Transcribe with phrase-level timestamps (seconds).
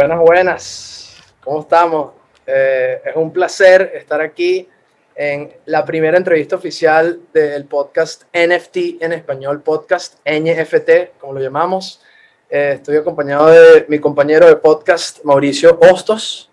[0.00, 1.16] Buenas, buenas.
[1.44, 2.12] ¿Cómo estamos?
[2.46, 4.66] Eh, es un placer estar aquí
[5.14, 12.00] en la primera entrevista oficial del podcast NFT en español, podcast NFT, como lo llamamos.
[12.48, 16.50] Eh, estoy acompañado de mi compañero de podcast, Mauricio Hostos,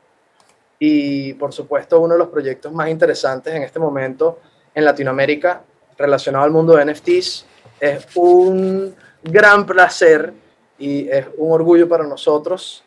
[0.78, 4.42] y por supuesto uno de los proyectos más interesantes en este momento
[4.76, 5.64] en Latinoamérica
[5.98, 7.46] relacionado al mundo de NFTs.
[7.80, 8.94] Es un
[9.24, 10.34] gran placer
[10.78, 12.84] y es un orgullo para nosotros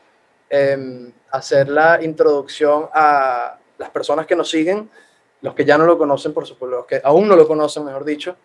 [0.50, 4.90] eh, hacer la introducción a las personas que nos siguen,
[5.40, 8.04] los que ya no lo conocen, por supuesto, los que aún no lo conocen, mejor
[8.04, 8.36] dicho,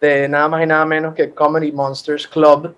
[0.00, 2.74] de nada más y nada menos que Comedy Monsters Club.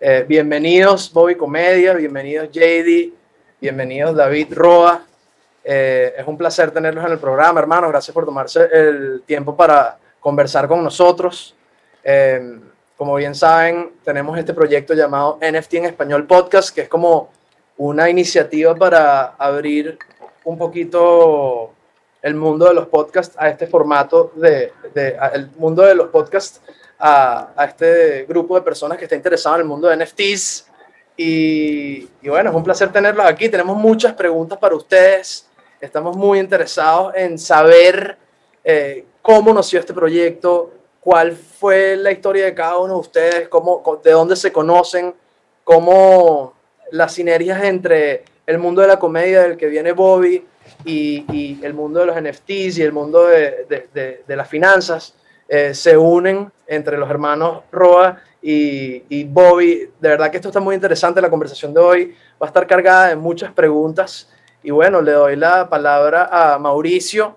[0.00, 3.12] Eh, bienvenidos Bobby Comedia, bienvenidos JD,
[3.60, 5.04] bienvenidos David Roa.
[5.64, 7.90] Eh, es un placer tenerlos en el programa, hermanos.
[7.90, 11.54] Gracias por tomarse el tiempo para conversar con nosotros.
[12.02, 12.60] Eh,
[12.96, 17.30] como bien saben, tenemos este proyecto llamado NFT en Español Podcast, que es como
[17.76, 19.98] una iniciativa para abrir
[20.44, 21.72] un poquito
[22.22, 24.72] el mundo de los podcasts a este formato de,
[25.34, 26.60] el mundo de los podcasts
[26.98, 30.66] a, a, este grupo de personas que está interesado en el mundo de NFTs.
[31.16, 33.48] Y, y, bueno, es un placer tenerlos aquí.
[33.48, 35.48] Tenemos muchas preguntas para ustedes.
[35.80, 38.16] Estamos muy interesados en saber
[38.64, 44.00] eh, cómo nació este proyecto, cuál fue la historia de cada uno de ustedes, cómo,
[44.02, 45.14] de dónde se conocen,
[45.62, 46.53] cómo
[46.94, 50.44] las sinergias entre el mundo de la comedia del que viene Bobby
[50.84, 53.66] y, el mundo de los NFTs y el mundo de,
[54.24, 55.14] de, las finanzas
[55.48, 59.90] eh, se unen entre los hermanos Roa y, Bobby.
[60.00, 61.20] De verdad que esto está muy interesante.
[61.20, 64.30] La conversación de hoy va a estar cargada de muchas preguntas.
[64.62, 67.36] Y bueno, le doy la palabra a Mauricio,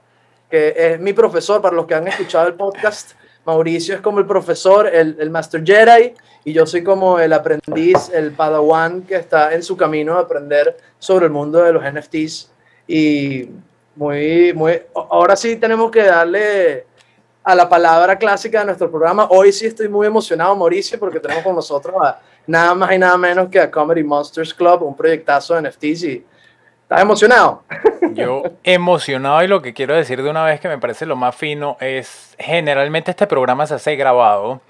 [0.51, 3.13] que es mi profesor, para los que han escuchado el podcast.
[3.47, 8.09] Mauricio es como el profesor, el, el Master Jedi, y yo soy como el aprendiz,
[8.13, 12.51] el Padawan que está en su camino de aprender sobre el mundo de los NFTs.
[12.89, 13.49] Y
[13.95, 16.85] muy, muy, ahora sí tenemos que darle
[17.41, 19.27] a la palabra clásica de nuestro programa.
[19.29, 23.17] Hoy sí estoy muy emocionado, Mauricio, porque tenemos con nosotros a nada más y nada
[23.17, 26.03] menos que a Comedy Monsters Club, un proyectazo de NFTs.
[26.03, 26.25] Y
[26.87, 27.63] ¿Estás emocionado?
[28.13, 31.35] Yo emocionado y lo que quiero decir de una vez que me parece lo más
[31.35, 34.61] fino es generalmente este programa se hace grabado,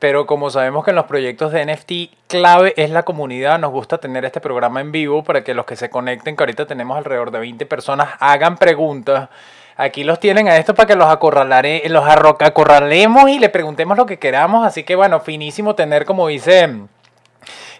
[0.00, 1.92] pero como sabemos que en los proyectos de NFT
[2.26, 5.76] clave es la comunidad, nos gusta tener este programa en vivo para que los que
[5.76, 9.28] se conecten, que ahorita tenemos alrededor de 20 personas, hagan preguntas.
[9.76, 14.04] Aquí los tienen a esto para que los acorralaré, los acorralemos y le preguntemos lo
[14.06, 14.66] que queramos.
[14.66, 16.68] Así que bueno, finísimo tener, como dice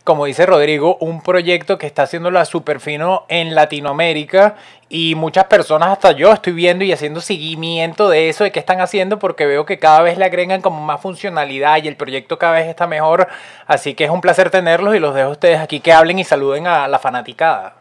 [0.04, 4.56] como dice Rodrigo, un proyecto que está haciéndolo súper fino en Latinoamérica
[4.88, 8.80] y muchas personas, hasta yo, estoy viendo y haciendo seguimiento de eso, de qué están
[8.80, 12.54] haciendo, porque veo que cada vez le agregan como más funcionalidad y el proyecto cada
[12.54, 13.28] vez está mejor.
[13.66, 16.24] Así que es un placer tenerlos y los dejo a ustedes aquí que hablen y
[16.24, 17.76] saluden a la fanaticada.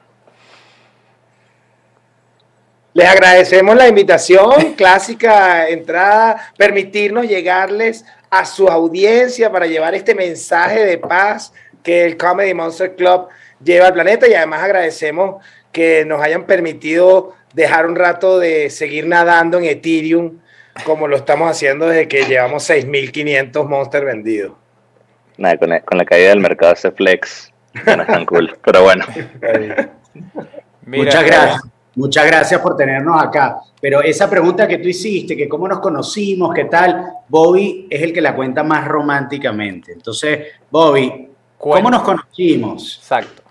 [2.93, 10.85] Les agradecemos la invitación, clásica entrada, permitirnos llegarles a su audiencia para llevar este mensaje
[10.85, 11.51] de paz
[11.83, 13.27] que el Comedy Monster Club
[13.63, 19.07] lleva al planeta y además agradecemos que nos hayan permitido dejar un rato de seguir
[19.07, 20.39] nadando en Ethereum
[20.85, 24.53] como lo estamos haciendo desde que llevamos 6.500 Monster vendidos.
[25.37, 27.51] Nada, con, la, con la caída del mercado ese flex
[27.85, 29.05] ya no es tan cool, pero bueno.
[30.85, 31.61] Mira, Muchas gracias.
[31.93, 33.57] Muchas gracias por tenernos acá.
[33.81, 38.13] Pero esa pregunta que tú hiciste, que cómo nos conocimos, qué tal, Bobby es el
[38.13, 39.91] que la cuenta más románticamente.
[39.91, 41.30] Entonces, Bobby,
[41.61, 42.97] ¿cómo nos conocimos?
[43.01, 43.43] Exacto.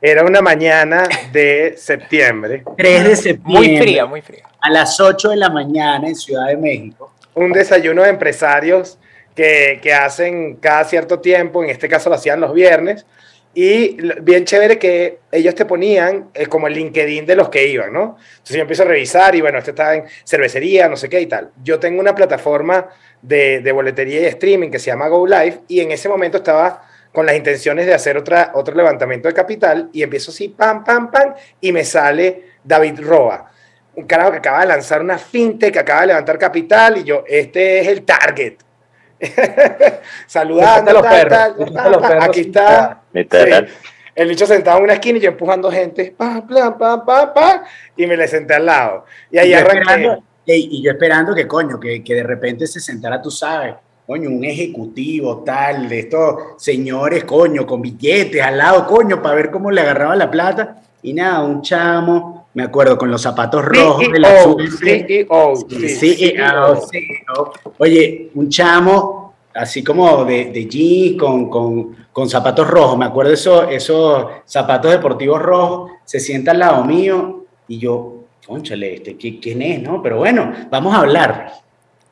[0.00, 2.62] Era una mañana de septiembre.
[2.76, 3.68] 3 de septiembre.
[3.68, 4.44] Muy fría, muy fría.
[4.60, 7.12] A las 8 de la mañana en Ciudad de México.
[7.34, 8.98] Un desayuno de empresarios
[9.34, 13.06] que, que hacen cada cierto tiempo, en este caso lo hacían los viernes,
[13.54, 17.92] y bien chévere que ellos te ponían eh, como el LinkedIn de los que iban,
[17.92, 18.16] ¿no?
[18.30, 21.26] Entonces yo empiezo a revisar y bueno, este está en cervecería, no sé qué y
[21.26, 21.50] tal.
[21.64, 22.86] Yo tengo una plataforma
[23.20, 26.87] de, de boletería y streaming que se llama Go Live y en ese momento estaba
[27.12, 31.10] con las intenciones de hacer otra, otro levantamiento de capital y empiezo así, pam, pam,
[31.10, 33.50] pam, y me sale David Roa,
[33.94, 37.24] un carajo que acaba de lanzar una fintech, que acaba de levantar capital y yo,
[37.26, 38.58] este es el target.
[40.26, 43.02] Saludando, los tal, perros, tal, los perros, aquí está.
[43.12, 43.26] Sí.
[44.14, 47.64] El bicho sentado en una esquina y yo empujando gente, pa, pa, pa, pa, pa,
[47.96, 49.06] y me le senté al lado.
[49.30, 52.80] Y ahí Y yo esperando, y yo esperando que, coño, que, que de repente se
[52.80, 53.74] sentara, tú sabes,
[54.08, 59.50] coño, un ejecutivo tal, de estos señores, coño, con billetes al lado, coño, para ver
[59.50, 60.80] cómo le agarraba la plata.
[61.02, 64.78] Y nada, un chamo, me acuerdo, con los zapatos rojos de la CEO, azul.
[64.78, 67.52] CEO, Sí, sí, CEO.
[67.76, 72.96] Oye, un chamo así como de, de jeans con, con, con, zapatos rojos.
[72.96, 75.90] Me acuerdo esos, esos zapatos deportivos rojos.
[76.06, 79.82] Se sienta al lado mío y yo, conchale, este, ¿quién es?
[79.82, 81.67] No, pero bueno, vamos a hablar.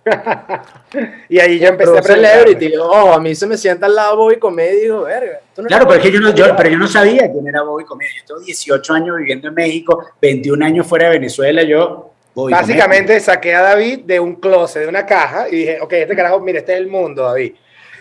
[1.29, 2.73] y ahí yo empecé a celebrity.
[2.77, 5.41] Oh, a mí se me sienta al lado Bobby Comedia y digo, verga.
[5.67, 8.13] claro, pero es que yo no, yo, pero yo no sabía quién era Bobby Comedia.
[8.21, 11.63] Yo tengo 18 años viviendo en México, 21 años fuera de Venezuela.
[11.63, 16.15] Yo Básicamente saqué a David de un closet, de una caja, y dije, ok, este
[16.15, 17.55] carajo, mire, este es el mundo, David.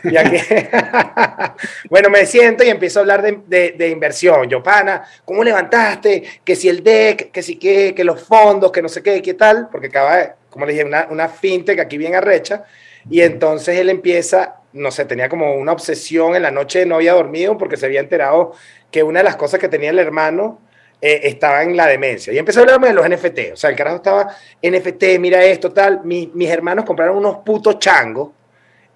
[0.04, 0.38] Y aquí,
[1.90, 4.48] bueno, me siento y empiezo a hablar de, de, inversión.
[4.50, 6.24] Yo, pana, ¿cómo levantaste?
[6.44, 9.34] Que si el deck, que si qué, que los fondos, que no sé qué, qué
[9.34, 12.63] tal, porque acaba, como le dije, una, una fintech aquí bien arrecha.
[13.10, 17.12] Y entonces él empieza, no sé, tenía como una obsesión en la noche, no había
[17.12, 18.54] dormido porque se había enterado
[18.90, 20.62] que una de las cosas que tenía el hermano
[21.02, 22.31] eh, estaba en la demencia.
[22.31, 23.52] Y empezó a hablarme de los NFT.
[23.52, 26.06] O sea, el carajo estaba, NFT, mira esto, tal.
[26.06, 28.30] mis hermanos compraron unos putos changos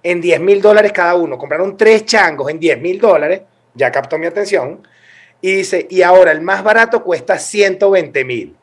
[0.01, 1.37] en 10 mil dólares cada uno.
[1.37, 3.41] Compraron tres changos en 10 mil dólares.
[3.73, 4.87] Ya captó mi atención.
[5.41, 8.55] Y dice, y ahora el más barato cuesta 120 mil.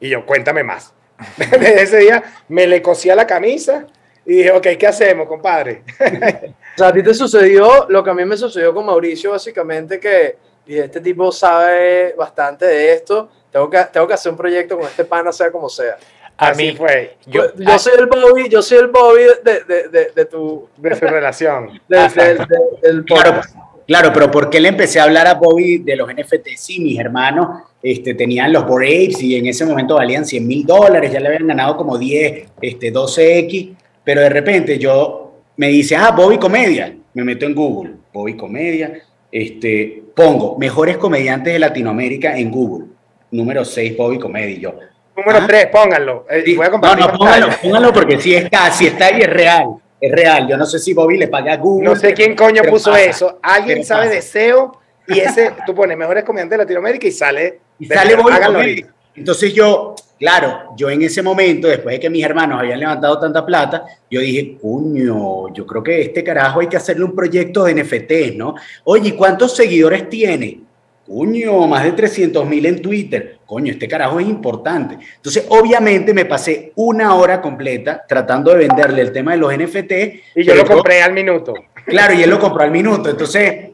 [0.00, 0.95] Y yo, cuéntame más.
[1.38, 3.86] Ese día me le cosía la camisa
[4.24, 5.82] y dije, ok, ¿qué hacemos, compadre?
[6.74, 10.00] o sea, a ti te sucedió lo que a mí me sucedió con Mauricio, básicamente,
[10.00, 10.36] que
[10.66, 14.86] y este tipo sabe bastante de esto, tengo que, tengo que hacer un proyecto con
[14.86, 15.96] este pana, sea como sea.
[16.36, 17.16] A Así mí fue.
[17.24, 20.68] Yo, yo soy el Bobby, yo soy el Bobby de, de, de, de tu...
[20.76, 21.80] De su relación.
[21.88, 23.40] del claro,
[23.86, 26.48] claro, pero ¿por qué le empecé a hablar a Bobby de los NFT?
[26.56, 31.12] Sí, mis hermanos este, tenían los Boraves y en ese momento valían 100 mil dólares,
[31.12, 36.10] ya le habían ganado como 10, este, 12X, pero de repente yo me dice, ah,
[36.10, 39.00] Bobby Comedia, me meto en Google, Bobby Comedia,
[39.30, 42.86] este, pongo mejores comediantes de Latinoamérica en Google.
[43.30, 44.60] Número 6, Bobby Comedy.
[44.60, 44.74] Yo,
[45.16, 45.70] Número 3, ah.
[45.70, 46.26] pónganlo.
[46.30, 49.66] Eh, no, no, pónganlo, pónganlo porque si es casi, está ahí, es real.
[50.00, 50.46] Es real.
[50.48, 51.88] Yo no sé si Bobby le paga a Google.
[51.88, 53.38] No sé quién coño puso eso.
[53.42, 54.78] Alguien sabe de SEO
[55.08, 57.60] y ese, tú pones mejores comediantes de Latinoamérica y sale.
[57.78, 58.84] Y sale Bobby
[59.14, 63.44] Entonces yo, claro, yo en ese momento, después de que mis hermanos habían levantado tanta
[63.44, 67.82] plata, yo dije, cuño, yo creo que este carajo hay que hacerle un proyecto de
[67.82, 68.54] NFT, ¿no?
[68.84, 70.65] Oye, ¿cuántos seguidores tiene?
[71.06, 73.38] Cuño, más de 300 mil en Twitter.
[73.46, 74.98] Coño, este carajo es importante.
[75.16, 79.92] Entonces, obviamente me pasé una hora completa tratando de venderle el tema de los NFT.
[80.34, 81.54] Y yo lo compré al minuto.
[81.86, 83.08] Claro, y él lo compró al minuto.
[83.08, 83.70] Entonces...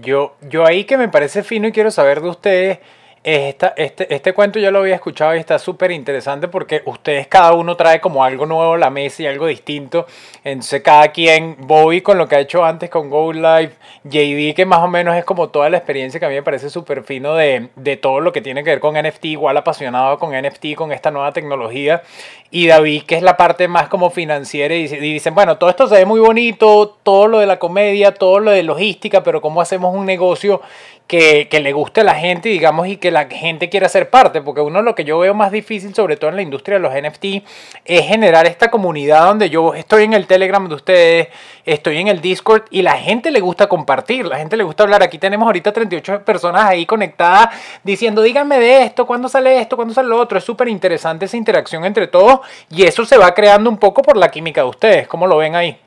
[0.00, 2.78] Yo, yo ahí que me parece fino y quiero saber de ustedes
[3.24, 7.74] este, este cuento yo lo había escuchado y está súper interesante porque ustedes cada uno
[7.74, 10.06] trae como algo nuevo a la mesa y algo distinto.
[10.44, 13.72] Entonces cada quien, Bobby con lo que ha hecho antes con Go Live,
[14.04, 16.68] JD que más o menos es como toda la experiencia que a mí me parece
[16.68, 20.32] súper fino de, de todo lo que tiene que ver con NFT, igual apasionado con
[20.38, 22.02] NFT, con esta nueva tecnología.
[22.50, 25.96] Y David que es la parte más como financiera y, dicen, bueno, todo esto se
[25.96, 29.94] ve muy bonito, todo lo de la comedia, todo lo de logística, pero ¿cómo hacemos
[29.94, 30.60] un negocio
[31.06, 34.62] que, le guste a la gente, digamos, y que la gente quiera ser parte, porque
[34.62, 37.46] uno lo que yo veo más difícil, sobre todo en la industria de los NFT,
[37.84, 41.28] es generar esta comunidad donde yo estoy en el Telegram de ustedes,
[41.66, 45.02] estoy en el Discord y la gente le gusta compartir, la gente le gusta hablar.
[45.02, 47.50] Aquí tenemos ahorita 38 personas ahí conectadas
[47.82, 50.38] diciendo, díganme de esto, cuándo sale esto, cuándo sale lo otro.
[50.38, 52.40] Es súper interesante esa interacción entre todos
[52.70, 55.06] y eso se va creando un poco por la química de ustedes.
[55.06, 55.78] ¿Cómo lo ven ahí?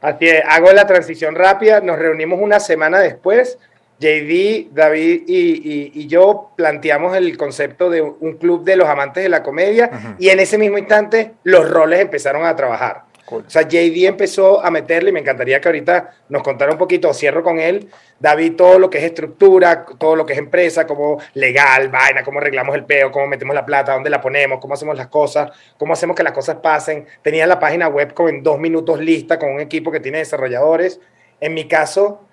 [0.00, 3.58] Así es, hago la transición rápida, nos reunimos una semana después
[4.00, 9.42] JD, David y, yo planteamos el concepto de un club de los amantes de la
[9.42, 13.10] comedia y en ese mismo instante los roles empezaron a trabajar.
[13.30, 17.12] O sea, JD empezó a meterle y me encantaría que ahorita nos contara un poquito,
[17.14, 17.88] cierro con él,
[18.18, 22.40] David, todo lo que es estructura, todo lo que es empresa, como legal, vaina, cómo
[22.40, 25.92] arreglamos el peo, cómo metemos la plata, dónde la ponemos, cómo hacemos las cosas, cómo
[25.92, 27.06] hacemos que las cosas pasen.
[27.22, 31.00] Tenía la página web como en dos minutos lista con un equipo que tiene desarrolladores.
[31.40, 32.26] En mi caso,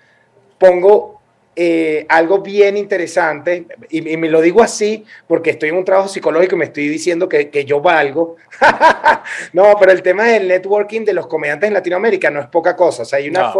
[0.57, 1.16] pongo
[1.59, 6.53] eh, algo bien interesante, y, me lo digo así porque estoy en un trabajo psicológico
[6.53, 8.35] y me estoy diciendo que, que yo valgo.
[9.53, 13.01] no, pero el tema del networking de los comediantes en Latinoamérica no es poca cosa.
[13.01, 13.51] O sea, hay una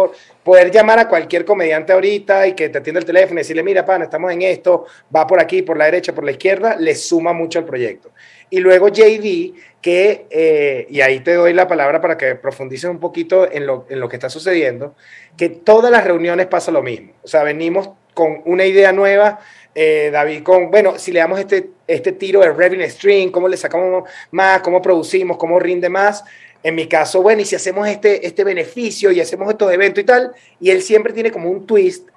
[0.44, 3.84] poder llamar a cualquier comediante ahorita y que te atienda el teléfono y decirle, mira,
[3.84, 7.32] pan, estamos en esto, va por aquí, por la derecha, por la izquierda, le suma
[7.32, 8.12] mucho al proyecto.
[8.48, 12.98] Y luego JD, que, eh, y ahí te doy la palabra para que profundices un
[12.98, 14.94] poquito en lo, en lo que está sucediendo,
[15.36, 17.12] que todas las reuniones pasa lo mismo.
[17.22, 19.38] O sea, venimos con una idea nueva,
[19.74, 23.56] eh, David, con, bueno, si le damos este, este tiro de revenue stream, cómo le
[23.56, 26.24] sacamos más, cómo producimos, cómo rinde más.
[26.64, 30.06] En mi caso, bueno, y si hacemos este, este beneficio y hacemos estos eventos y
[30.06, 32.08] tal, y él siempre tiene como un twist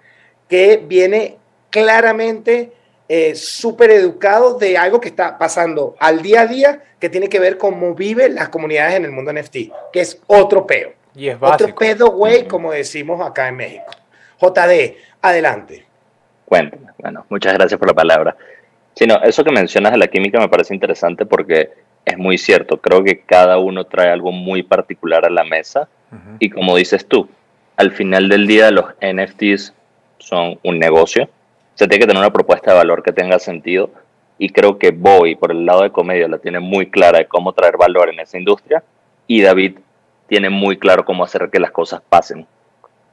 [0.50, 1.38] que viene
[1.70, 2.72] claramente
[3.14, 7.42] eh, súper educado de algo que está pasando al día a día que tiene que
[7.42, 9.58] ver cómo viven las comunidades en el mundo NFT,
[9.92, 10.94] que es otro peo.
[11.14, 13.92] Y es Otro pedo, güey, como decimos acá en México.
[14.40, 15.86] JD, adelante.
[16.46, 16.88] Cuéntame.
[17.00, 18.38] Bueno, muchas gracias por la palabra.
[18.96, 21.70] Sí, no, eso que mencionas de la química me parece interesante porque
[22.06, 22.80] es muy cierto.
[22.80, 25.90] Creo que cada uno trae algo muy particular a la mesa
[26.40, 27.28] y como dices tú,
[27.76, 29.74] al final del día los NFTs
[30.18, 31.30] son un negocio.
[31.88, 33.92] Tiene que tener una propuesta de valor que tenga sentido
[34.38, 37.54] y creo que Boy, por el lado de comedia, la tiene muy clara de cómo
[37.54, 38.84] traer valor en esa industria
[39.26, 39.80] y David
[40.28, 42.46] tiene muy claro cómo hacer que las cosas pasen.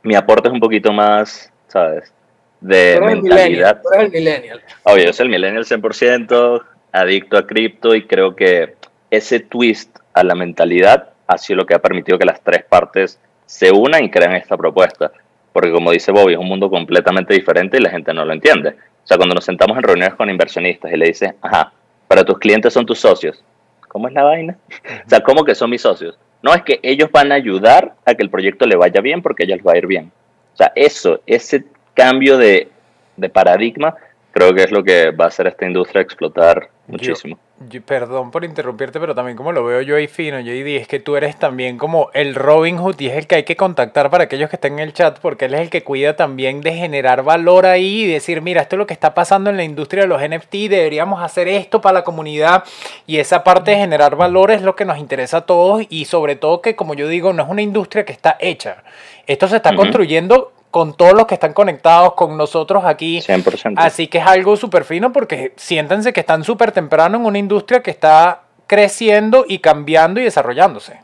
[0.03, 2.13] Mi aporte es un poquito más, ¿sabes?
[2.61, 3.81] De mentalidad.
[3.95, 4.63] eres el millennial.
[4.83, 8.75] Oye, yo soy el millennial 100%, adicto a cripto y creo que
[9.11, 13.19] ese twist a la mentalidad ha sido lo que ha permitido que las tres partes
[13.47, 15.11] se unan y crean esta propuesta.
[15.59, 18.69] Porque como dice Bobby, es un mundo completamente diferente y la gente no lo entiende.
[19.03, 21.73] O sea, cuando nos sentamos en reuniones con inversionistas y le dices, ajá,
[22.07, 23.43] para tus clientes son tus socios.
[23.89, 24.57] ¿Cómo es la vaina?
[25.05, 26.17] O sea, ¿cómo que son mis socios?
[26.43, 29.43] No, es que ellos van a ayudar a que el proyecto le vaya bien porque
[29.43, 30.13] a ellos les va a ir bien.
[30.55, 32.69] O sea, eso, ese cambio de,
[33.17, 33.97] de paradigma,
[34.31, 37.35] creo que es lo que va a hacer esta industria explotar muchísimo.
[37.37, 37.48] Yo-
[37.85, 41.17] perdón por interrumpirte, pero también como lo veo yo ahí fino, JD, es que tú
[41.17, 44.49] eres también como el Robin Hood y es el que hay que contactar para aquellos
[44.49, 47.67] que estén en el chat, porque él es el que cuida también de generar valor
[47.67, 50.23] ahí y decir, mira, esto es lo que está pasando en la industria de los
[50.23, 52.63] NFT, deberíamos hacer esto para la comunidad
[53.07, 56.37] y esa parte de generar valor es lo que nos interesa a todos y sobre
[56.37, 58.85] todo que, como yo digo, no es una industria que está hecha.
[59.27, 63.19] Esto se está construyendo con todos los que están conectados, con nosotros aquí.
[63.19, 63.75] 100%.
[63.79, 67.83] Así que es algo súper fino porque siéntense que están súper temprano en una industria
[67.83, 71.01] que está creciendo y cambiando y desarrollándose.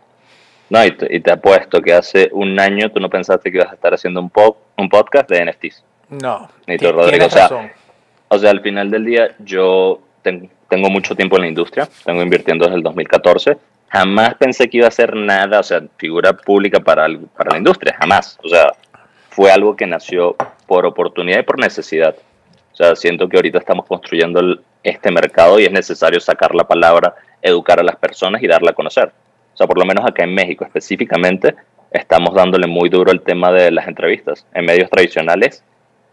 [0.71, 3.73] No, y te, y te apuesto que hace un año tú no pensaste que ibas
[3.73, 5.83] a estar haciendo un, po- un podcast de NFTs.
[6.11, 7.73] No, Ni tú, Rodrigo, o sea, razón.
[8.29, 12.23] O sea, al final del día, yo ten- tengo mucho tiempo en la industria, tengo
[12.23, 13.57] invirtiendo desde el 2014.
[13.89, 17.59] Jamás pensé que iba a hacer nada, o sea, figura pública para, el- para la
[17.59, 18.39] industria, jamás.
[18.45, 18.71] O sea,
[19.35, 20.37] fue algo que nació
[20.69, 22.15] por oportunidad y por necesidad.
[22.73, 24.41] O sea, siento que ahorita estamos construyendo
[24.85, 28.75] este mercado y es necesario sacar la palabra, educar a las personas y darla a
[28.75, 29.11] conocer.
[29.53, 31.55] O sea, por lo menos acá en México específicamente,
[31.91, 35.65] estamos dándole muy duro el tema de las entrevistas en medios tradicionales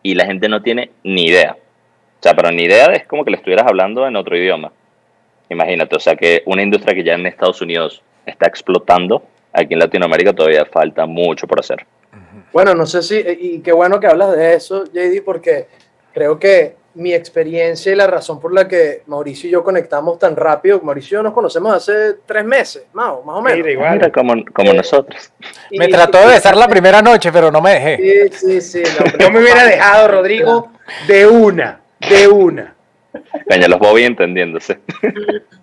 [0.02, 1.56] y la gente no tiene ni idea.
[1.56, 4.72] O sea, pero ni idea es como que le estuvieras hablando en otro idioma.
[5.50, 9.24] Imagínate, o sea, que una industria que ya en Estados Unidos está explotando,
[9.54, 11.86] aquí en Latinoamérica todavía falta mucho por hacer.
[12.54, 15.68] Bueno, no sé si, y qué bueno que hablas de eso, JD, porque
[16.14, 20.36] creo que mi experiencia y la razón por la que Mauricio y yo conectamos tan
[20.36, 23.58] rápido, Mauricio y yo nos conocemos hace tres meses, más, o- más o menos.
[23.60, 23.94] Mira, igual.
[23.94, 25.32] Mira, como, como Eh, nosotros.
[25.70, 28.30] Y- Me trató de besar la primera noche, pero no me dejé.
[28.34, 28.84] Sí, sí, sí.
[29.00, 30.72] no, Yo me hubiera dejado, Rodrigo,
[31.08, 31.80] de una,
[32.10, 32.76] de una.
[33.48, 34.80] Coño, los Bobby entendiéndose.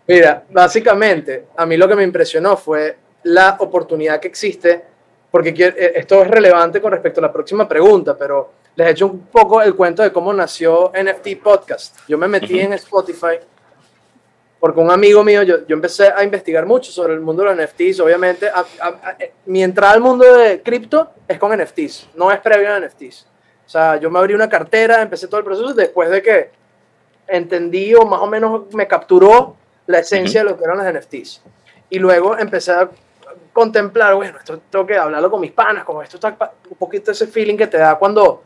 [0.06, 4.82] Mira, básicamente, a mí lo que me impresionó fue la oportunidad que existe,
[5.30, 9.06] porque eh, esto es relevante con respecto a la próxima pregunta, pero les he hecho
[9.06, 11.98] un poco el cuento de cómo nació NFT Podcast.
[12.08, 12.62] Yo me metí Ujú.
[12.66, 13.38] en Spotify
[14.60, 17.56] porque un amigo mío, yo, yo empecé a investigar mucho sobre el mundo de los
[17.64, 22.08] NFTs, obviamente, a- a- a- eh, mi entrada al mundo de cripto es con NFTs,
[22.16, 23.26] no es previo a NFTs.
[23.64, 26.50] O sea, yo me abrí una cartera, empecé todo el proceso después de que
[27.28, 29.54] entendí o más o menos me capturó
[29.86, 31.42] la esencia de lo que eran los NFTs.
[31.90, 32.90] Y luego empecé a
[33.58, 36.36] contemplar, bueno, esto tengo que hablarlo con mis panas, como esto está
[36.70, 38.42] un poquito ese feeling que te da cuando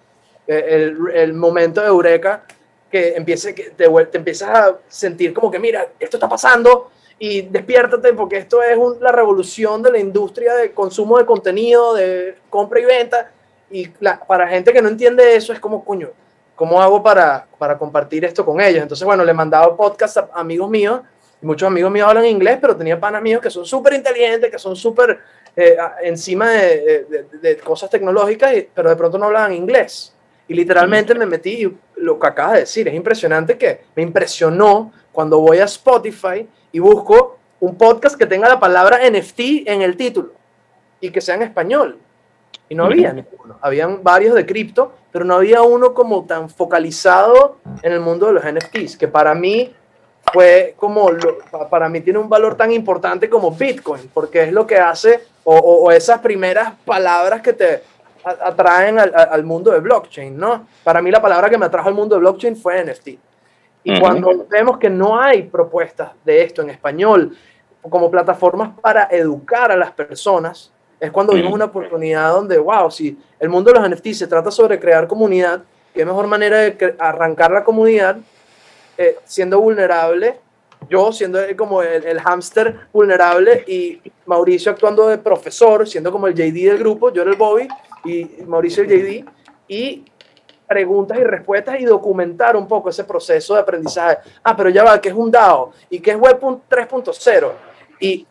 [0.46, 2.42] eh, el, el momento de eureka,
[2.90, 7.42] que, empiece, que te, te empiezas a sentir como que, mira, esto está pasando y
[7.42, 12.36] despiértate porque esto es un- la revolución de la industria de consumo de contenido, de
[12.50, 13.30] compra y venta.
[13.70, 16.10] Y la- para gente que no entiende eso es como, coño,
[16.56, 18.82] ¿cómo hago para, para compartir esto con ellos?
[18.82, 21.00] Entonces, bueno, le mandaba podcast a amigos míos,
[21.42, 24.74] muchos amigos míos hablan inglés, pero tenía panas míos que son súper inteligentes, que son
[24.76, 25.18] súper
[25.56, 30.14] eh, encima de, de- de- de cosas tecnológicas, pero de pronto no hablaban inglés.
[30.48, 34.92] Y literalmente me metí, y lo que acabas de decir, es impresionante que me impresionó
[35.12, 39.96] cuando voy a Spotify y busco un podcast que tenga la palabra NFT en el
[39.96, 40.32] título
[41.00, 41.98] y que sea en español.
[42.68, 43.58] Y no había ninguno.
[43.60, 48.32] Habían varios de cripto, pero no había uno como tan focalizado en el mundo de
[48.32, 49.74] los NFTs, que para mí
[50.32, 51.38] fue como, lo-
[51.70, 55.56] para mí tiene un valor tan importante como Bitcoin, porque es lo que hace, o,
[55.56, 57.82] o- o esas primeras palabras que te
[58.24, 60.66] atraen al, mundo de blockchain, ¿no?
[60.84, 63.08] Para mí la palabra que me atrajo al mundo de blockchain fue NFT.
[63.84, 67.36] Y cuando vemos que no hay propuestas de esto en español
[67.90, 73.18] como plataformas para educar a las personas, es cuando vimos una oportunidad donde, wow, si
[73.40, 75.62] el mundo de los NFT se trata sobre crear comunidad,
[75.92, 78.18] qué mejor manera de arrancar la comunidad
[78.98, 80.40] eh, siendo vulnerable
[80.88, 86.34] yo siendo como el, el hámster vulnerable y Mauricio actuando de profesor, siendo como el
[86.34, 87.68] JD del grupo, yo era el Bobby
[88.04, 89.30] y Mauricio el JD,
[89.68, 90.04] y
[90.66, 94.18] preguntas y respuestas y documentar un poco ese proceso de aprendizaje.
[94.42, 95.72] Ah, pero ya va, ¿qué es un DAO?
[95.90, 97.52] ¿Y qué es Web 3.0?
[98.00, 98.26] Y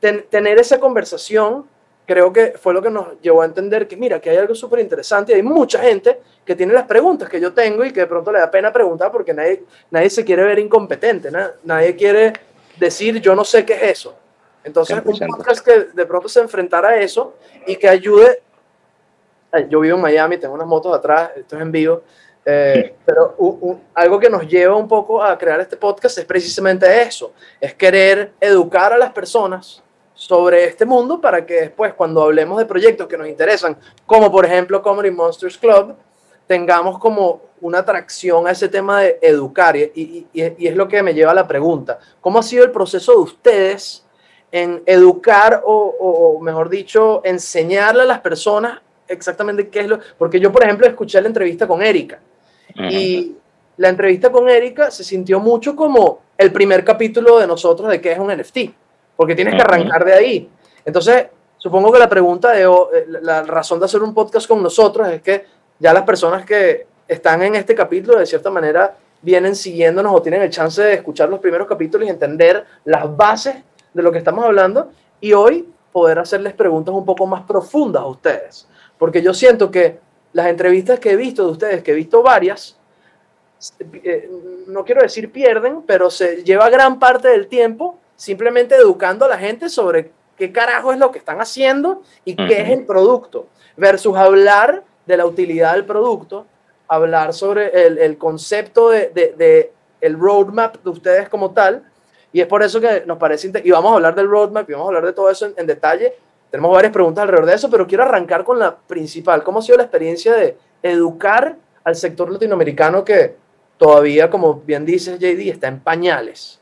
[0.00, 1.66] tener esa conversación
[2.08, 4.80] creo que fue lo que nos llevó a entender que, mira, que hay algo súper
[4.80, 8.06] interesante y hay mucha gente que tiene las preguntas que yo tengo y que de
[8.06, 11.30] pronto le da pena preguntar porque nadie, nadie se quiere ver incompetente,
[11.64, 12.32] nadie quiere
[12.78, 14.16] decir yo no sé qué es eso.
[14.64, 17.34] Entonces, un podcast que de pronto se enfrentara a eso
[17.66, 18.42] y que ayude.
[19.68, 22.02] Yo vivo en Miami, tengo unas motos atrás, esto es en vivo,
[22.44, 23.36] eh, pero
[23.92, 28.32] algo que nos lleva un poco a crear este podcast es precisamente eso, es querer
[28.40, 29.82] educar a las personas
[30.18, 34.44] sobre este mundo para que después cuando hablemos de proyectos que nos interesan, como por
[34.44, 35.94] ejemplo Comedy Monsters Club,
[36.44, 39.76] tengamos como una atracción a ese tema de educar.
[39.76, 43.18] Y, es lo que me lleva a la pregunta, ¿cómo ha sido el proceso de
[43.18, 44.04] ustedes
[44.50, 50.00] en educar o, mejor dicho, enseñarle a las personas exactamente qué es lo...
[50.18, 52.18] Porque yo, por ejemplo, escuché la entrevista con Erika.
[52.90, 53.36] Y
[53.76, 58.10] la entrevista con Erika se sintió mucho como el primer capítulo de nosotros de qué
[58.10, 58.58] es un NFT
[59.18, 60.48] porque tienes que arrancar de ahí.
[60.84, 65.08] Entonces, supongo que la pregunta de eh, la razón de hacer un podcast con nosotros
[65.08, 65.44] es que
[65.76, 70.42] ya las personas que están en este capítulo, de cierta manera, vienen siguiéndonos o tienen
[70.42, 73.56] el chance de escuchar los primeros capítulos y entender las bases
[73.92, 78.06] de lo que estamos hablando y hoy poder hacerles preguntas un poco más profundas a
[78.06, 78.68] ustedes.
[78.98, 79.98] Porque yo siento que
[80.32, 82.78] las entrevistas que he visto de ustedes, que he visto varias,
[83.80, 84.30] eh,
[84.68, 89.38] no quiero decir pierden, pero se lleva gran parte del tiempo simplemente educando a la
[89.38, 93.46] gente sobre qué carajo es lo que están haciendo y qué es el producto,
[93.76, 96.44] versus hablar de la utilidad del producto,
[96.88, 101.84] hablar sobre el, concepto de, el roadmap de ustedes como tal.
[102.32, 104.86] Y es por eso que nos parece, y vamos a hablar del roadmap y vamos
[104.86, 106.14] a hablar de todo eso en, detalle.
[106.50, 109.44] Tenemos varias preguntas alrededor de eso, pero quiero arrancar con la principal.
[109.44, 113.36] ¿Cómo ha sido la experiencia de educar al sector latinoamericano que
[113.76, 116.57] todavía, como bien dice JD, está en pañales?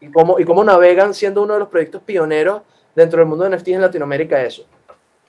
[0.00, 2.62] Y cómo, y cómo navegan siendo uno de los proyectos pioneros
[2.94, 4.66] dentro del mundo de NFTs en Latinoamérica eso.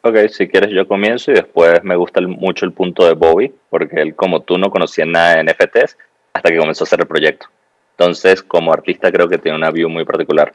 [0.01, 4.01] Ok, si quieres yo comienzo y después me gusta mucho el punto de Bobby, porque
[4.01, 5.97] él como tú no conocía nada de NFTs
[6.33, 7.47] hasta que comenzó a hacer el proyecto.
[7.91, 10.53] Entonces, como artista creo que tiene una view muy particular.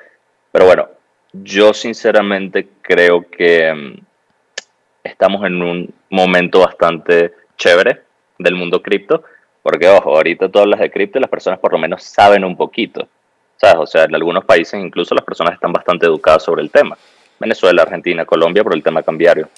[0.52, 0.88] Pero bueno,
[1.32, 4.04] yo sinceramente creo que mm,
[5.02, 8.02] estamos en un momento bastante chévere
[8.38, 9.24] del mundo cripto,
[9.62, 12.56] porque ojo, ahorita tú hablas de cripto y las personas por lo menos saben un
[12.56, 13.08] poquito.
[13.76, 16.98] O sea, en algunos países incluso las personas están bastante educadas sobre el tema.
[17.38, 19.48] Venezuela, Argentina, Colombia por el tema cambiario.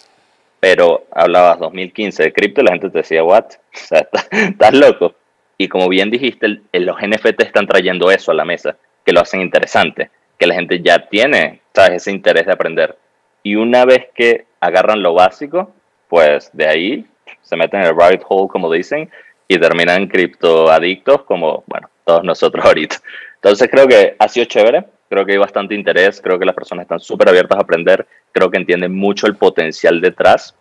[0.61, 3.45] Pero hablabas 2015 de cripto y la gente te decía, ¿what?
[3.75, 5.15] O sea, estás loco.
[5.57, 9.41] Y como bien dijiste, los NFT están trayendo eso a la mesa, que lo hacen
[9.41, 12.03] interesante, que la gente ya tiene ¿sabes?
[12.03, 12.99] ese interés de aprender.
[13.43, 15.73] Y una vez que agarran lo básico,
[16.09, 17.07] pues de ahí
[17.41, 19.11] se meten en el rabbit hole, como dicen,
[19.49, 22.97] y terminan criptoadictos como, bueno, todos nosotros ahorita.
[23.45, 26.85] Entonces creo que ha sido chévere, creo que hay bastante interés, creo que las personas
[26.85, 30.57] están súper abiertas a aprender, creo que entienden mucho el potencial detrás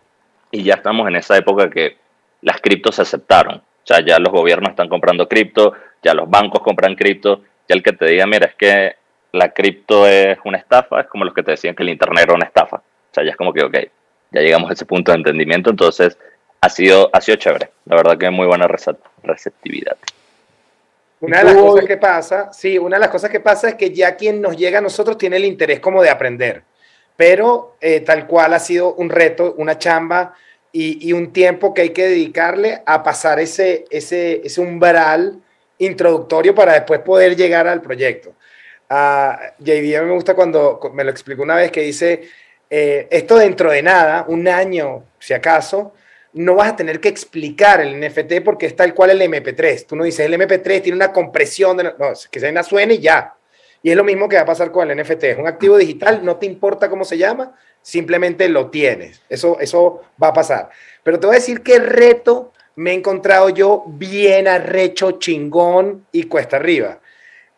[0.50, 1.96] y ya estamos en esa época que
[2.42, 3.54] las criptos se aceptaron.
[3.56, 7.82] O sea, ya los gobiernos están comprando cripto, ya los bancos compran cripto, ya el
[7.82, 8.96] que te diga, mira, es que
[9.32, 12.34] la cripto es una estafa, es como los que te decían que el Internet era
[12.34, 12.76] una estafa.
[12.76, 13.78] O sea, ya es como que, ok,
[14.30, 16.18] ya llegamos a ese punto de entendimiento, entonces
[16.60, 17.70] ha sido, ha sido chévere.
[17.86, 18.68] La verdad que muy buena
[19.22, 19.96] receptividad.
[21.24, 23.90] Una de las cosas que pasa, sí, una de las cosas que pasa es que
[23.90, 26.62] ya quien nos llega a nosotros tiene el interés como de aprender,
[27.16, 30.34] pero eh, tal cual ha sido un reto, una chamba
[30.72, 35.40] y, un tiempo que hay que dedicarle a pasar ese, ese, ese umbral
[35.78, 38.34] introductorio para después poder llegar al proyecto.
[38.90, 42.28] Uh, JD me gusta cuando me lo explicó una vez que dice,
[42.68, 45.94] eh, esto dentro de nada, un año si acaso,
[46.34, 49.86] no vas a tener que explicar el NFT porque es tal cual el MP3.
[49.86, 53.34] Tú no dices, el MP3 tiene una compresión, de, no, que se suene y ya.
[53.82, 55.24] Y es lo mismo que va a pasar con el NFT.
[55.24, 59.22] Es un activo digital, no te importa cómo se llama, simplemente lo tienes.
[59.28, 60.70] Eso, eso va a pasar.
[61.02, 66.24] Pero te voy a decir qué reto me he encontrado yo bien arrecho, chingón y
[66.24, 67.00] cuesta arriba.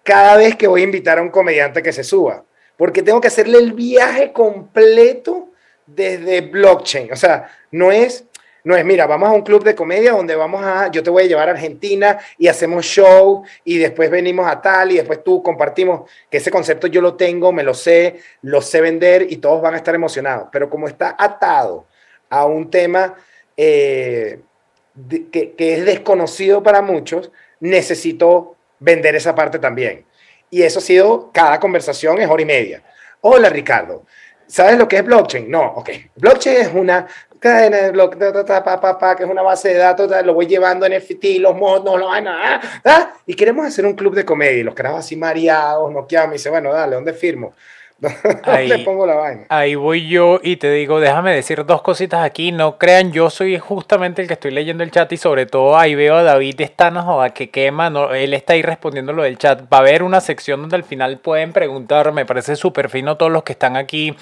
[0.03, 2.45] Cada vez que voy a invitar a un comediante que se suba,
[2.77, 5.51] porque tengo que hacerle el viaje completo
[5.87, 7.13] desde blockchain.
[7.13, 8.26] O sea, no es
[8.67, 11.23] no es, mira, vamos a un club de comedia donde vamos a, yo te voy
[11.23, 15.41] a llevar a Argentina y hacemos show y después venimos a tal y después tú
[15.41, 19.63] compartimos, que ese concepto yo lo tengo, me lo sé, lo sé vender y todos
[19.63, 20.49] van a estar emocionados.
[20.51, 21.87] Pero como está atado
[22.29, 23.15] a un tema
[23.57, 24.41] eh,
[25.31, 30.05] que, que es desconocido para muchos, necesito vender esa parte también.
[30.51, 32.83] Y eso ha sido, cada conversación es hora y media.
[33.21, 34.03] Hola Ricardo,
[34.47, 35.51] ¿sabes lo que es blockchain?
[35.51, 35.91] No, ok.
[36.17, 37.07] Blockchain es una
[37.41, 41.99] de bloques, que es una base de datos, lo voy llevando en FT, los modos,
[41.99, 42.61] lo van a...
[43.27, 44.59] Y queremos hacer un club de comedia.
[44.59, 47.55] Y los carajos así mareados, noqueados, me dice, bueno, dale, ¿dónde firmo?
[48.45, 49.47] ahí, pongo la vaina?
[49.49, 52.53] Ahí voy yo y te digo, déjame decir dos cositas aquí.
[52.53, 55.95] No crean, yo soy justamente el que estoy leyendo el chat y sobre todo ahí
[55.95, 57.89] veo a David Estanos o a que quema.
[57.89, 59.63] No, él está ahí respondiendo lo del chat.
[59.73, 62.13] Va a haber una sección donde al final pueden preguntar.
[62.13, 64.15] Me parece súper fino todos los que están aquí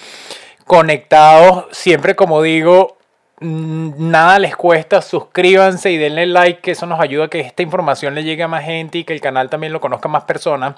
[0.65, 1.65] conectados.
[1.71, 2.97] Siempre, como digo,
[3.39, 8.15] nada les cuesta, suscríbanse y denle like, que eso nos ayuda a que esta información
[8.15, 10.75] le llegue a más gente y que el canal también lo conozca más personas.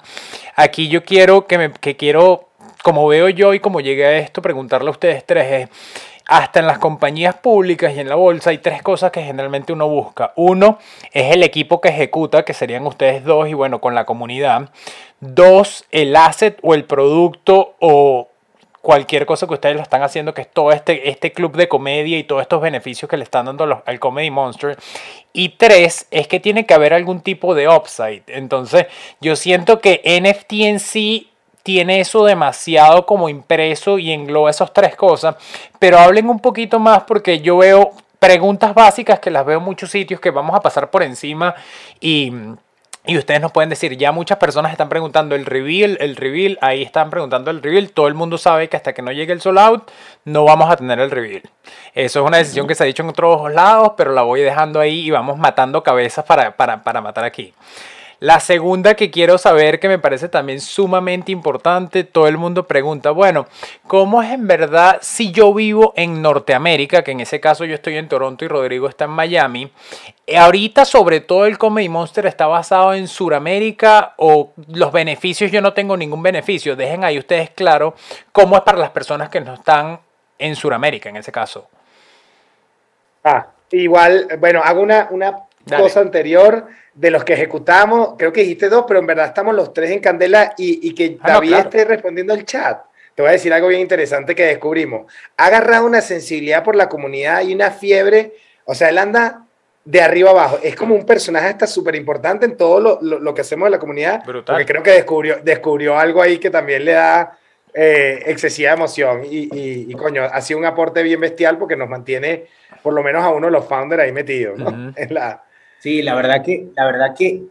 [0.56, 2.48] Aquí yo quiero que me que quiero
[2.82, 5.68] como veo yo y como llegué a esto, preguntarle a ustedes tres es,
[6.26, 9.88] hasta en las compañías públicas y en la bolsa hay tres cosas que generalmente uno
[9.88, 10.32] busca.
[10.36, 10.78] Uno
[11.12, 14.68] es el equipo que ejecuta, que serían ustedes dos y bueno, con la comunidad.
[15.20, 18.28] Dos, el asset o el producto o
[18.82, 22.18] cualquier cosa que ustedes lo están haciendo, que es todo este, este club de comedia
[22.18, 24.76] y todos estos beneficios que le están dando al Comedy Monster.
[25.32, 28.22] Y tres, es que tiene que haber algún tipo de upside.
[28.28, 28.86] Entonces,
[29.20, 31.30] yo siento que NFT en sí
[31.62, 35.36] tiene eso demasiado como impreso y engloba esas tres cosas,
[35.78, 39.90] pero hablen un poquito más porque yo veo preguntas básicas que las veo en muchos
[39.90, 41.54] sitios que vamos a pasar por encima
[42.00, 42.32] y...
[43.08, 46.82] Y ustedes nos pueden decir, ya muchas personas están preguntando el reveal, el reveal, ahí
[46.82, 47.90] están preguntando el reveal.
[47.90, 49.90] Todo el mundo sabe que hasta que no llegue el sold out,
[50.26, 51.40] no vamos a tener el reveal.
[51.94, 54.78] Eso es una decisión que se ha dicho en otros lados, pero la voy dejando
[54.78, 57.54] ahí y vamos matando cabezas para, para, para matar aquí.
[58.20, 63.12] La segunda que quiero saber, que me parece también sumamente importante, todo el mundo pregunta,
[63.12, 63.46] bueno,
[63.86, 67.96] ¿cómo es en verdad si yo vivo en Norteamérica, que en ese caso yo estoy
[67.96, 69.70] en Toronto y Rodrigo está en Miami?
[70.26, 75.60] Eh, ahorita sobre todo el Comedy Monster está basado en Sudamérica o los beneficios yo
[75.60, 76.74] no tengo ningún beneficio.
[76.74, 77.94] Dejen ahí ustedes claro
[78.32, 80.00] cómo es para las personas que no están
[80.38, 81.68] en Sudamérica en ese caso.
[83.22, 85.44] Ah, igual, bueno, hago una, una
[85.76, 86.66] cosa anterior
[86.98, 90.00] de los que ejecutamos, creo que dijiste dos, pero en verdad estamos los tres en
[90.00, 92.80] candela y, que ah, David esté respondiendo al chat.
[93.14, 95.12] Te voy a decir algo bien interesante que descubrimos.
[95.36, 98.34] Ha agarrado una sensibilidad por la comunidad y una fiebre.
[98.64, 99.44] O sea, él anda
[99.84, 100.58] de arriba abajo.
[100.60, 103.78] Es como un personaje está súper importante en todo lo, lo, que hacemos en la
[103.78, 104.24] comunidad.
[104.24, 104.56] Brutal.
[104.56, 107.38] Porque creo que descubrió, descubrió algo ahí que también le da
[107.74, 109.22] eh, excesiva emoción.
[109.24, 109.48] Y,
[109.88, 112.46] y, coño, ha sido un aporte bien bestial porque nos mantiene,
[112.82, 114.92] por lo menos a uno de los founders ahí metidos, ¿no?
[114.96, 115.44] en la,
[115.80, 117.42] Sí, la verdad que, la verdad que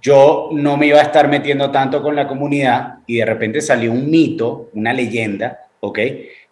[0.00, 3.92] yo no me iba a estar metiendo tanto con la comunidad y de repente salió
[3.92, 5.98] un mito, una leyenda, ¿ok?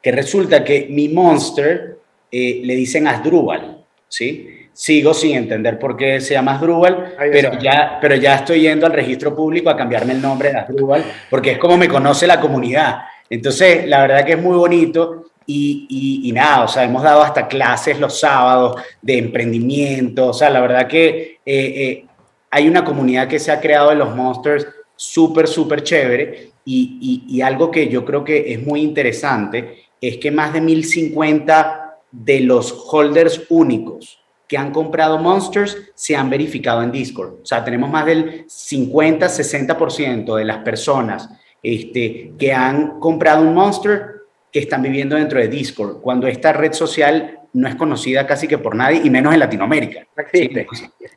[0.01, 1.99] Que resulta que mi monster
[2.31, 4.69] eh, le dicen Asdrúbal, ¿sí?
[4.73, 8.93] Sigo sin entender por qué se llama Asdrúbal, pero ya, pero ya estoy yendo al
[8.93, 13.01] registro público a cambiarme el nombre de Asdrúbal porque es como me conoce la comunidad.
[13.29, 17.99] Entonces, la verdad que es muy bonito y, nada, o sea, hemos dado hasta clases
[17.99, 22.07] los sábados de emprendimiento, o sea, la verdad que eh, eh,
[22.51, 27.41] hay una comunidad que se ha creado de los Monsters súper, súper chévere y, y,
[27.41, 32.73] algo que yo creo que es muy interesante es que más de 1050 de los
[32.91, 37.35] holders únicos que han comprado Monsters se han verificado en Discord.
[37.43, 41.29] O sea, tenemos más del 50-60% de las personas
[41.63, 44.20] este, que han comprado un Monster
[44.53, 48.59] que están viviendo dentro de Discord, cuando esta red social no es conocida casi que
[48.59, 50.07] por nadie, y menos en Latinoamérica.
[50.17, 50.67] No existe.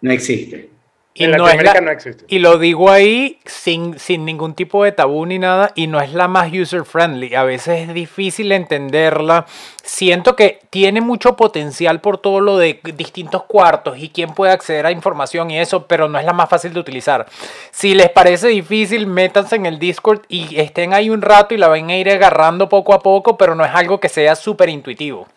[0.02, 0.70] No existe.
[1.16, 2.26] Y, no existe.
[2.28, 6.12] y lo digo ahí sin, sin ningún tipo de tabú ni nada, y no es
[6.12, 7.36] la más user friendly.
[7.36, 9.46] A veces es difícil entenderla.
[9.84, 14.88] Siento que tiene mucho potencial por todo lo de distintos cuartos y quién puede acceder
[14.88, 17.28] a información y eso, pero no es la más fácil de utilizar.
[17.70, 21.68] Si les parece difícil, métanse en el Discord y estén ahí un rato y la
[21.68, 25.28] van a ir agarrando poco a poco, pero no es algo que sea súper intuitivo.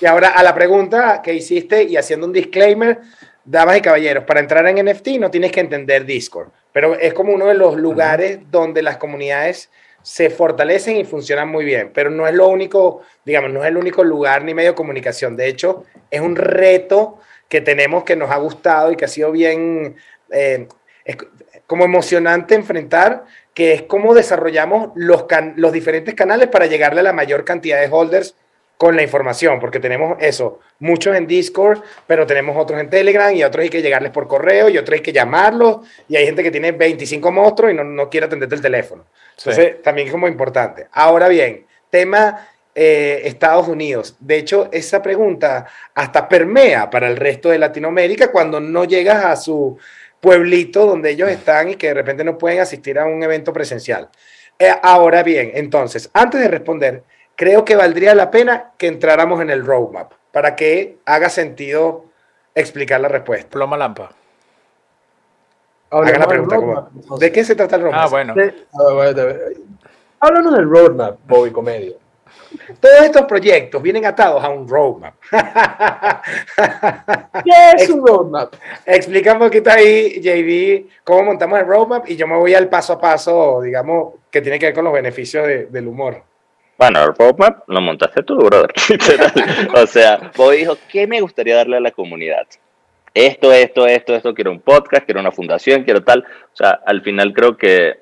[0.00, 3.00] Y ahora a la pregunta que hiciste y haciendo un disclaimer,
[3.50, 7.32] damas y caballeros, para entrar en NFT no tienes que entender Discord, pero es como
[7.32, 9.70] uno de los lugares donde las comunidades
[10.02, 13.78] se fortalecen y funcionan muy bien, pero no es lo único, digamos, no es el
[13.78, 15.36] único lugar ni medio de comunicación.
[15.36, 19.32] De hecho, es un reto que tenemos que nos ha gustado y que ha sido
[19.32, 19.96] bien,
[20.30, 20.68] eh,
[21.66, 25.24] como emocionante enfrentar, que es cómo desarrollamos los,
[25.56, 28.34] los diferentes canales para llegarle a la mayor cantidad de holders
[28.78, 33.42] con la información, porque tenemos eso, muchos en Discord, pero tenemos otros en Telegram y
[33.42, 36.52] otros hay que llegarles por correo y otros hay que llamarlos y hay gente que
[36.52, 39.04] tiene 25 monstruos y no, no quiere atenderte el teléfono.
[39.36, 40.86] Entonces, también es como importante.
[40.92, 44.14] Ahora bien, tema eh, Estados Unidos.
[44.20, 49.34] De hecho, esa pregunta hasta permea para el resto de Latinoamérica cuando no llegas a
[49.34, 49.76] su
[50.20, 54.08] pueblito donde ellos están y que de repente no pueden asistir a un evento presencial.
[54.56, 57.02] Eh, ahora bien, entonces, antes de responder,
[57.38, 62.04] creo que valdría la pena que entráramos en el roadmap para que haga sentido
[62.52, 63.48] explicar la respuesta.
[63.48, 64.10] Ploma lampa.
[65.90, 66.88] Haga la pregunta.
[67.20, 68.04] ¿De qué se trata el roadmap?
[68.04, 68.34] Ah, bueno.
[70.18, 71.94] Háblanos del roadmap, Bobby Comedia.
[72.80, 75.14] Todos estos proyectos vienen atados a un roadmap.
[77.44, 78.52] ¿Qué es un roadmap?
[78.84, 82.94] Explica un poquito ahí, JD, cómo montamos el roadmap y yo me voy al paso
[82.94, 86.22] a paso, digamos, que tiene que ver con los beneficios de- del humor.
[86.78, 88.72] Bueno, el roadmap lo montaste tú, brother.
[88.88, 89.32] literal.
[89.74, 92.46] o sea, vos dijo, ¿qué me gustaría darle a la comunidad?
[93.12, 96.20] Esto, esto, esto, esto, quiero un podcast, quiero una fundación, quiero tal.
[96.20, 97.98] O sea, al final creo que,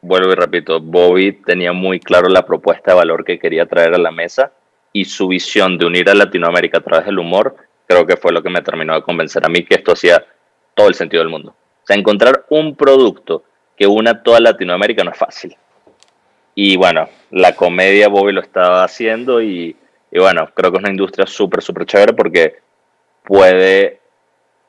[0.00, 3.98] vuelvo y repito, Bobby tenía muy claro la propuesta de valor que quería traer a
[3.98, 4.52] la mesa
[4.92, 7.56] y su visión de unir a Latinoamérica a través del humor,
[7.88, 10.24] creo que fue lo que me terminó de convencer a mí que esto hacía
[10.74, 11.50] todo el sentido del mundo.
[11.50, 13.42] O sea, encontrar un producto
[13.76, 15.56] que una toda Latinoamérica no es fácil.
[16.58, 19.76] Y bueno, la comedia Bobby lo estaba haciendo y,
[20.10, 22.56] y bueno, creo que es una industria súper, súper chévere porque
[23.22, 24.00] puede,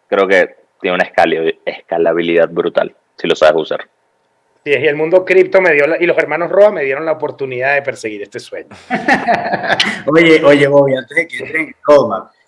[0.09, 1.09] creo que tiene una
[1.65, 3.87] escalabilidad brutal si lo sabes usar.
[4.65, 7.13] Sí, y el mundo cripto me dio la- y los hermanos Roa me dieron la
[7.13, 8.67] oportunidad de perseguir este sueño.
[10.07, 11.75] Oye, oye, Bobby, antes de que entre en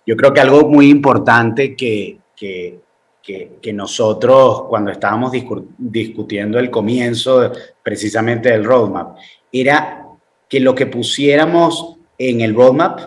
[0.06, 2.80] yo creo que algo muy importante que, que,
[3.30, 7.52] que, que nosotros, cuando estábamos discu- discutiendo el comienzo
[7.84, 9.18] precisamente del roadmap,
[9.52, 10.08] era
[10.48, 13.00] que lo que pusiéramos en el roadmap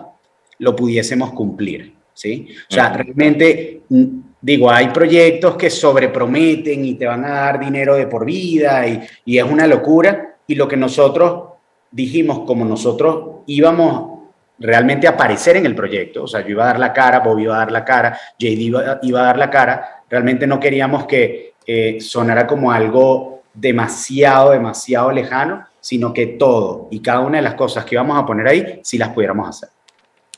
[0.59, 2.47] lo pudiésemos cumplir, ¿sí?
[2.69, 4.05] O sea, realmente, mm,
[4.39, 9.01] digo, hay proyectos que sobreprometen y te van a dar dinero de por vida y,
[9.25, 11.49] y es una locura, y lo que nosotros
[11.91, 14.13] dijimos, como nosotros íbamos
[14.59, 17.43] realmente a aparecer en el proyecto, o sea, yo iba a dar la cara, Bobby
[17.43, 21.07] iba a dar la cara, JD iba, iba a dar la cara, realmente no queríamos
[21.07, 27.41] que eh, sonara como algo demasiado, demasiado lejano, sino que todo y cada una de
[27.41, 29.69] las cosas que íbamos a poner ahí, sí las pudiéramos hacer.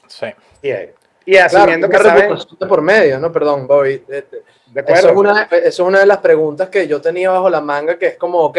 [0.07, 0.27] Sí.
[0.61, 0.69] Y,
[1.33, 3.33] y asumiendo Claro, que saben, por medio, ¿no?
[3.33, 3.95] Perdón, Bobby.
[3.95, 4.25] Eh, eh,
[4.67, 7.49] de Eso acuerdo, es, una, eso es una de las preguntas que yo tenía bajo
[7.49, 8.57] la manga, que es como, ok,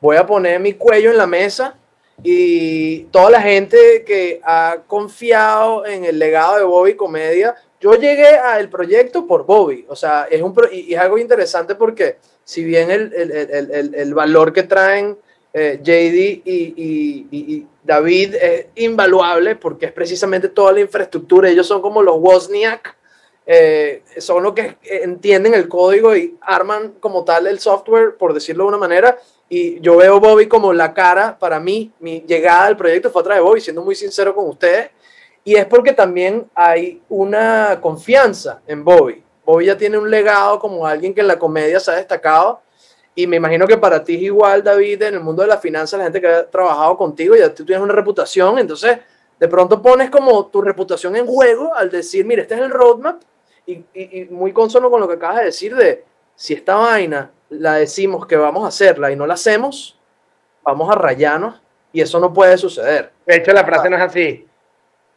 [0.00, 1.76] voy a poner mi cuello en la mesa
[2.20, 8.28] y toda la gente que ha confiado en el legado de Bobby Comedia, yo llegué
[8.36, 12.16] al proyecto por Bobby, o sea, es, un, pro- y, y es algo interesante porque
[12.44, 15.18] si bien el, el- el- el- valor que traen
[15.52, 21.66] eh, JD y- y- y David es invaluable porque es precisamente toda la infraestructura, ellos
[21.66, 22.96] son como los Wozniak,
[23.44, 28.64] eh, son los que entienden el código y arman como tal el software, por decirlo
[28.64, 29.18] de una manera.
[29.48, 33.24] Y yo veo Bobby como la cara, para mí, mi llegada al proyecto fue a
[33.24, 34.90] través de Bobby, siendo muy sincero con ustedes.
[35.44, 39.22] Y es porque también hay una confianza en Bobby.
[39.44, 42.60] Bobby ya tiene un legado como alguien que en la comedia se ha destacado.
[43.14, 45.98] Y me imagino que para ti es igual, David, en el mundo de las finanzas,
[45.98, 48.58] la gente que ha trabajado contigo, ya tú tienes una reputación.
[48.58, 48.98] Entonces,
[49.38, 53.20] de pronto pones como tu reputación en juego al decir, mire, este es el roadmap
[53.66, 56.04] y, y- y muy consono con lo que acabas de decir de
[56.36, 59.98] si esta vaina la decimos que vamos a hacerla y no la hacemos,
[60.62, 61.60] vamos a rayarnos
[61.92, 63.12] y eso no puede suceder.
[63.26, 64.46] de hecho la frase no es así.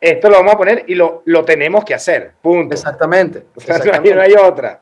[0.06, 2.74] Esto lo vamos a poner y lo, lo tenemos que hacer, punto.
[2.76, 3.46] Exactamente.
[3.56, 4.82] O sea, no hay- no hay otra.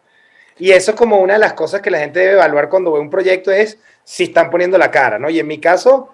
[0.60, 3.00] Y eso es como una de las cosas que la gente debe evaluar cuando ve
[3.00, 5.30] un proyecto es si están poniendo la cara, ¿no?
[5.30, 6.10] Y en mi caso,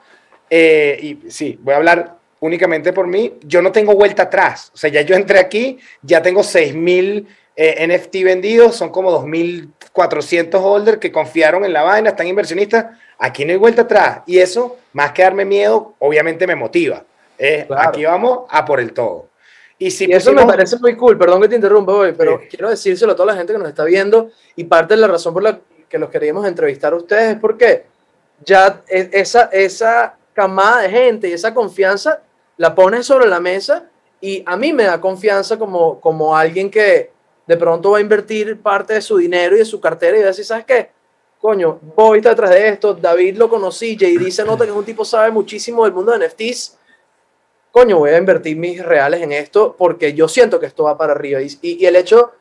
[0.49, 4.71] eh, y sí, voy a hablar únicamente por mí, yo no tengo vuelta atrás.
[4.73, 9.11] O sea, ya yo entré aquí, ya tengo 6.000 eh, NFT vendidos, son como
[9.93, 12.85] 2.400 holders que confiaron en la vaina, están inversionistas.
[13.17, 14.19] Aquí no hay vuelta atrás.
[14.25, 17.03] Y eso, más que darme miedo, obviamente me motiva.
[17.67, 17.89] Claro.
[17.89, 19.27] Aquí vamos a por el todo.
[19.77, 22.47] Y si Y eso me parece muy cool, perdón que te interrumpa hoy, pero Sí.
[22.49, 25.33] quiero decírselo a toda la gente que nos está viendo y parte de la razón
[25.33, 27.85] por la que los queríamos entrevistar a ustedes es porque
[28.43, 32.21] ya e- esa, esa camada de gente y esa confianza
[32.57, 33.85] la pones sobre la mesa
[34.21, 37.11] y a mí me da confianza como, como alguien que
[37.47, 40.25] de pronto va a invertir parte de su dinero y de su cartera y va
[40.25, 40.89] a decir, ¿sabes qué?
[41.39, 41.79] Coño,
[42.15, 45.31] está detrás de esto, David lo conocí, JD se nota que es un tipo sabe
[45.31, 46.77] muchísimo del mundo de NFTs
[47.71, 51.13] coño, voy a invertir mis reales en esto porque yo siento que esto va para
[51.13, 51.39] arriba.
[51.41, 52.31] Y, el hecho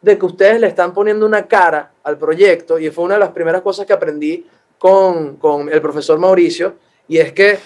[0.00, 3.30] de que ustedes le están poniendo una cara al proyecto, y fue una de las
[3.30, 4.46] primeras cosas que aprendí
[4.78, 6.74] con, con el profesor Mauricio,
[7.06, 7.58] y es que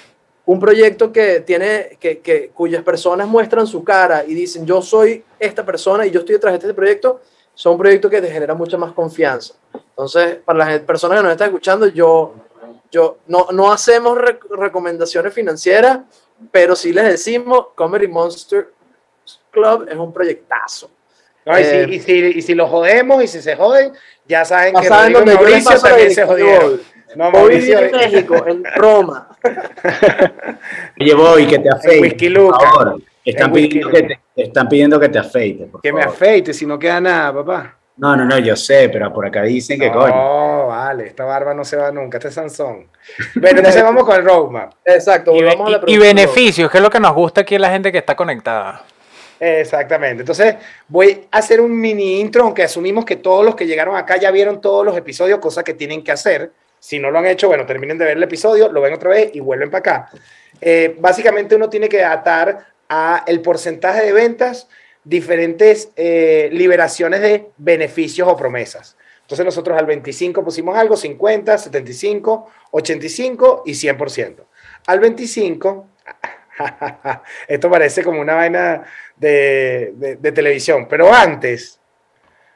[0.46, 5.24] un proyecto que tiene, que, que, cuyas personas muestran su cara y dicen, yo soy
[5.38, 7.20] esta persona y yo estoy detrás de este proyecto,
[7.54, 9.54] son proyectos que te generan mucha más confianza.
[9.72, 12.34] Entonces, para las personas que nos están escuchando, yo,
[12.90, 16.00] yo no, no hacemos re- recomendaciones financieras,
[16.50, 18.68] pero sí les decimos, Comedy Monster
[19.50, 20.90] Club es un proyectazo.
[21.46, 23.92] No, y, si, Eh, y, si, y si los jodemos y si se joden,
[24.26, 26.80] ya saben que saben Rodrigo Mauricio también se jodieron.
[27.16, 29.28] No, Mauricio, en México, en Roma.
[31.00, 32.00] Oye, voy, que te afeites.
[32.00, 32.70] Whisky por Luca.
[32.70, 33.02] favor.
[33.24, 35.68] Están pidiendo, que te, están pidiendo que te afeites.
[35.82, 37.78] que me afeite si no queda nada, papá.
[37.96, 40.66] No, no, no, yo sé, pero por acá dicen que no, coño.
[40.66, 42.88] vale, esta barba no se va nunca, este es Sansón.
[43.36, 44.72] Bueno, entonces vamos con el roadmap.
[44.84, 47.58] Exacto, Y, volvamos a la y- beneficios, que es lo que nos gusta aquí a
[47.60, 48.82] la gente que está conectada.
[49.38, 50.22] Exactamente.
[50.22, 50.56] Entonces,
[50.88, 54.30] voy a hacer un mini intro, aunque asumimos que todos los que llegaron acá ya
[54.30, 56.50] vieron todos los episodios, cosa que tienen que hacer.
[56.80, 59.30] Si no lo han hecho, bueno, terminen de ver el episodio, lo ven otra vez
[59.34, 60.10] y vuelven para acá.
[60.60, 64.68] Eh, básicamente uno tiene que atar a el porcentaje de ventas
[65.04, 68.96] diferentes eh, liberaciones de beneficios o promesas.
[69.20, 74.36] Entonces nosotros al 25 pusimos algo, 50, 75, 85 y 100%.
[74.86, 75.88] Al 25,
[77.48, 78.82] esto parece como una vaina
[79.16, 81.80] de, de- televisión, pero antes,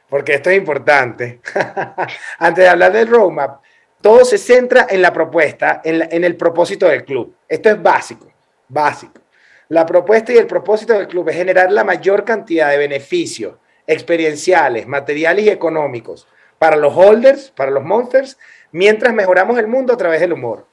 [0.09, 1.41] porque esto es importante,
[2.39, 3.63] antes de hablar del roadmap,
[4.01, 7.35] todo se centra en la propuesta, en, en el propósito del club.
[7.49, 8.31] Esto es básico,
[8.69, 9.21] básico.
[9.69, 14.87] La propuesta y el propósito del club es generar la mayor cantidad de beneficios experienciales,
[14.87, 16.27] materiales y económicos
[16.59, 18.39] para los holders, para los monsters,
[18.73, 20.67] mientras mejoramos el mundo a través del humor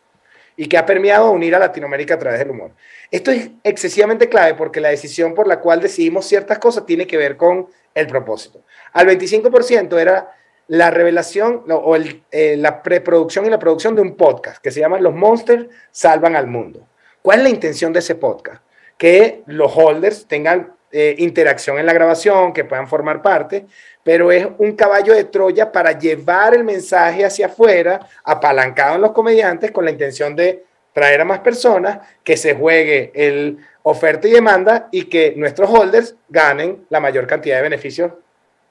[0.56, 2.72] y que ha permeado unir a Latinoamérica a través del humor.
[3.12, 7.18] Esto es excesivamente clave porque la decisión por la cual decidimos ciertas cosas tiene que
[7.18, 8.62] ver con el propósito.
[8.94, 10.34] Al 25% era
[10.68, 11.98] la revelación o
[12.32, 16.38] eh, la preproducción y la producción de un podcast que se llama Los Monsters Salvan
[16.38, 16.88] al Mundo.
[17.22, 18.65] ¿Cuál es la intención de ese podcast?
[18.98, 23.66] Que los holders tengan eh, interacción en la grabación, que puedan formar parte,
[24.02, 29.12] pero es un caballo de Troya para llevar el mensaje hacia afuera, apalancado en los
[29.12, 34.32] comediantes, con la intención de traer a más personas, que se juegue el oferta y
[34.32, 38.14] demanda y que nuestros holders ganen la mayor cantidad de beneficios,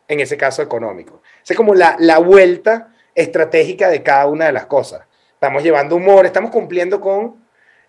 [0.08, 1.20] en ese caso económico.
[1.42, 5.02] Esa es como la, la vuelta estratégica de cada una de las cosas.
[5.34, 7.44] Estamos llevando humor, estamos cumpliendo con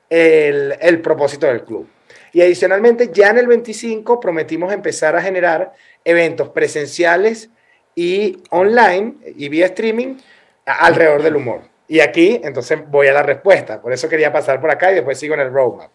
[0.09, 1.87] el, el propósito del club.
[2.35, 5.71] Y adicionalmente, ya en el 25 prometimos empezar a generar
[6.03, 7.49] eventos presenciales
[7.95, 10.17] y online y vía streaming
[10.65, 11.61] alrededor del humor.
[11.87, 13.81] Y aquí, entonces, voy a la respuesta.
[13.81, 15.89] Por eso quería pasar por acá y después sigo en el roadmap.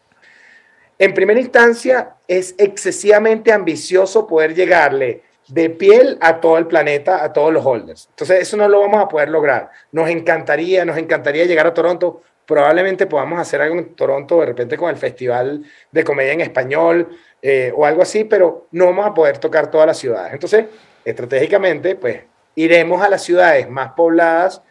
[0.98, 7.35] En primera instancia, es excesivamente ambicioso poder llegarle de piel a todo el planeta, a
[7.35, 8.07] todos los holders.
[8.12, 9.68] Entonces, eso no lo vamos a poder lograr.
[9.92, 12.22] Nos encantaría, nos encantaría llegar a Toronto.
[12.51, 17.09] Probablemente podamos hacer algo en Toronto de repente con el Festival de Comedia en Español
[17.41, 20.33] eh, o algo así, pero no vamos a poder tocar todas las ciudades.
[20.33, 20.67] Entonces,
[21.05, 22.23] estratégicamente, pues
[22.57, 24.63] iremos a las ciudades más pobladas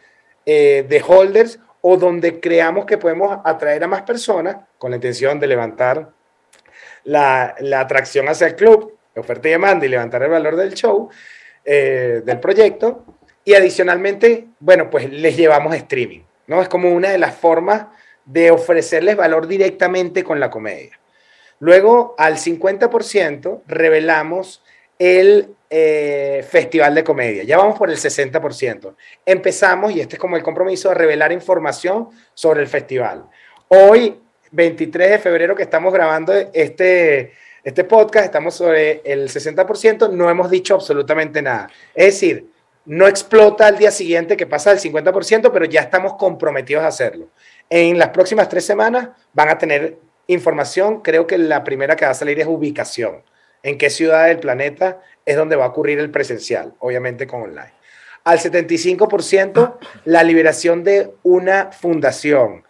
[0.44, 5.40] eh, de holders o donde creamos que podemos atraer a más personas con la intención
[5.40, 6.10] de levantar
[7.04, 11.08] la, atracción hacia el club, oferta y demanda y levantar el valor del show,
[11.64, 13.06] eh, del proyecto.
[13.42, 16.62] Y adicionalmente, bueno, pues les llevamos streaming, ¿no?
[16.62, 17.86] Es como una de las formas
[18.24, 20.98] de ofrecerles valor directamente con la comedia.
[21.58, 24.62] Luego, al 50%, revelamos
[24.98, 27.42] el eh, Festival de Comedia.
[27.44, 28.94] Ya vamos por el 60%.
[29.24, 33.24] Empezamos, y este es como el compromiso, a revelar información sobre el festival.
[33.68, 40.28] Hoy, 23 de febrero, que estamos grabando este, este podcast, estamos sobre el 60%, no
[40.28, 41.70] hemos dicho absolutamente nada.
[41.94, 42.46] Es decir,
[42.86, 47.28] no explota al día siguiente que pasa del 50%, pero ya estamos comprometidos a hacerlo.
[47.68, 52.12] En las próximas tres semanas van a tener información, creo que la primera que va
[52.12, 53.22] a salir es ubicación,
[53.62, 57.72] en qué ciudad del planeta es donde va a ocurrir el presencial, obviamente con online.
[58.24, 62.64] Al 75% la liberación de una fundación.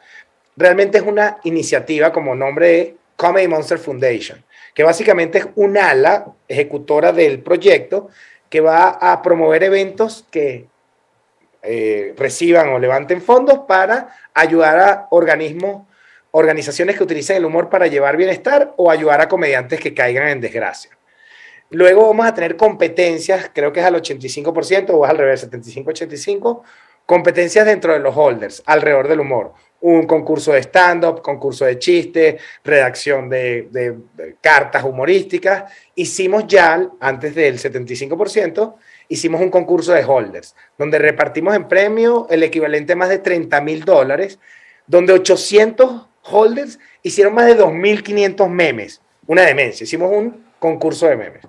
[0.57, 4.43] Realmente es una iniciativa como nombre de Comedy Monster Foundation,
[4.75, 8.09] que básicamente es un ala ejecutora del proyecto
[8.51, 10.67] que va a promover eventos que
[11.63, 15.87] eh, reciban o levanten fondos para ayudar a organismos,
[16.33, 20.41] organizaciones que utilicen el humor para llevar bienestar o ayudar a comediantes que caigan en
[20.41, 20.91] desgracia.
[21.71, 26.63] Luego vamos a tener competencias, creo que es al 85% o es al revés, 75-85,
[27.07, 29.55] competencias dentro de los holders, alrededor del humor.
[29.83, 33.97] Un concurso de stand-up, concurso de chiste, redacción de,
[34.41, 35.73] cartas humorísticas.
[35.95, 38.75] Hicimos ya, antes del 75%,
[39.09, 43.61] hicimos un concurso de holders, donde repartimos en premio el equivalente a más de 30
[43.63, 44.39] mil dólares,
[44.87, 49.01] donde 800 holders hicieron más de 2.500 memes.
[49.27, 49.85] Una demencia.
[49.85, 51.43] Hicimos un concurso de memes.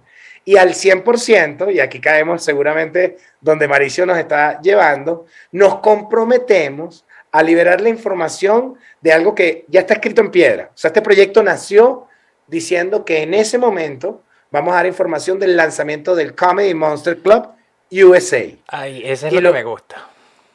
[0.43, 7.43] Y al 100%, y aquí caemos seguramente donde Maricio nos está llevando, nos comprometemos a
[7.43, 10.69] liberar la información de algo que ya está escrito en piedra.
[10.73, 12.07] O sea, este proyecto nació
[12.47, 17.47] diciendo que en ese momento vamos a dar información del lanzamiento del Comedy Monster Club
[17.91, 18.43] USA.
[18.67, 20.07] Ay, ese es Y lo, lo- que me gusta.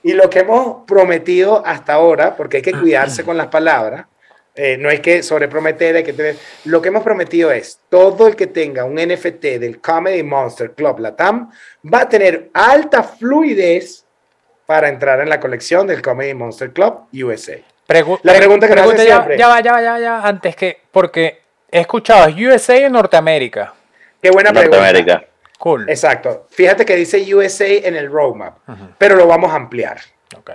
[0.02, 4.06] Y lo que hemos prometido hasta ahora, porque hay que cuidarse con las palabras,
[4.54, 6.36] eh, no hay que sobreprometer, hay que tener.
[6.64, 11.00] Lo que hemos prometido es: todo el que tenga un NFT del Comedy Monster Club
[11.00, 11.50] Latam
[11.92, 14.05] va a tener alta fluidez
[14.66, 17.54] para entrar en la colección del Comedy Monster Club USA.
[17.88, 19.38] Pregu- La pre- pregunta que nos pregunta hace ya, siempre.
[19.38, 21.40] ya va, ya va, ya va, ya va, antes que, porque
[21.70, 23.72] he escuchado ¿es USA o Norteamérica.
[24.20, 24.76] Qué buena pregunta.
[24.78, 25.24] Norteamérica.
[25.58, 25.88] Cool.
[25.88, 26.46] Exacto.
[26.50, 28.56] Fíjate que dice USA en el roadmap,
[28.98, 29.98] pero lo vamos a ampliar.
[30.36, 30.50] Ok.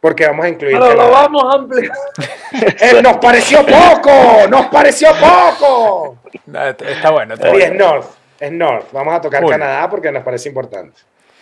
[0.00, 0.78] Porque vamos a incluir.
[0.78, 1.96] Pero lo vamos a ampliar.
[2.80, 4.46] Eh, ¡Nos pareció poco!
[4.48, 6.16] ¡Nos pareció poco!
[6.54, 7.34] Ah, Está bueno.
[7.34, 7.74] Está es bueno.
[7.74, 8.06] North.
[8.38, 8.86] Es North.
[8.92, 9.50] Vamos a tocar Cool.
[9.50, 10.98] Canadá porque nos parece importante.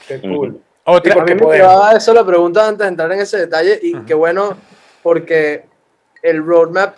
[0.08, 0.60] Qué cool.
[0.86, 4.00] Otra, A mí me quedaba eso la pregunta antes de entrar en ese detalle y
[4.00, 4.56] qué bueno
[5.02, 5.64] porque
[6.22, 6.96] el roadmap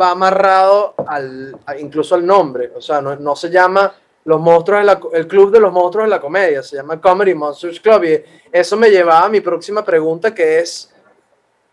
[0.00, 3.94] va amarrado al, incluso al nombre, o sea, no, no se llama
[4.24, 7.78] los monstruos la, el club de los monstruos de la comedia, se llama Comedy Monsters
[7.78, 10.92] Club y eso me llevaba a mi próxima pregunta que es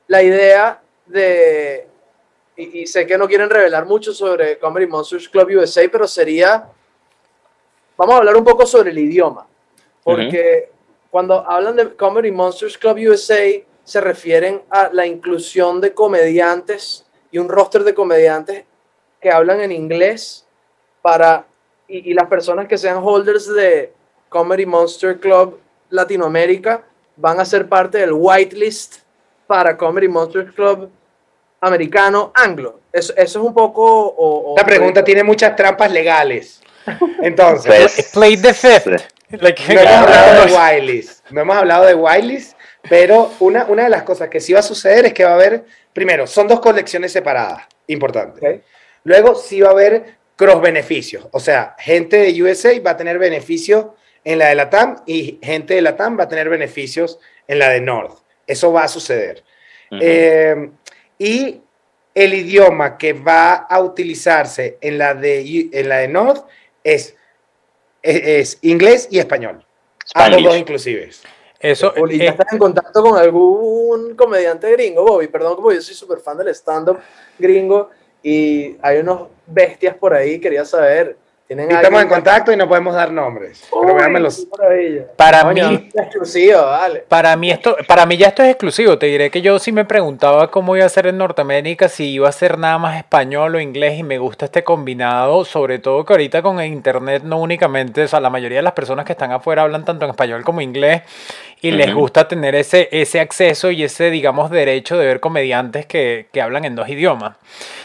[0.07, 1.87] la idea de,
[2.57, 6.67] y, y sé que no quieren revelar mucho sobre Comedy Monsters Club USA, pero sería,
[7.95, 9.47] vamos a hablar un poco sobre el idioma,
[10.03, 10.71] porque
[11.11, 13.43] cuando hablan de Comedy Monsters Club USA,
[13.83, 18.63] se refieren a la inclusión de comediantes y un roster de comediantes
[19.19, 20.45] que hablan en inglés
[21.01, 21.45] para,
[21.87, 23.93] y, y las personas que sean holders de
[24.29, 25.59] Comedy Monster Club
[25.89, 26.83] Latinoamérica
[27.17, 28.99] van a ser parte del whitelist
[29.47, 30.89] para Comedy Monster Club
[31.59, 32.79] americano anglo.
[32.91, 33.83] Eso, eso es un poco...
[33.85, 36.61] o- o- Esta pregunta tiene muchas trampas legales.
[37.21, 39.01] Entonces, Play the fifth.
[39.31, 41.31] No hemos hablado de whitelist.
[41.31, 42.57] No hemos hablado de whitelist,
[42.89, 45.35] pero una, una de las cosas que sí va a suceder es que va a
[45.35, 48.63] haber, primero, son dos colecciones separadas, importante.
[49.03, 53.19] Luego sí va a haber cross beneficios, o sea, gente de USA va a tener
[53.19, 53.87] beneficios
[54.23, 57.59] en la de la TAM y gente de la TAM va a tener beneficios en
[57.59, 58.19] la de North.
[58.47, 59.43] Eso va a suceder.
[59.91, 60.69] Eh,
[61.17, 61.61] y
[62.13, 66.45] el idioma que va a utilizarse en la de, en la de North
[66.83, 67.15] es,
[68.01, 69.63] es, es inglés y español.
[70.13, 71.09] Ambos dos inclusive.
[71.59, 75.27] Eso, ¿Y ya eh, estás en contacto con algún comediante gringo, Bobby?
[75.27, 76.97] Perdón, como yo soy súper fan del stand-up
[77.37, 77.91] gringo
[78.23, 81.17] y hay unos bestias por ahí, quería saber.
[81.51, 83.67] ¿Tienen Y estamos en contacto y no podemos dar nombres.
[83.73, 84.47] Uy, Pero véanmelos.
[85.17, 87.03] Para Coño, mí- exclusivo, vale.
[87.09, 88.97] Para mí esto, para mí ya esto es exclusivo.
[88.97, 92.29] Te diré que yo sí me preguntaba cómo iba a ser en Norteamérica, si iba
[92.29, 96.13] a ser nada más español o inglés, y me gusta este combinado, sobre todo que
[96.13, 99.33] ahorita con el internet no únicamente, o sea, la mayoría de las personas que están
[99.33, 101.01] afuera hablan tanto en español como inglés,
[101.63, 106.27] y les gusta tener ese, ese acceso y ese, digamos, derecho de ver comediantes que,
[106.31, 107.35] que hablan en dos idiomas.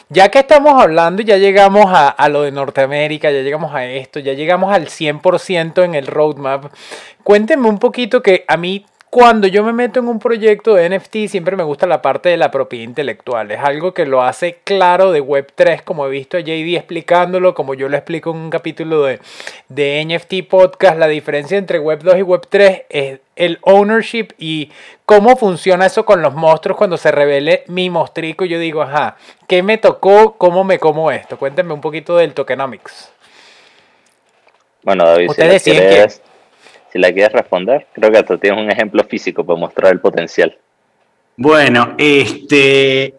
[0.08, 3.84] Ya que estamos hablando y ya llegamos a, a lo de Norteamérica, ya llegamos a
[3.86, 6.72] esto, ya llegamos al 100% en el roadmap,
[7.22, 8.86] cuéntenme un poquito que a mí
[9.16, 12.36] cuando yo me meto en un proyecto de NFT siempre me gusta la parte de
[12.36, 13.50] la propiedad intelectual.
[13.50, 17.72] Es algo que lo hace claro de Web3, como he visto a JD explicándolo, como
[17.72, 19.20] yo lo explico en un capítulo de,
[19.70, 20.98] de NFT Podcast.
[20.98, 24.70] La diferencia entre Web2 y Web3 es el ownership y
[25.06, 28.44] cómo funciona eso con los monstruos cuando se revele mi mostrico.
[28.44, 30.36] Yo digo, ajá, ¿qué me tocó?
[30.36, 31.38] ¿Cómo me como esto?
[31.38, 33.15] Cuéntenme un poquito del tokenomics.
[34.86, 36.22] Bueno, David, si la, quieres,
[36.92, 40.56] si la quieres responder, creo que tú tienes un ejemplo físico para mostrar el potencial.
[41.36, 43.12] Bueno, este,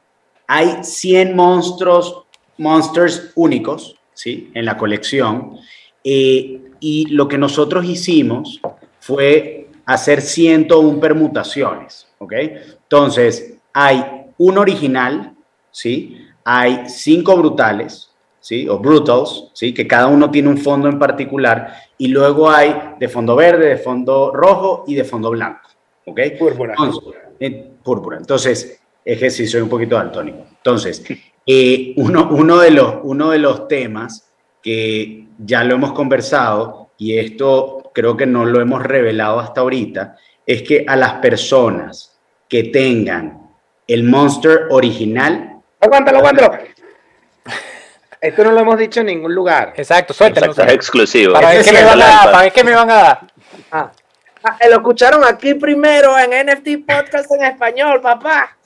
[0.48, 2.24] hay 100 monstruos,
[2.58, 4.50] monsters únicos, ¿sí?
[4.54, 5.58] En la colección.
[6.06, 8.62] Eh, y lo que nosotros hicimos
[9.02, 12.34] fue hacer 101 permutaciones, ¿ok?
[12.84, 14.06] Entonces, hay
[14.38, 15.36] un original,
[15.72, 16.18] ¿sí?
[16.46, 18.07] Hay cinco brutales,
[18.48, 18.66] ¿sí?
[18.70, 19.74] O brutals, ¿sí?
[19.74, 21.74] Que cada uno tiene un fondo en particular.
[21.98, 25.68] Y luego hay de fondo verde, de fondo rojo y de fondo blanco,
[26.06, 26.20] ¿ok?
[26.40, 26.74] Púrpura.
[26.80, 28.18] Entonces, púrpura.
[28.18, 30.46] Entonces, es que sí soy un poquito daltónico.
[30.50, 31.04] Entonces,
[31.46, 34.32] eh, uno, uno, de los, uno de los temas
[34.64, 40.16] que ya lo hemos conversado, y esto creo que no lo hemos revelado hasta ahorita,
[40.46, 42.18] es que a las personas
[42.48, 43.52] que tengan
[43.88, 46.58] el monster original, Aguántalo, aguántalo.
[48.28, 49.74] Esto no lo hemos dicho en ningún lugar.
[49.78, 50.48] Exacto, suéltalo.
[50.48, 51.34] Exacto, es exclusivo.
[51.34, 53.28] Para ver qué me van a para ver qué me van a dar.
[53.72, 53.92] Ah.
[54.44, 58.58] Ah, eh, lo escucharon aquí primero en NFT Podcast en español, papá.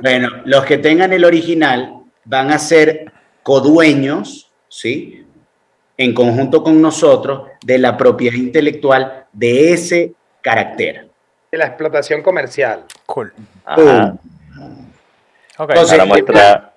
[0.00, 3.10] bueno, los que tengan el original van a ser
[3.42, 5.26] codueños, ¿sí?
[5.96, 11.08] En conjunto con nosotros de la propiedad intelectual de ese carácter.
[11.50, 12.84] De la explotación comercial.
[13.06, 13.32] Cool.
[13.64, 14.14] Ajá.
[15.58, 15.70] Ok.
[15.70, 16.69] Entonces, Ahora muestra.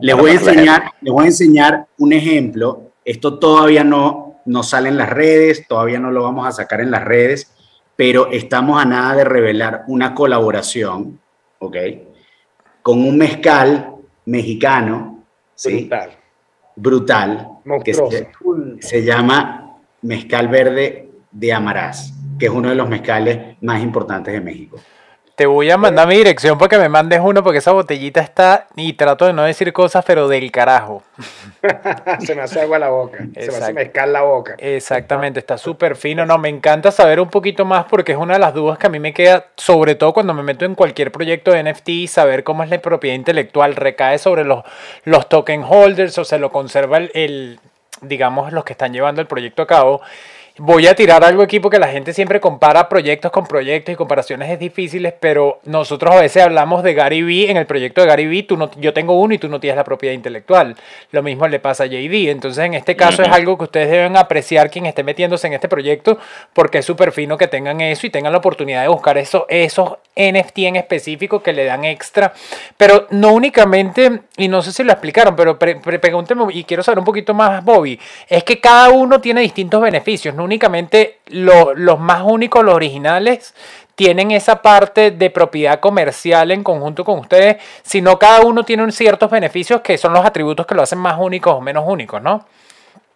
[0.00, 4.88] Les voy, a enseñar, les voy a enseñar un ejemplo Esto todavía no, no sale
[4.88, 7.52] en las redes, todavía no lo vamos a sacar en las redes,
[7.96, 11.20] pero estamos a nada de revelar una colaboración,
[11.58, 11.76] ¿ok?
[12.82, 15.24] Con un mezcal mexicano,
[15.54, 15.88] ¿sí?
[15.88, 16.10] Brutal.
[16.76, 17.48] Brutal,
[17.84, 18.30] que se,
[18.80, 24.40] se llama Mezcal Verde de Amarás, que es uno de los mezcales más importantes de
[24.40, 24.78] México.
[25.38, 28.66] Te voy a mandar mi dirección para que me mandes uno porque esa botellita está,
[28.74, 31.04] y trato de no decir cosas, pero del carajo.
[32.18, 33.18] se me hace agua la boca.
[33.36, 34.56] Se me hace mezcal la boca.
[34.58, 36.26] Exactamente, está súper fino.
[36.26, 38.90] No, me encanta saber un poquito más porque es una de las dudas que a
[38.90, 42.64] mí me queda, sobre todo cuando me meto en cualquier proyecto de NFT, saber cómo
[42.64, 43.76] es la propiedad intelectual.
[43.76, 44.64] Recae sobre los,
[45.04, 47.60] los token holders o se lo conserva el, el,
[48.00, 50.00] digamos, los que están llevando el proyecto a cabo.
[50.60, 54.50] Voy a tirar algo aquí porque la gente siempre compara proyectos con proyectos y comparaciones
[54.50, 57.48] es difíciles, pero nosotros a veces hablamos de Gary Vee.
[57.48, 59.76] En el proyecto de Gary Vee, tú no, yo tengo uno y tú no tienes
[59.76, 60.74] la propiedad intelectual.
[61.12, 62.28] Lo mismo le pasa a JD.
[62.30, 65.68] Entonces, en este caso es algo que ustedes deben apreciar quien esté metiéndose en este
[65.68, 66.18] proyecto
[66.52, 69.92] porque es súper fino que tengan eso y tengan la oportunidad de buscar eso, esos
[70.16, 72.32] NFT en específico que le dan extra.
[72.76, 76.82] Pero no únicamente, y no sé si lo explicaron, pero pre- pre- pregúnteme y quiero
[76.82, 81.74] saber un poquito más, Bobby, es que cada uno tiene distintos beneficios, no únicamente lo-
[81.74, 83.54] los más únicos, los originales,
[83.94, 88.92] tienen esa parte de propiedad comercial en conjunto con ustedes, sino cada uno tiene un
[88.92, 92.46] ciertos beneficios que son los atributos que lo hacen más únicos o menos únicos, ¿no?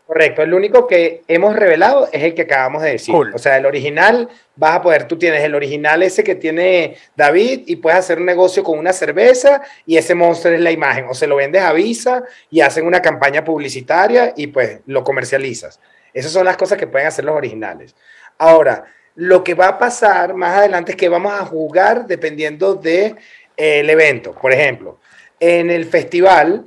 [0.07, 3.15] Correcto, el único que hemos revelado es el que acabamos de decir.
[3.15, 3.33] Cool.
[3.35, 7.63] O sea, el original vas a poder, tú tienes el original ese que tiene David
[7.67, 11.07] y puedes hacer un negocio con una cerveza y ese monstruo es la imagen.
[11.09, 15.81] O se lo vendes a Visa y hacen una campaña publicitaria y pues lo comercializas.
[16.13, 17.95] Esas son las cosas que pueden hacer los originales.
[18.39, 18.85] Ahora,
[19.15, 23.17] lo que va a pasar más adelante es que vamos a jugar dependiendo del
[23.57, 24.33] evento.
[24.33, 24.99] Por ejemplo,
[25.39, 26.67] en el festival,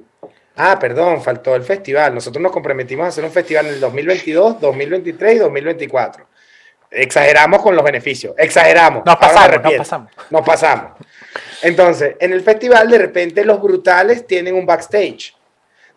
[0.57, 2.13] Ah, perdón, faltó el festival.
[2.13, 6.27] Nosotros nos comprometimos a hacer un festival en el 2022, 2023 y 2024.
[6.91, 8.33] Exageramos con los beneficios.
[8.37, 9.05] Exageramos.
[9.05, 10.11] Nos pasamos, nos pasamos.
[10.29, 10.91] Nos pasamos.
[11.61, 15.34] Entonces, en el festival, de repente, los brutales tienen un backstage.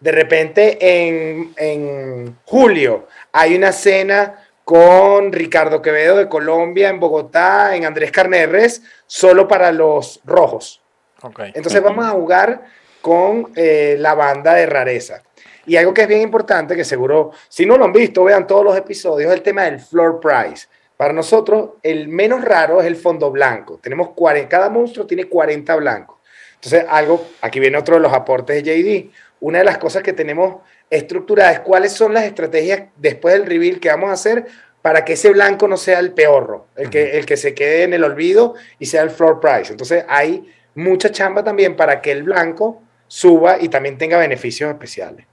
[0.01, 7.75] De repente, en, en julio, hay una cena con Ricardo Quevedo de Colombia, en Bogotá,
[7.75, 10.83] en Andrés Carnerres, solo para los rojos.
[11.23, 11.41] Ok.
[11.55, 12.65] Entonces vamos a jugar
[13.01, 15.23] con eh, la banda de rareza.
[15.65, 18.65] Y algo que es bien importante, que seguro, si no lo han visto, vean todos
[18.65, 20.67] los episodios, el tema del floor price.
[20.99, 23.79] Para nosotros, el menos raro es el fondo blanco.
[23.83, 26.17] Tenemos 40, cada monstruo tiene 40 blancos.
[26.57, 29.11] Entonces, algo, aquí viene otro de los aportes de JD.
[29.41, 30.57] Una de las cosas que tenemos
[30.91, 34.47] estructurada es cuáles son las estrategias después del reveal que vamos a hacer
[34.82, 37.95] para que ese blanco no sea el peorro, el que, el que se quede en
[37.95, 39.72] el olvido y sea el floor price.
[39.72, 45.26] Entonces, hay mucha chamba también para que el blanco suba y también tenga beneficios especiales.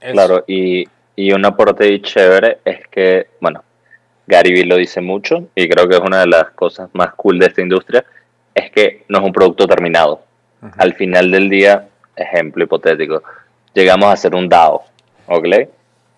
[0.00, 0.12] Eso.
[0.12, 0.86] Claro, y,
[1.16, 3.62] y un aporte chévere es que, bueno,
[4.26, 7.38] Gary Vee lo dice mucho y creo que es una de las cosas más cool
[7.38, 8.04] de esta industria,
[8.54, 10.22] es que no es un producto terminado.
[10.76, 13.22] Al final del día, ejemplo hipotético,
[13.74, 14.84] llegamos a hacer un DAO,
[15.26, 15.46] ¿ok?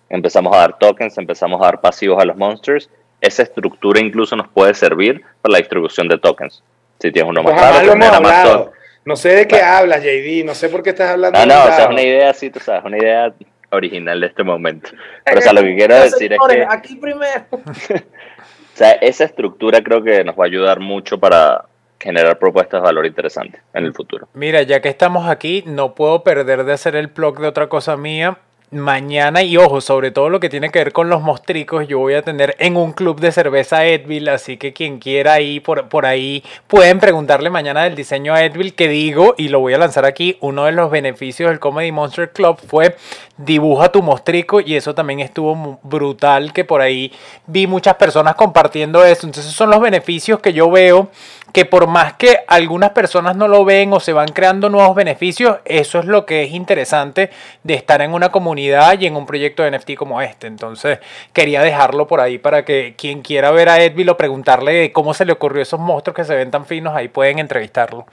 [0.09, 2.89] Empezamos a dar tokens, empezamos a dar pasivos a los monsters.
[3.21, 6.63] Esa estructura incluso nos puede servir para la distribución de tokens.
[6.99, 8.71] Si tienes uno más Ojalá raro, genera más tokens.
[9.03, 11.39] No sé de qué hablas, JD, no sé por qué estás hablando.
[11.39, 13.33] No, de no, un o sea, es una idea así, tú sabes, una idea
[13.71, 14.89] original de este momento.
[15.25, 17.45] Pero, o sea, lo que quiero decir es que, Aquí primero.
[17.51, 21.65] o sea, esa estructura creo que nos va a ayudar mucho para
[22.01, 24.27] generar propuestas de valor interesante en el futuro.
[24.33, 27.95] Mira, ya que estamos aquí, no puedo perder de hacer el blog de otra cosa
[27.95, 28.37] mía.
[28.73, 32.13] Mañana, y ojo, sobre todo lo que tiene que ver con los mostricos, yo voy
[32.13, 36.05] a tener en un club de cerveza Edville, así que quien quiera ir por, por
[36.05, 40.05] ahí, pueden preguntarle mañana del diseño a Edville, que digo, y lo voy a lanzar
[40.05, 42.95] aquí, uno de los beneficios del Comedy Monster Club fue
[43.35, 47.11] dibuja tu mostrico, y eso también estuvo brutal, que por ahí
[47.47, 49.27] vi muchas personas compartiendo eso.
[49.27, 51.09] Entonces, son los beneficios que yo veo
[51.51, 55.57] que por más que algunas personas no lo ven o se van creando nuevos beneficios,
[55.65, 57.29] eso es lo que es interesante
[57.63, 60.47] de estar en una comunidad y en un proyecto de NFT como este.
[60.47, 60.99] Entonces,
[61.33, 65.25] quería dejarlo por ahí para que quien quiera ver a Edville o preguntarle cómo se
[65.25, 68.05] le ocurrió esos monstruos que se ven tan finos, ahí pueden entrevistarlo.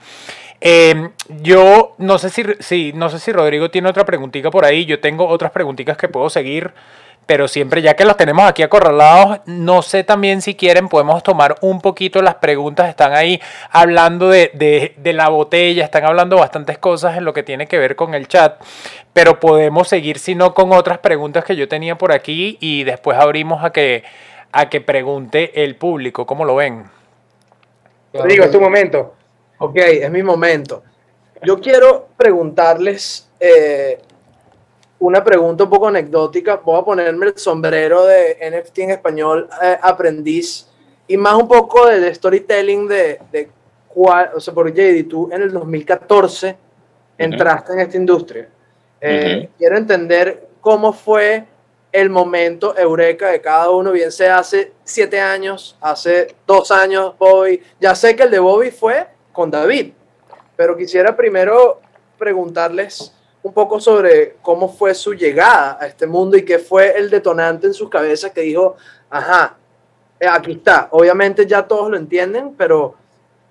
[0.61, 1.09] Eh,
[1.41, 4.85] yo no sé si, si, no sé si Rodrigo tiene otra preguntita por ahí.
[4.85, 6.73] Yo tengo otras preguntitas que puedo seguir.
[7.29, 11.57] Pero siempre, ya que los tenemos aquí acorralados, no sé también si quieren, podemos tomar
[11.61, 12.89] un poquito las preguntas.
[12.89, 17.43] Están ahí hablando de, de- de la botella, están hablando bastantes cosas en lo que
[17.43, 18.59] tiene que ver con el chat.
[19.13, 23.15] Pero podemos seguir, si no, con otras preguntas que yo tenía por aquí y después
[23.19, 24.03] abrimos a que,
[24.51, 26.25] a que pregunte el público.
[26.25, 26.85] ¿Cómo lo ven?
[28.11, 29.13] Rodrigo, es tu momento.
[29.59, 30.81] Ok, es mi momento.
[31.43, 33.99] Yo quiero preguntarles, eh,
[34.99, 36.57] una pregunta un poco anecdótica.
[36.57, 40.67] Voy a ponerme el sombrero de NFT en español eh, aprendiz
[41.07, 43.49] y más un poco de, storytelling de, de
[43.87, 46.55] cuál, o sea, por JD, tú en el 2014
[47.17, 48.49] entraste en esta industria.
[49.01, 51.45] Eh, quiero entender cómo fue
[51.91, 57.61] el momento eureka de cada uno, bien sea hace siete años, hace dos años, Bobby.
[57.79, 59.93] Ya sé que el de Bobby fue con David,
[60.55, 61.81] pero quisiera primero
[62.17, 67.09] preguntarles un poco sobre cómo fue su llegada a este mundo y qué fue el
[67.09, 68.75] detonante en sus cabezas que dijo,
[69.09, 69.55] ajá,
[70.19, 70.89] eh, aquí está.
[70.91, 72.95] Obviamente ya todos lo entienden, pero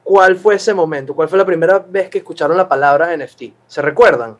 [0.05, 1.15] ¿cuál fue ese momento?
[1.15, 3.45] ¿Cuál fue la primera vez que escucharon la palabra NFT?
[3.67, 4.37] ¿Se recuerdan?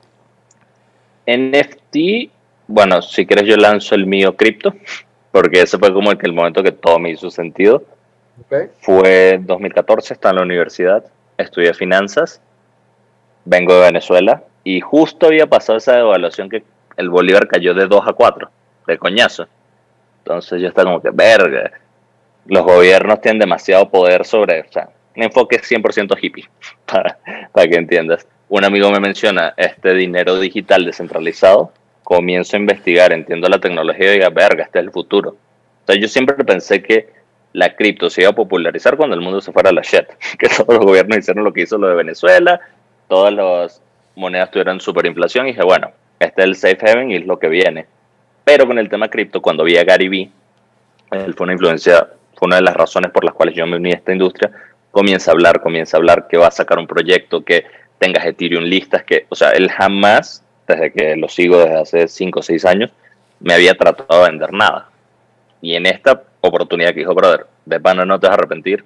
[1.27, 2.31] NFT,
[2.67, 4.75] bueno, si quieres yo lanzo el mío cripto,
[5.33, 7.83] porque ese fue como el, el momento que todo me hizo sentido.
[8.45, 8.69] Okay.
[8.81, 11.05] Fue 2014, estaba en la universidad,
[11.39, 12.41] estudié finanzas,
[13.45, 16.63] vengo de Venezuela y justo había pasado esa devaluación que
[16.99, 18.51] el Bolívar cayó de 2 a 4,
[18.87, 19.49] de coñazo.
[20.19, 21.73] Entonces yo estaba como que, verga,
[22.45, 26.51] los gobiernos tienen demasiado poder sobre, o sea, un enfoque 100% hippie,
[26.85, 27.17] para,
[27.67, 28.29] que entiendas.
[28.51, 31.73] Un amigo me menciona este dinero digital descentralizado,
[32.05, 35.35] comienzo a investigar, entiendo la tecnología y diga, verga, este es el futuro.
[35.87, 37.09] Sea, yo siempre pensé que
[37.55, 40.05] la cripto se iba a popularizar cuando el mundo se fuera a la shit,
[40.39, 42.61] que todos los gobiernos hicieron lo que hizo lo de Venezuela,
[43.09, 43.88] todas las
[44.19, 47.49] monedas tuvieron superinflación y dije, bueno, este es el safe haven y es lo que
[47.49, 47.87] viene.
[48.45, 50.31] Pero con el tema cripto, cuando vi a Gary Vee,
[51.11, 52.09] él fue una influencia
[52.39, 54.53] fue una de las razones por las cuales yo me uní a esta industria,
[54.93, 57.65] comienza a hablar, comienza a hablar que va a sacar un proyecto, que
[57.99, 62.39] tengas Ethereum listas, que, o sea, él jamás, desde que lo sigo desde hace 5
[62.39, 62.91] o 6 años,
[63.41, 64.89] me había tratado de vender nada.
[65.61, 68.85] Y en esta oportunidad que dijo, brother, de pana no te vas a arrepentir,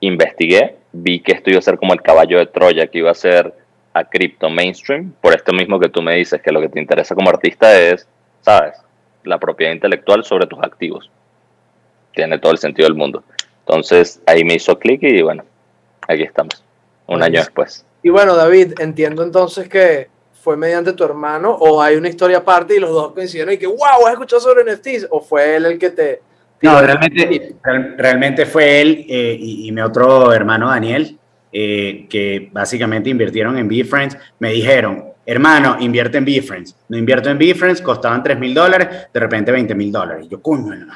[0.00, 3.14] investigué, vi que esto iba a ser como el caballo de Troya, que iba a
[3.14, 3.52] ser
[3.98, 7.14] a cripto mainstream, por esto mismo que tú me dices, que lo que te interesa
[7.14, 8.06] como artista es,
[8.40, 8.76] ¿sabes?
[9.24, 11.10] La propiedad intelectual sobre tus activos
[12.14, 13.22] tiene todo el sentido del mundo.
[13.60, 15.44] Entonces ahí me hizo clic y bueno,
[16.06, 16.64] aquí estamos,
[17.06, 17.84] un año después.
[18.02, 22.76] Y bueno, David, entiendo entonces que fue mediante tu hermano o hay una historia aparte
[22.76, 25.08] y los dos coincidieron y que, wow, ¿has escuchado sobre NFTs?
[25.10, 26.22] ¿O fue él el que te...
[26.62, 27.54] No, realmente,
[27.96, 31.17] realmente fue él eh, y, mi otro hermano Daniel,
[31.52, 34.16] eh, que básicamente invirtieron en BeFriends.
[34.38, 36.76] Me dijeron, hermano, invierte en BeFriends.
[36.88, 40.26] No invierto en BeFriends, costaban 3 mil dólares, de repente 20 mil dólares.
[40.30, 40.94] Yo, coño, no.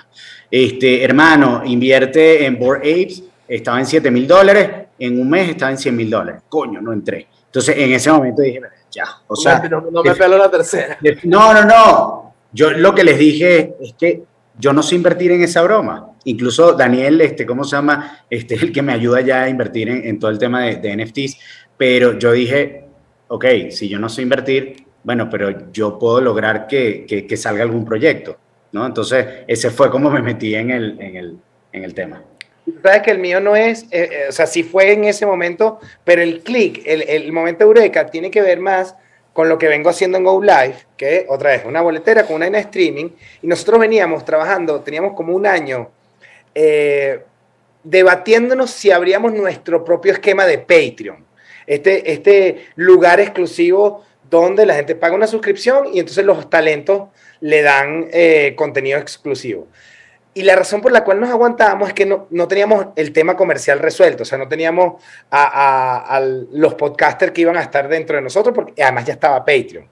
[0.50, 5.70] Este, hermano, invierte en Board Apes, estaba en 7 mil dólares, en un mes estaba
[5.70, 6.42] en 100 mil dólares.
[6.48, 7.26] Coño, no entré.
[7.46, 9.58] Entonces, en ese momento dije, ya, o sea...
[9.68, 10.98] No, no me pelo la tercera.
[11.24, 12.34] No, no, no.
[12.52, 14.22] Yo lo que les dije es que
[14.58, 16.12] yo no sé invertir en esa broma.
[16.24, 18.24] Incluso Daniel, este, ¿cómo se llama?
[18.30, 20.96] Este es el que me ayuda ya a invertir en, todo el tema de, de,
[20.96, 21.38] NFTs.
[21.76, 22.84] Pero yo dije,
[23.28, 27.62] ok, si yo no sé invertir, bueno, pero yo puedo lograr que, que, que salga
[27.62, 28.38] algún proyecto.
[28.72, 28.86] ¿no?
[28.86, 31.38] Entonces, ese fue como me metí en el, en el,
[31.72, 32.22] en el tema.
[32.82, 35.80] Sabes que el mío no es, eh, eh, o sea, sí fue en ese momento,
[36.04, 38.94] pero el click, el, el, momento eureka, tiene que ver más
[39.32, 42.46] con lo que vengo haciendo en Go Live, que otra vez, una boletera con una
[42.46, 43.10] en streaming,
[43.40, 45.90] y nosotros veníamos trabajando, teníamos como un año
[46.54, 47.22] eh,
[47.82, 51.24] debatiéndonos si abríamos nuestro propio esquema de Patreon,
[51.66, 57.08] este, este lugar exclusivo donde la gente paga una suscripción y entonces los talentos
[57.40, 59.68] le dan eh, contenido exclusivo.
[60.34, 63.36] Y la razón por la cual nos aguantábamos es que no, no teníamos el tema
[63.36, 66.22] comercial resuelto, o sea, no teníamos a,
[66.52, 69.86] los podcasters que iban a estar dentro de nosotros, porque además ya estaba Patreon.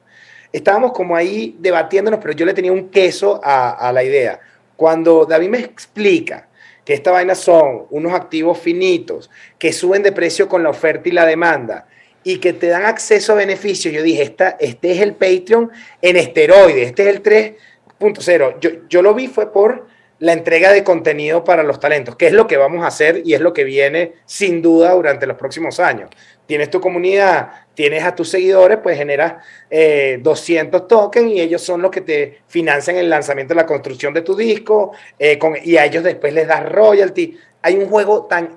[0.51, 4.41] Estábamos como ahí debatiéndonos, pero yo le tenía un queso a, a la idea.
[4.77, 6.49] Cuando David me explica
[6.85, 11.13] que esta vaina son unos activos finitos que suben de precio con la oferta y
[11.13, 11.87] la demanda,
[12.25, 13.93] y que te dan acceso a beneficios.
[13.95, 15.71] Yo dije, esta, este es el Patreon
[16.03, 18.61] en esteroides, este es el 3.0.
[18.61, 19.87] Yo, yo lo vi fue por
[20.21, 23.35] la entrega de contenido para los talentos, que es lo que vamos a hacer y
[23.35, 26.11] es lo que viene sin duda durante los próximos años.
[26.47, 31.83] Tienes tu comunidad, tienes a tus seguidores, pues generas 200 eh, tokens y ellos son
[31.83, 36.05] los que te financian el lanzamiento la construcción de tu disco eh, y a ellos
[36.05, 38.55] después les das royalty hay un juego tan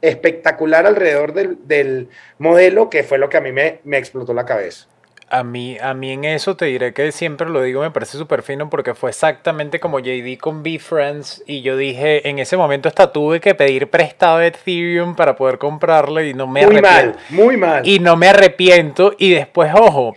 [0.00, 2.08] espectacular alrededor del,
[2.38, 4.86] modelo que fue lo que a mí me, explotó la cabeza.
[5.28, 8.42] A mí, a mí en eso te diré que siempre lo digo, me parece súper
[8.42, 13.12] fino porque fue exactamente como JD con BeFriends y yo dije, en ese momento hasta
[13.12, 17.86] tuve que pedir prestado Ethereum para poder comprarle y no me Muy mal, muy mal.
[17.86, 20.16] Y no me arrepiento y después, ojo,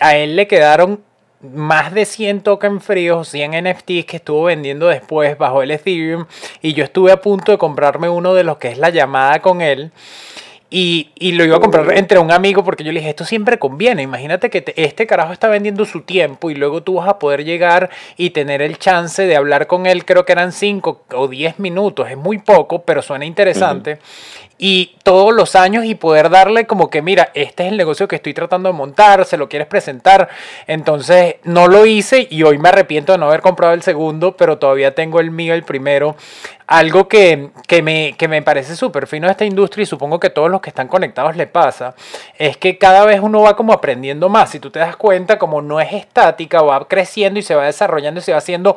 [0.00, 1.02] a él le quedaron
[1.40, 6.26] más de 100 tokens fríos, 100 NFTs que estuvo vendiendo después bajo el Ethereum
[6.62, 9.62] y yo estuve a punto de comprarme uno de los que es la llamada con
[9.62, 9.92] él
[10.70, 13.58] Y, y, lo iba a comprar entre un amigo porque yo le dije, esto siempre
[13.58, 14.02] conviene.
[14.02, 17.88] Imagínate que este carajo está vendiendo su tiempo y luego tú vas a poder llegar
[18.18, 22.10] y tener el chance de hablar con él, creo que eran 5 o 10 minutos.
[22.10, 23.98] Es muy poco, pero suena interesante
[24.58, 28.16] y todos los años y poder darle como que, mira, este es el negocio que
[28.16, 30.28] estoy tratando de montar, se lo quieres presentar.
[30.66, 34.58] Entonces no lo hice y hoy me arrepiento de no haber comprado el segundo, pero
[34.58, 36.16] todavía tengo el mío, el primero.
[36.66, 40.28] Algo que, que me, que me parece súper fino de esta industria y supongo que
[40.28, 41.94] todos los que están conectados le pasa,
[42.36, 44.50] es que cada vez uno va como aprendiendo más.
[44.50, 48.20] Si tú te das cuenta, como no es estática, va creciendo y se va desarrollando
[48.20, 48.76] y se va haciendo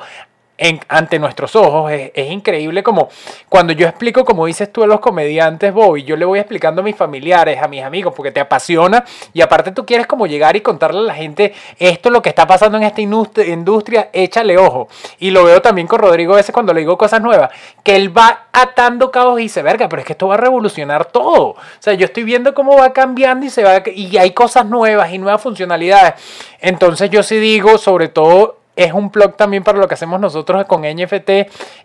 [0.88, 1.92] ante nuestros ojos.
[1.92, 3.10] Es, increíble como
[3.50, 6.84] cuando yo explico, como dices tú a los comediantes, Bobby, yo le voy explicando a
[6.84, 9.04] mis familiares, a mis amigos, porque te apasiona
[9.34, 12.30] y aparte tú quieres como llegar y contarle a la gente esto es lo que
[12.30, 14.88] está pasando en esta industria, échale ojo.
[15.20, 17.50] Y lo veo también con Rodrigo a veces cuando le digo cosas nuevas,
[17.84, 21.06] que él va atando cabos y dice, verga, pero es que esto va a revolucionar
[21.06, 21.42] todo.
[21.42, 25.12] O sea, yo estoy viendo cómo va cambiando y se va y hay cosas nuevas
[25.12, 26.14] y nuevas funcionalidades.
[26.60, 30.66] Entonces yo sí digo, sobre todo es un blog también para lo que hacemos nosotros
[30.66, 31.30] con NFT,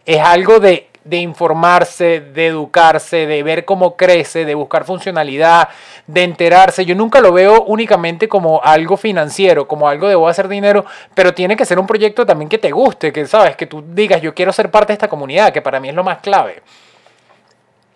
[0.05, 5.69] es algo de, de, informarse, de educarse, de ver cómo crece, de buscar funcionalidad,
[6.07, 6.85] de enterarse.
[6.85, 10.85] Yo nunca lo veo únicamente como algo financiero, como algo de voy a hacer dinero,
[11.15, 14.23] pero tiene que ser un proyecto también que te guste, que sabes, que tú digas
[14.23, 16.63] yo quiero ser parte de esta comunidad, que para mí es lo más clave.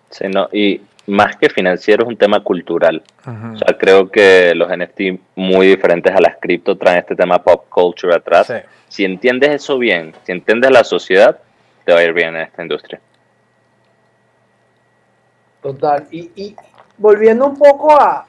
[0.09, 3.01] Sí, no, y más que financiero es un tema cultural.
[3.25, 7.65] O sea, creo que los NFT muy diferentes a las cripto traen este tema pop
[7.69, 8.51] culture atrás.
[8.91, 11.39] Si entiendes eso bien, si entiendes la sociedad,
[11.85, 12.99] te va a ir bien en esta industria.
[15.61, 16.09] Total.
[16.11, 16.53] Y,
[16.97, 18.27] volviendo un poco a,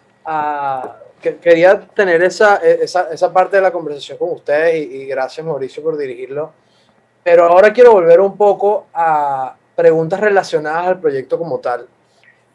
[1.20, 5.82] que quería tener esa, esa, parte de la conversación con ustedes y, y gracias Mauricio
[5.82, 6.52] por dirigirlo.
[7.24, 11.88] Pero ahora quiero volver un poco a preguntas relacionadas al proyecto como tal.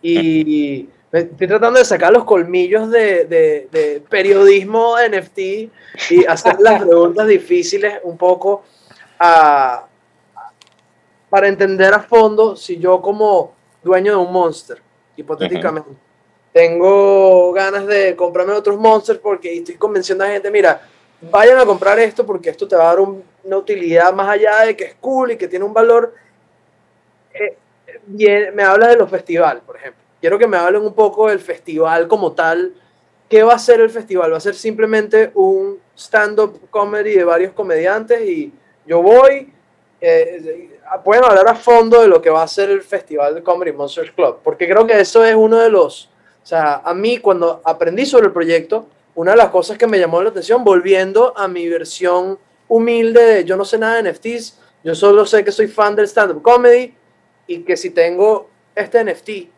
[0.01, 5.39] Y estoy tratando de sacar los colmillos de, de, periodismo NFT
[6.10, 8.64] y hacer las preguntas difíciles un poco
[9.18, 9.88] para
[11.47, 13.53] entender a fondo si yo como
[13.84, 14.82] dueño de un monster,
[15.16, 15.91] hipotéticamente,
[16.53, 20.82] tengo ganas de comprarme otros monsters porque estoy convenciendo a gente, mira,
[21.22, 24.76] vayan a comprar esto porque esto te va a dar una utilidad más allá de
[24.76, 26.14] que es cool y que tiene un valor.
[27.34, 27.58] Eh,
[28.05, 30.07] bien, me habla de los festivales, por ejemplo.
[30.20, 32.74] Quiero que me hablen un poco del festival como tal.
[33.30, 34.34] ¿Qué va a ser el festival?
[34.34, 38.53] ¿Va a ser simplemente un stand-up comedy de varios comediantes y
[38.86, 39.53] yo voy?
[39.99, 43.72] Eh, pueden hablar a fondo de lo que va a ser el festival de Comedy
[43.72, 46.09] Monsters Club, porque creo que eso es uno de los,
[46.43, 49.99] o sea, a mí cuando aprendí sobre el proyecto, una de las cosas que me
[49.99, 52.38] llamó la atención, volviendo a mi versión
[52.68, 56.07] humilde de yo no sé nada de NFTs, yo solo sé que soy fan del
[56.07, 56.93] stand-up comedy
[57.47, 59.57] y que si tengo este NFT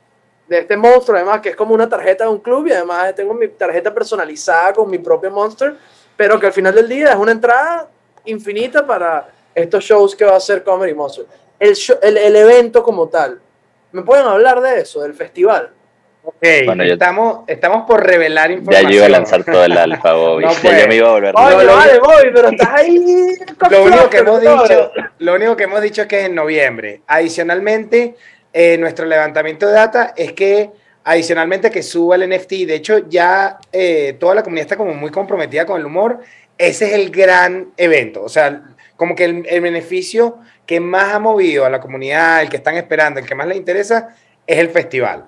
[0.49, 3.33] de este monstruo, además que es como una tarjeta de un club y además tengo
[3.35, 5.75] mi tarjeta personalizada con mi propio monster,
[6.17, 7.87] pero que al final del día es una entrada
[8.25, 11.25] infinita para estos shows que va a hacer Comedy Monster.
[11.59, 13.39] El, el, el evento como tal.
[13.91, 15.71] ¿Me pueden hablar de eso, del festival?
[16.23, 18.83] Ok, estamos, estamos por revelar información.
[18.83, 20.45] Ya yo iba a lanzar todo el alfa, Bobby.
[20.61, 21.35] ya yo me iba a volver.
[21.35, 23.35] Oye, vale, Bobby, pero estás ahí.
[23.71, 27.01] lo, único que hemos dicho, lo único que hemos dicho es que es en noviembre.
[27.07, 28.15] Adicionalmente,
[28.53, 30.71] eh, nuestro levantamiento de data es que
[31.03, 35.11] adicionalmente que suba el NFT, de hecho ya eh, toda la comunidad está como muy
[35.11, 36.19] comprometida con el humor,
[36.57, 38.61] ese es el gran evento, o sea,
[38.95, 42.75] como que el, el beneficio que más ha movido a la comunidad, el que están
[42.75, 44.09] esperando, el que más les interesa,
[44.45, 45.25] es el festival.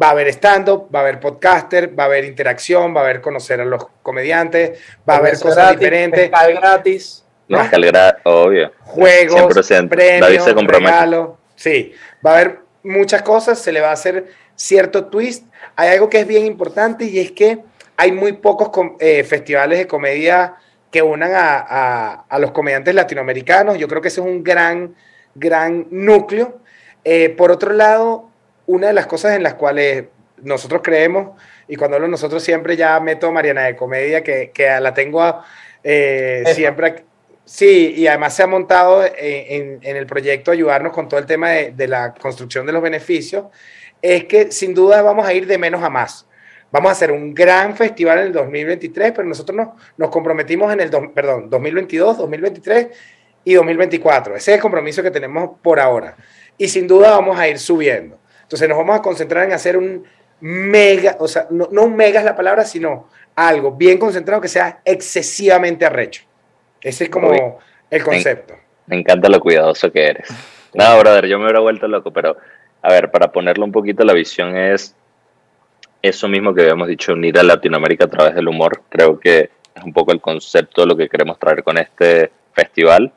[0.00, 3.20] Va a haber stand-up, va a haber podcaster, va a haber interacción, va a haber
[3.20, 6.30] conocer a los comediantes, va a haber cosas diferentes.
[6.30, 7.24] gratis.
[7.48, 7.58] ¿no?
[7.70, 8.72] gratis, obvio.
[8.80, 9.88] Juegos, 100%.
[9.88, 11.30] premios, regalos.
[11.58, 11.92] Sí,
[12.24, 15.44] va a haber muchas cosas, se le va a hacer cierto twist.
[15.74, 17.58] Hay algo que es bien importante y es que
[17.96, 20.54] hay muy pocos eh, festivales de comedia
[20.92, 23.76] que unan a, los comediantes latinoamericanos.
[23.76, 24.94] Yo creo que ese es un gran,
[25.34, 26.60] gran núcleo.
[27.02, 28.30] Eh, por otro lado,
[28.66, 30.04] una de las cosas en las cuales
[30.40, 31.36] nosotros creemos,
[31.66, 35.42] y cuando hablo nosotros siempre ya meto a Mariana de Comedia, que, la tengo
[35.82, 37.07] eh, siempre
[37.48, 41.88] Sí, y además se ha montado en, el proyecto ayudarnos con todo el tema de,
[41.88, 43.46] la construcción de los beneficios,
[44.02, 46.26] es que sin duda vamos a ir de menos a más.
[46.70, 50.90] Vamos a hacer un gran festival en el 2023, pero nosotros nos, comprometimos en el
[50.90, 52.88] perdón, 2022, 2023
[53.44, 54.36] y 2024.
[54.36, 56.16] Ese es el compromiso que tenemos por ahora.
[56.58, 58.20] Y sin duda vamos a ir subiendo.
[58.42, 60.04] Entonces nos vamos a concentrar en hacer un
[60.40, 64.48] mega, o sea, no, no un mega es la palabra, sino algo bien concentrado que
[64.48, 66.27] sea excesivamente arrecho.
[66.80, 67.58] Ese es como
[67.90, 68.54] el concepto.
[68.86, 70.28] Me, encanta lo cuidadoso que eres.
[70.74, 72.36] No, brother, yo me hubiera vuelto loco, pero
[72.82, 74.94] a ver, para ponerlo un poquito, la visión es
[76.02, 78.82] eso mismo que habíamos dicho, unir a Latinoamérica a través del humor.
[78.88, 83.12] Creo que es un poco el concepto de lo que queremos traer con este festival.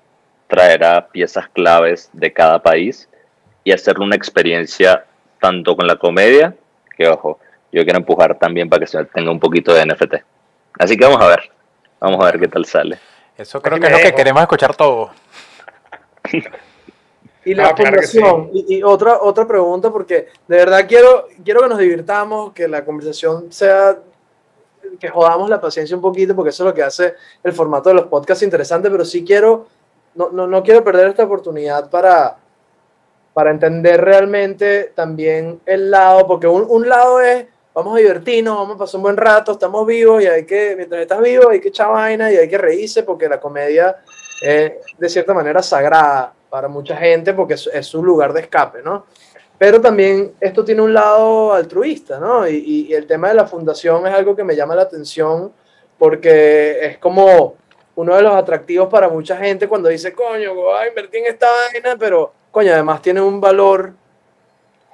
[0.48, 3.08] Traer a piezas claves de cada país
[3.64, 5.06] y hacerle una experiencia
[5.40, 6.56] tanto con la comedia,
[6.98, 7.40] que ojo,
[7.72, 10.16] yo quiero empujar también para que se tenga un poquito de NFT.
[10.80, 11.52] Así que vamos a ver,
[12.00, 13.00] vamos a ver qué tal sale.
[13.42, 15.12] Eso creo que es lo que queremos escuchar todos.
[17.44, 22.54] Y la fundación, y, otra, otra pregunta, porque de verdad quiero, quiero que nos divirtamos,
[22.54, 23.98] que la conversación sea,
[25.00, 27.96] que jodamos la paciencia un poquito, porque eso es lo que hace el formato de
[27.96, 29.66] los podcasts interesante, pero sí quiero,
[30.14, 32.38] no, no, no quiero perder esta oportunidad para,
[33.34, 38.76] para entender realmente también el lado, porque un, un lado es, vamos a divertirnos, vamos
[38.76, 41.70] a pasar un buen rato, estamos vivos y hay que, mientras estás vivo, hay que
[41.70, 43.98] echar vaina y hay que reírse, porque la comedia
[44.42, 48.82] es de cierta manera sagrada para mucha gente porque es, es su lugar de escape,
[48.84, 49.06] ¿no?
[49.58, 52.48] Pero también esto tiene un lado altruista, ¿no?
[52.48, 55.54] Y, y, el tema de la fundación es algo que me llama la atención
[56.00, 57.56] porque es como
[57.96, 61.48] uno de los atractivos para mucha gente cuando dice, coño, voy a invertir en esta
[61.52, 63.94] vaina, pero, coño, además tiene un valor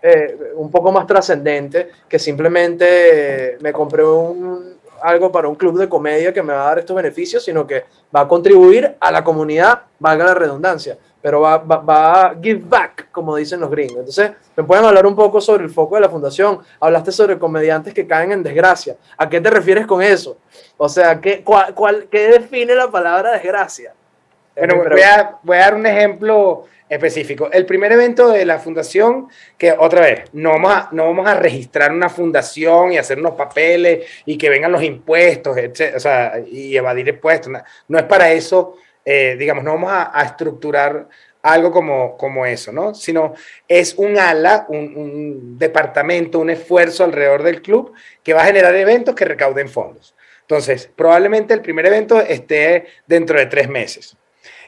[0.09, 5.89] eh, un poco más trascendente que simplemente me compré un, algo para un club de
[5.89, 7.83] comedia que me va a dar estos beneficios, sino que
[8.15, 13.11] va a contribuir a la comunidad, valga la redundancia, pero va, va, a give back,
[13.11, 13.97] como dicen los gringos.
[13.97, 16.59] Entonces, ¿me pueden hablar un poco sobre el foco de la fundación?
[16.79, 18.95] Hablaste sobre comediantes que caen en desgracia.
[19.17, 20.37] ¿A qué te refieres con eso?
[20.77, 23.93] O sea, ¿qué, cuál, qué define la palabra desgracia?
[24.55, 27.49] Bueno, voy a, voy a dar un ejemplo específico.
[27.51, 29.27] El primer evento de la fundación,
[29.57, 33.33] que otra vez, no vamos, a, no vamos a registrar una fundación y hacer unos
[33.33, 35.57] papeles y que vengan los impuestos,
[35.95, 37.51] o sea, y evadir impuestos.
[37.87, 41.07] No, es para eso, eh, digamos, no vamos a, estructurar
[41.41, 42.93] algo como, como eso, ¿no?
[42.93, 43.33] Sino
[43.67, 49.15] es un ala, un departamento, un esfuerzo alrededor del club que va a generar eventos
[49.15, 50.13] que recauden fondos.
[50.41, 54.15] Entonces, probablemente el primer evento esté dentro de tres meses.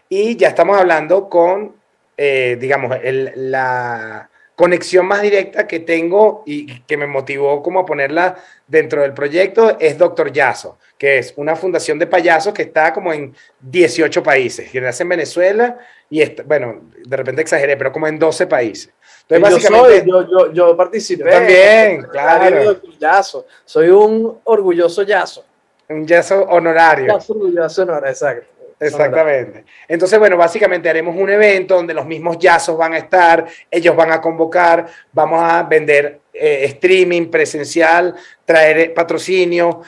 [0.10, 1.79] Y ya estamos hablando con
[2.22, 2.98] eh, digamos,
[3.36, 8.36] la conexión más directa que tengo y que me motivó como a ponerla
[8.68, 13.14] dentro del proyecto es Doctor Yaso, que es una fundación de payasos que está como
[13.14, 15.78] en 18 países, que nace en Venezuela
[16.10, 18.92] y, está, bueno, de repente exageré, pero como en 12 países.
[19.30, 21.24] Entonces, yo, básicamente, soy, yo, yo, yo, participé.
[21.24, 22.82] también, claro.
[23.00, 23.46] Yaso.
[23.64, 25.46] Soy un orgulloso Yaso.
[25.88, 27.08] Un Yaso honorario.
[27.08, 28.59] Yaso orgulloso honorario, exacto.
[28.80, 29.66] Exactamente.
[29.88, 34.12] Entonces, bueno, básicamente haremos un evento donde los mismos jazzos van a estar, ellos van
[34.12, 38.16] a convocar, vamos a vender eh, streaming presencial,
[38.46, 39.82] traer patrocinio,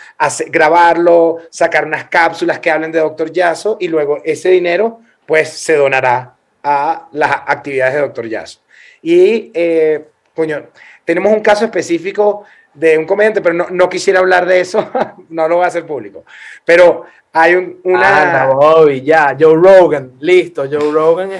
[0.47, 5.75] grabarlo, sacar unas cápsulas que hablen de Doctor Yazo y luego ese dinero pues se
[5.75, 8.59] donará a las actividades de Doctor Yazo.
[9.01, 10.67] Y, eh, coño,
[11.05, 14.89] tenemos un caso específico de un comediante, pero no, no quisiera hablar de eso,
[15.29, 16.23] no lo voy a hacer público.
[16.65, 18.43] Pero hay un, una.
[18.43, 21.31] Ah, Bobby, ya, Joe Rogan, listo, Joe Rogan.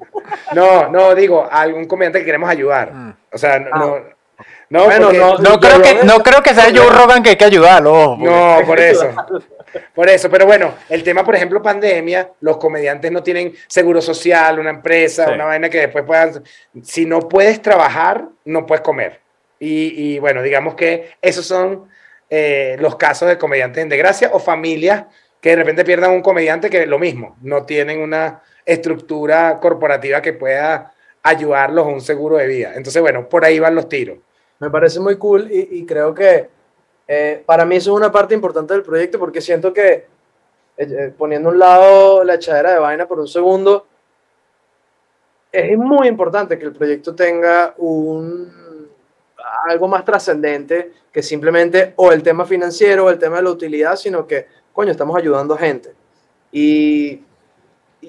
[0.54, 2.92] no, no, digo, algún comediante que queremos ayudar.
[2.92, 3.14] Mm.
[3.32, 3.94] O sea, no.
[3.94, 4.02] Ah.
[4.68, 7.44] No, bueno, no, no, creo que, no creo que sea Joe Rogan que hay que
[7.44, 8.16] ayudarlo.
[8.18, 9.08] No, por eso.
[9.94, 14.58] Por eso, pero bueno, el tema, por ejemplo, pandemia, los comediantes no tienen seguro social,
[14.58, 16.42] una empresa, una vaina que después puedan.
[16.82, 19.20] Si no puedes trabajar, no puedes comer.
[19.58, 21.88] Y, bueno, digamos que esos son
[22.28, 25.06] eh, los casos de comediantes en desgracia o familias
[25.40, 30.32] que de repente pierdan un comediante que lo mismo, no tienen una estructura corporativa que
[30.32, 30.92] pueda
[31.22, 32.72] ayudarlos a un seguro de vida.
[32.74, 34.18] Entonces, bueno, por ahí van los tiros.
[34.58, 36.48] Me parece muy cool y, creo que
[37.06, 40.06] eh, para mí eso es una parte importante del proyecto porque siento que, eh,
[40.78, 43.86] eh, poniendo a un lado la echadera de vaina por un segundo,
[45.52, 48.65] es muy importante que el proyecto tenga un,
[49.64, 53.96] algo más trascendente que simplemente o el tema financiero o el tema de la utilidad,
[53.96, 55.94] sino que coño, estamos ayudando a gente.
[56.52, 57.22] Y,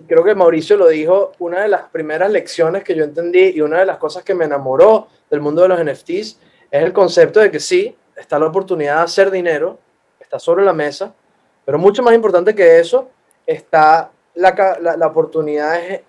[0.06, 3.80] creo que Mauricio lo dijo, una de las primeras lecciones que yo entendí y una
[3.80, 7.50] de las cosas que me enamoró del mundo de los NFTs es el concepto de
[7.50, 9.80] que sí, está la oportunidad de hacer dinero,
[10.20, 11.16] está sobre la mesa,
[11.64, 13.10] pero mucho más importante que eso
[13.46, 16.04] está la, la, oportunidad de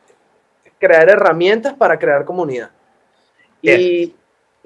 [0.81, 2.71] crear herramientas para crear comunidad.
[3.63, 4.13] Y,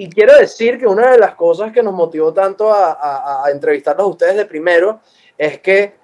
[0.05, 3.50] y, quiero decir que una de las cosas que nos motivó tanto a, a, a
[3.50, 5.00] entrevistarlos a ustedes de primero
[5.38, 5.94] es que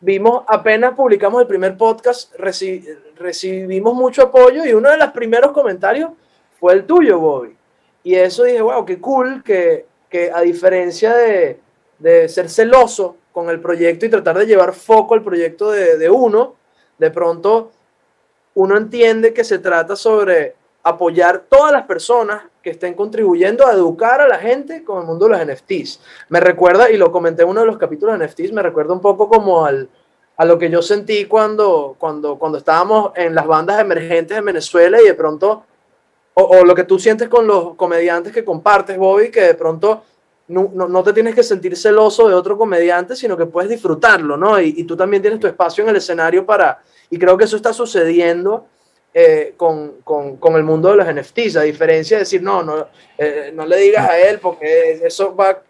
[0.00, 6.10] vimos, apenas publicamos el primer podcast, recibimos mucho apoyo y uno de los primeros comentarios
[6.60, 7.56] fue el tuyo, Bobby.
[8.02, 9.86] Y eso dije, wow, qué cool que,
[10.32, 11.58] a diferencia de,
[12.28, 16.56] ser celoso con el proyecto y tratar de llevar foco al proyecto de uno,
[16.98, 17.72] de pronto
[18.54, 20.54] uno entiende que se trata sobre
[20.84, 25.26] apoyar todas las personas que estén contribuyendo a educar a la gente con el mundo
[25.26, 26.00] de los NFTs.
[26.28, 29.00] Me recuerda, y lo comenté en uno de los capítulos de NFTs, me recuerda un
[29.00, 29.88] poco como al,
[30.36, 35.00] a lo que yo sentí cuando, cuando, cuando estábamos en las bandas emergentes en Venezuela
[35.00, 35.64] y de pronto,
[36.34, 40.02] o, o lo que tú sientes con los comediantes que compartes, Bobby, que de pronto
[40.48, 44.36] no, no, no, te tienes que sentir celoso de otro comediante, sino que puedes disfrutarlo,
[44.36, 44.60] ¿no?
[44.60, 47.56] Y, y, tú también tienes tu espacio en el escenario para, y creo que eso
[47.56, 48.66] está sucediendo
[49.16, 52.88] eh, con, con, con, el mundo de los NFTs, a diferencia de decir, no, no,
[53.16, 55.62] eh, no le digas a él, porque eso va,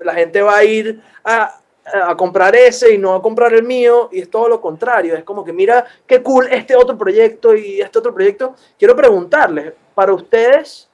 [0.00, 4.08] la gente va a ir a, a comprar ese y no a comprar el mío,
[4.10, 7.80] y es todo lo contrario, es como que mira qué cool este otro proyecto y
[7.80, 8.56] este otro proyecto.
[8.76, 10.88] Quiero preguntarles, para ustedes,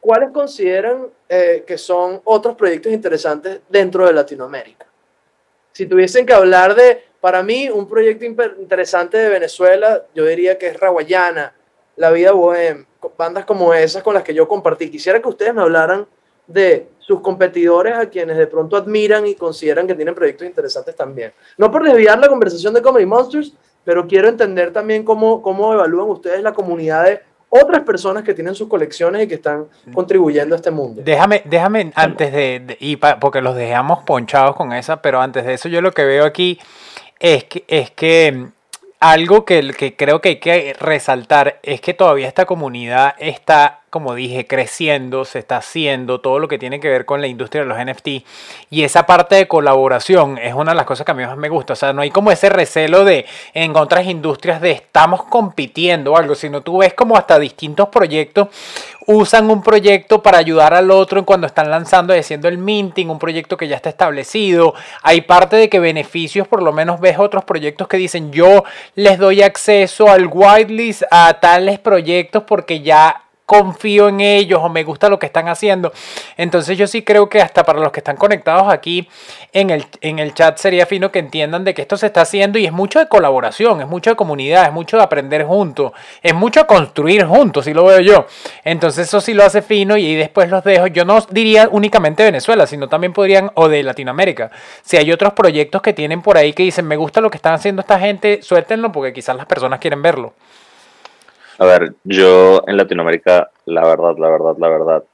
[0.00, 4.86] ¿cuáles consideran eh, que son otros proyectos interesantes dentro de Latinoamérica?
[5.72, 10.68] Si tuviesen que hablar de, para mí, un proyecto interesante de Venezuela, yo diría que
[10.68, 11.54] es Raguayana,
[11.96, 14.90] La Vida Bohem, bandas como esas con las que yo compartí.
[14.90, 16.06] Quisiera que ustedes me hablaran
[16.46, 21.32] de sus competidores a quienes de pronto admiran y consideran que tienen proyectos interesantes también.
[21.56, 23.54] No por desviar la conversación de Comedy Monsters,
[23.84, 27.20] pero quiero entender también cómo, cómo evalúan ustedes la comunidad de
[27.54, 31.02] otras personas que tienen sus colecciones y que están contribuyendo a este mundo.
[31.04, 35.44] Déjame, déjame antes de, de y pa, porque los dejamos ponchados con esa, pero antes
[35.44, 36.58] de eso yo lo que veo aquí
[37.20, 38.48] es que, es que
[39.02, 44.14] algo que, que creo que hay que resaltar es que todavía esta comunidad está como
[44.14, 47.68] dije, creciendo, se está haciendo todo lo que tiene que ver con la industria de
[47.68, 48.24] los NFT.
[48.70, 51.50] Y esa parte de colaboración es una de las cosas que a mí más me
[51.50, 51.74] gusta.
[51.74, 56.16] O sea, no hay como ese recelo de en otras industrias de estamos compitiendo o
[56.16, 58.48] algo, sino tú ves como hasta distintos proyectos
[59.06, 63.10] usan un proyecto para ayudar al otro en cuando están lanzando y haciendo el minting,
[63.10, 64.74] un proyecto que ya está establecido.
[65.02, 69.18] Hay parte de que beneficios, por lo menos ves otros proyectos que dicen yo les
[69.18, 75.08] doy acceso al whitelist a tales proyectos porque ya confío en ellos o me gusta
[75.08, 75.92] lo que están haciendo.
[76.36, 79.08] Entonces yo sí creo que hasta para los que están conectados aquí
[79.52, 82.58] en el, en el chat sería fino que entiendan de que esto se está haciendo
[82.58, 86.34] y es mucho de colaboración, es mucho de comunidad, es mucho de aprender juntos, es
[86.34, 88.26] mucho de construir juntos, si lo veo yo.
[88.64, 90.86] Entonces eso sí lo hace fino y después los dejo.
[90.86, 94.50] Yo no diría únicamente Venezuela, sino también podrían, o de Latinoamérica.
[94.82, 97.54] Si hay otros proyectos que tienen por ahí que dicen, me gusta lo que están
[97.54, 100.34] haciendo esta gente, suéltenlo porque quizás las personas quieren verlo.
[101.58, 105.04] A ver, yo en Latinoamérica, la verdad, la verdad, la verdad,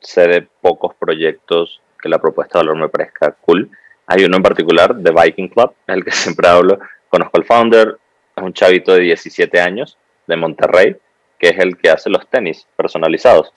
[0.00, 3.70] sé de pocos proyectos que la propuesta de valor me parezca cool.
[4.06, 6.78] Hay uno en particular, The Viking Club, es el que siempre hablo.
[7.08, 7.98] Conozco al founder,
[8.36, 9.96] es un chavito de 17 años
[10.26, 10.96] de Monterrey,
[11.38, 13.52] que es el que hace los tenis personalizados.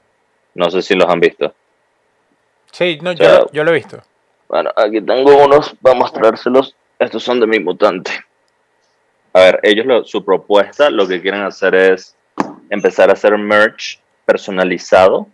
[0.54, 1.54] No sé si los han visto.
[2.72, 4.02] Sí, no, o sea, yo, yo lo he visto.
[4.48, 6.76] Bueno, aquí tengo unos, para mostrárselos.
[7.00, 8.12] Estos son de mi mutante.
[9.36, 12.16] A ver, ellos lo, su propuesta lo que quieren hacer es
[12.70, 15.28] empezar a hacer merch personalizado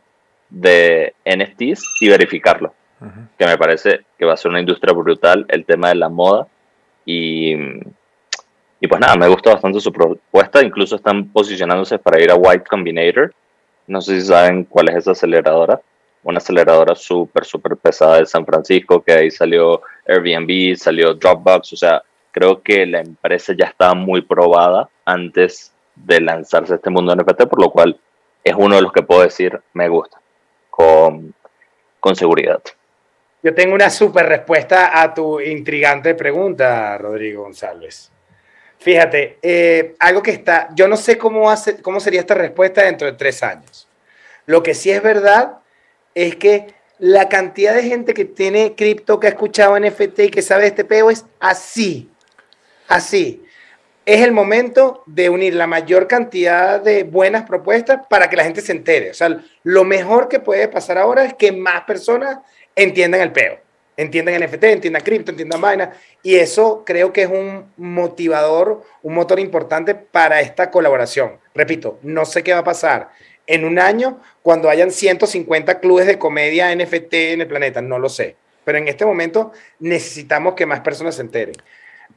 [0.49, 2.73] de NFTs y verificarlo.
[2.99, 3.27] Uh -huh.
[3.37, 6.47] Que me parece que va a ser una industria brutal el tema de la moda.
[7.05, 7.53] Y,
[8.79, 10.63] y pues nada, me gusta bastante su propuesta.
[10.63, 13.31] Incluso están posicionándose para ir a White Combinator.
[13.85, 15.79] No sé si saben cuál es esa aceleradora.
[16.23, 21.77] Una aceleradora súper, súper pesada de San Francisco, que ahí salió Airbnb, salió Dropbox, o
[21.77, 22.01] sea,
[22.31, 27.43] creo que la empresa ya estaba muy probada antes de lanzarse a este mundo NFT,
[27.43, 27.99] por lo cual
[28.43, 30.19] es uno de los que puedo decir me gusta
[30.69, 31.33] con,
[31.99, 32.61] con seguridad.
[33.43, 38.11] Yo tengo una súper respuesta a tu intrigante pregunta, Rodrigo González.
[38.77, 43.07] Fíjate, eh, algo que está, yo no sé cómo, hace, cómo sería esta respuesta dentro
[43.07, 43.87] de tres años.
[44.45, 45.59] Lo que sí es verdad
[46.15, 50.41] es que la cantidad de gente que tiene cripto, que ha escuchado NFT y que
[50.41, 52.09] sabe de este peo es así
[52.91, 53.43] así.
[54.05, 58.61] Es el momento de unir la mayor cantidad de buenas propuestas para que la gente
[58.61, 59.11] se entere.
[59.11, 62.39] O sea, lo mejor que puede pasar ahora es que más personas
[62.75, 63.59] entiendan el peo,
[63.95, 65.93] entiendan NFT, entiendan cripto, entiendan vaina.
[66.23, 71.39] Y eso creo que es un motivador, un motor importante para esta colaboración.
[71.53, 73.09] Repito, no sé qué va a pasar
[73.47, 78.09] en un año cuando hayan 150 clubes de comedia NFT en el planeta, no lo
[78.09, 78.35] sé.
[78.65, 81.55] Pero en este momento necesitamos que más personas se enteren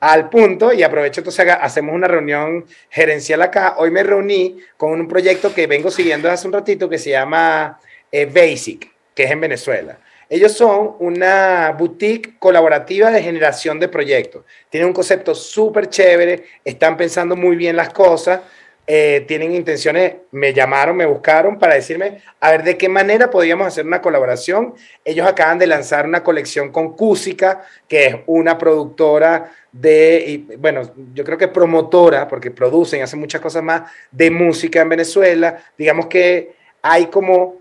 [0.01, 3.75] al punto, y aprovecho entonces, hacemos una reunión gerencial acá.
[3.79, 7.81] Hoy me reuní con un proyecto que vengo siguiendo hace un ratito que se llama
[8.11, 9.99] eh, Basic, que es en Venezuela.
[10.29, 14.45] Ellos son una boutique colaborativa de generación de proyectos.
[14.71, 18.41] Tienen un concepto súper chévere, están pensando muy bien las cosas,
[18.87, 23.67] eh, tienen intenciones, me llamaron, me buscaron para decirme a ver de qué manera podíamos
[23.67, 24.75] hacer una colaboración.
[25.05, 30.83] Ellos acaban de lanzar una colección con Cúsica, que es una productora de, y, bueno,
[31.15, 35.65] yo creo que promotora, porque producen, hacen muchas cosas más de música en Venezuela.
[35.79, 37.57] Digamos que hay como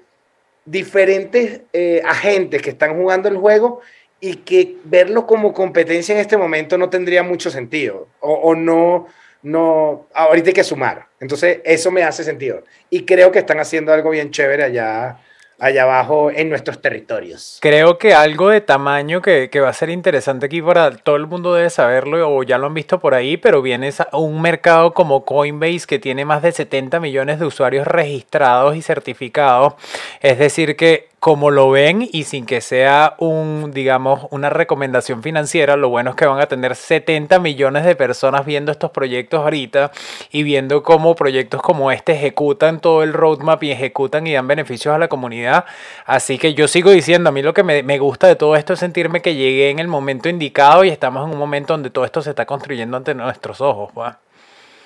[0.65, 3.79] diferentes eh, agentes que están jugando el juego
[4.19, 9.07] y que verlo como competencia en este momento no tendría mucho sentido o no,
[9.43, 11.07] no, ahorita hay que sumar.
[11.19, 12.63] Entonces, eso me hace sentido.
[12.89, 15.19] Y creo que están haciendo algo bien chévere allá
[15.59, 17.57] allá abajo en nuestros territorios.
[17.61, 21.27] Creo que algo de tamaño que, que, va a ser interesante aquí para todo el
[21.27, 25.23] mundo debe saberlo o ya lo han visto por ahí, pero viene un mercado como
[25.23, 29.75] Coinbase que tiene más de 70 millones de usuarios registrados y certificados.
[30.21, 35.77] Es decir, que como lo ven y sin que sea un, digamos, una recomendación financiera,
[35.77, 39.93] lo bueno es que van a tener 70 millones de personas viendo estos proyectos ahorita
[40.33, 44.93] y viendo cómo proyectos como este ejecutan todo el roadmap y ejecutan y dan beneficios
[44.93, 45.63] a la comunidad.
[46.05, 48.73] Así que yo sigo diciendo, a mí lo que me, me gusta de todo esto
[48.73, 52.03] es sentirme que llegué en el momento indicado y estamos en un momento donde todo
[52.03, 53.93] esto se está construyendo ante nuestros ojos.
[53.97, 54.19] ¿va?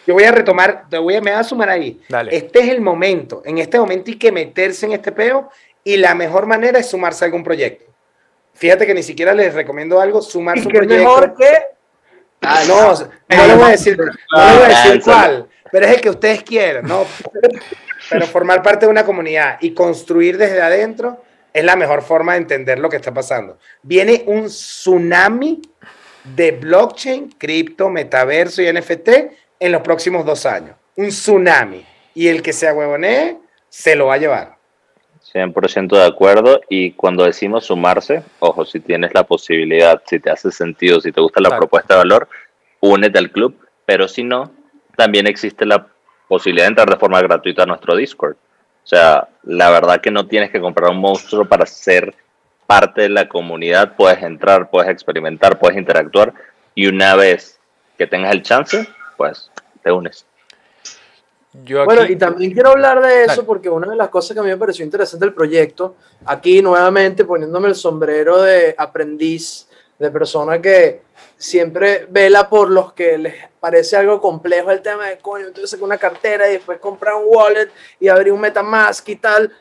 [0.07, 1.99] Yo voy a retomar, te voy a, me voy a sumar ahí.
[2.07, 2.33] Dale.
[2.33, 3.41] Este es el momento.
[3.43, 5.49] En este momento hay que meterse en este peo
[5.87, 7.85] y la mejor manera es sumarse a algún proyecto.
[8.53, 10.97] Fíjate que ni siquiera les recomiendo algo, sumarse a un proyecto.
[10.97, 11.49] mejor que...
[12.41, 16.01] Ah, no, no les voy a decir, no voy a decir cuál, pero es el
[16.01, 17.05] que ustedes quieran, ¿no?
[18.09, 21.23] Pero formar parte de una comunidad y construir desde adentro
[21.53, 23.57] es la mejor forma de entender lo que está pasando.
[23.81, 25.61] Viene un tsunami
[26.35, 29.09] de blockchain, cripto, metaverso y NFT
[29.57, 30.75] en los próximos dos años.
[30.97, 31.85] Un tsunami.
[32.13, 33.37] Y el que se huevonee
[33.69, 34.56] se lo va a llevar.
[35.37, 36.61] 100% de acuerdo.
[36.69, 41.21] Y cuando decimos sumarse, ojo, si tienes la posibilidad, si te hace sentido, si te
[41.21, 41.61] gusta la Claro.
[41.61, 42.27] propuesta de valor,
[42.79, 43.57] únete al club.
[43.85, 44.51] Pero si no,
[44.95, 45.87] también existe la
[46.27, 48.35] posibilidad de entrar de forma gratuita a nuestro Discord.
[48.35, 52.13] O sea, la verdad que no tienes que comprar un monstruo para ser
[52.65, 53.95] parte de la comunidad.
[53.95, 56.33] Puedes entrar, puedes experimentar, puedes interactuar.
[56.75, 57.59] Y una vez
[57.97, 59.51] que tengas el chance, pues
[59.83, 60.25] te unes.
[61.63, 63.43] Yo Bueno, aquí- y también quiero hablar de eso Dale.
[63.43, 65.95] porque una de las cosas que a mí me pareció interesante del proyecto,
[66.25, 71.01] aquí nuevamente poniéndome el sombrero de aprendiz, de persona que
[71.37, 75.85] siempre vela por los que les parece algo complejo el tema de coño, entonces sacar
[75.85, 79.51] una cartera y después comprar un wallet y abrir un MetaMask y tal.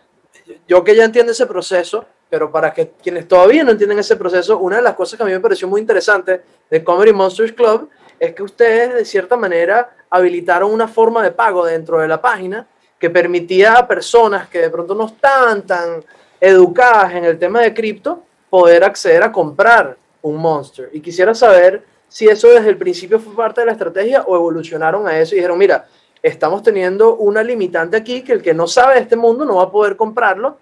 [0.69, 4.59] Yo que ya entiendo ese proceso, pero para que quienes todavía no entienden ese proceso,
[4.59, 7.89] una de las cosas que a mí me pareció muy interesante de Comedy Monsters Club
[8.21, 12.67] es que ustedes de cierta manera habilitaron una forma de pago dentro de la página
[12.99, 16.05] que permitía a personas que de pronto no estaban tan
[16.41, 20.91] educadas en el tema de cripto poder acceder a comprar un monster.
[20.93, 25.07] Y quisiera saber si eso desde el principio fue parte de la estrategia o evolucionaron
[25.07, 25.87] a eso y dijeron, mira,
[26.23, 29.65] estamos teniendo una limitante aquí que el que no sabe de este mundo no va
[29.65, 30.59] a poder comprarlo.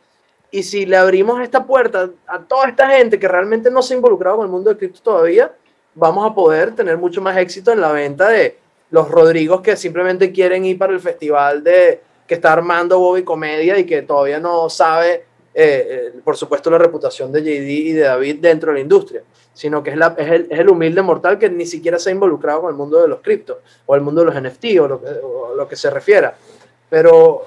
[0.51, 3.97] Y si le abrimos esta puerta a toda esta gente que realmente no se ha
[3.97, 5.53] involucrado con el mundo del cripto todavía,
[5.95, 8.59] vamos a poder tener mucho más éxito en la venta de
[8.95, 13.77] los Rodrigos que simplemente quieren ir para el festival de que está armando Bobby Comedia
[13.77, 15.15] y que todavía no sabe,
[15.53, 19.23] eh, eh, por supuesto, la reputación de JD y de David dentro de la industria,
[19.53, 22.13] sino que es, la, es, el, es el humilde mortal que ni siquiera se ha
[22.13, 25.03] involucrado con el mundo de los criptos o el mundo de los NFT o lo
[25.03, 26.37] que, o lo que se refiera.
[26.89, 27.47] Pero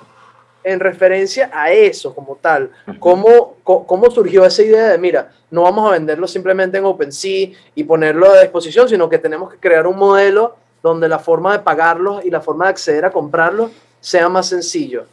[0.65, 5.87] en referencia a eso como tal, ¿cómo, ¿cómo surgió esa idea de, mira, no vamos
[5.87, 9.95] a venderlo simplemente en OpenSea y ponerlo a disposición, sino que tenemos que crear un
[9.95, 14.47] modelo donde la forma de pagarlos y la forma de acceder a comprarlos sea más
[14.47, 15.05] sencillo?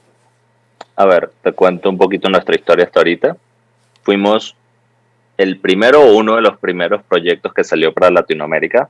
[0.96, 3.36] A ver, te cuento un poquito nuestra historia hasta ahorita.
[4.02, 4.54] Fuimos
[5.36, 8.88] el primero o uno de los primeros proyectos que salió para Latinoamérica.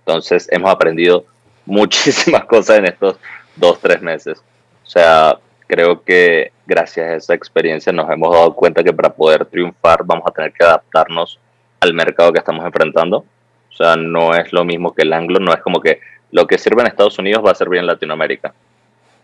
[0.00, 1.24] Entonces hemos aprendido
[1.66, 3.16] muchísimas cosas en estos
[3.56, 4.42] dos, tres meses.
[4.84, 9.44] O sea, creo que gracias a esa experiencia nos hemos dado cuenta que para poder
[9.46, 11.38] triunfar vamos a tener que adaptarnos
[11.80, 13.18] al mercado que estamos enfrentando.
[13.18, 16.00] O sea, no es lo mismo que el anglo, no es como que
[16.32, 18.54] lo que sirve en Estados Unidos va a servir en Latinoamérica.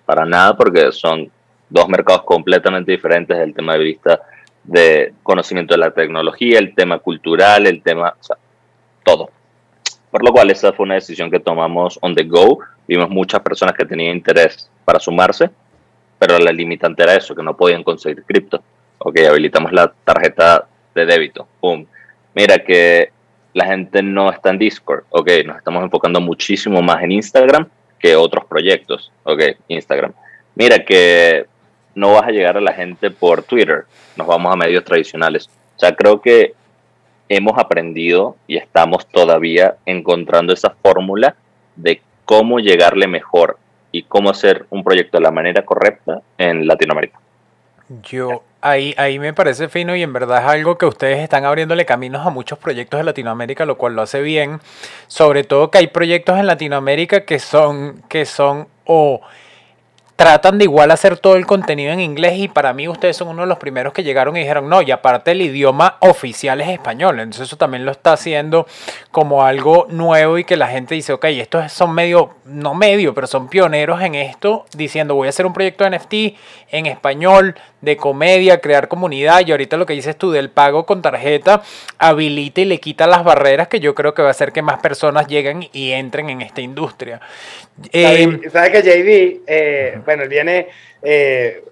[0.05, 1.31] Para nada, porque son
[1.69, 4.21] dos mercados completamente diferentes del tema de vista
[4.63, 8.15] de conocimiento de la tecnología, el tema cultural, el tema,
[9.05, 9.31] todo.
[10.11, 12.59] Por lo cual esa fue una decisión que tomamos on the go.
[12.87, 15.51] Vimos muchas personas que tenían interés para sumarse,
[16.19, 18.63] pero la limitante era eso, que no podían conseguir cripto.
[18.99, 21.47] Ok, habilitamos la tarjeta de débito.
[21.61, 21.87] Boom.
[22.35, 23.11] Mira que
[23.57, 25.05] la gente no está en Discord.
[25.09, 27.67] Ok, nos estamos enfocando muchísimo más en Instagram
[27.99, 29.11] que otros proyectos.
[29.25, 30.13] Ok, Instagram.
[30.55, 31.47] Mira que
[31.95, 35.49] no vas a llegar a la gente por Twitter, nos vamos a medios tradicionales.
[35.75, 36.53] O sea, creo que
[37.31, 41.35] hemos aprendido y estamos todavía encontrando esa fórmula
[41.77, 43.59] de cómo llegarle mejor
[43.91, 47.19] y cómo hacer un proyecto de la manera correcta en Latinoamérica.
[48.03, 51.87] Yo, ahí, ahí me parece fino y en verdad es algo que ustedes están abriéndole
[51.87, 54.61] caminos a muchos proyectos de Latinoamérica, lo cual lo hace bien.
[55.07, 59.21] Sobre todo que hay proyectos en Latinoamérica que son, que son o
[60.17, 63.43] tratan de igual hacer todo el contenido en inglés y para mí ustedes son uno
[63.43, 67.21] de los primeros que llegaron y dijeron, no, y aparte el idioma oficial es español,
[67.21, 68.67] entonces eso también lo está haciendo
[69.11, 73.27] como algo nuevo y que la gente dice, ok, estos son medio, no medio, pero
[73.27, 76.15] son pioneros en esto, diciendo, voy a hacer un proyecto de NFT
[76.71, 77.55] en español,
[77.87, 81.63] de comedia, crear comunidad y ahorita lo que dices tú del pago con tarjeta
[81.99, 84.81] habilita y le quita las barreras que yo creo que va a hacer que más
[84.81, 87.21] personas lleguen y entren en esta industria.
[87.93, 90.67] Eh, ¿Sabes que JD, eh, bueno, él viene,
[91.01, 91.63] eh,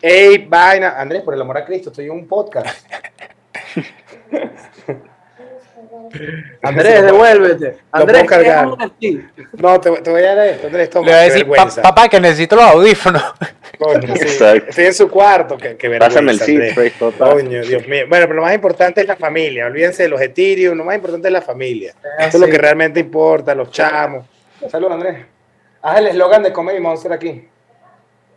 [0.00, 2.86] hey, vaina, Andrés, por el amor a Cristo, estoy en un podcast.
[6.62, 7.78] Andrés, devuélvete.
[7.92, 8.24] Andrés.
[9.52, 11.06] No, te, te, voy a dar esto, Andrés, toma.
[11.06, 11.46] Le voy a decir,
[11.82, 13.22] papá, que necesito los audífonos.
[13.78, 14.44] Coño, sí.
[14.68, 16.58] Estoy en su cuarto, que, que Pásame el sí,
[17.18, 18.04] Coño, Dios mío.
[18.08, 19.66] Bueno, pero lo más importante es la familia.
[19.66, 21.94] Olvídense de los Ethereum, lo más importante es la familia.
[22.18, 24.24] Eso es lo que realmente importa, los chamos.
[24.68, 25.26] Saludos, Andrés.
[25.82, 27.48] Haz el eslogan de Comedy Monster aquí.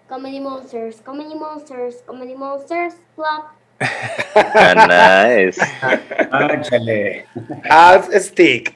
[0.08, 3.59] Comedy Monsters, Comedy Monsters, Comedy Monsters, Club.
[3.80, 5.60] Nice.
[7.70, 8.76] Haz stick.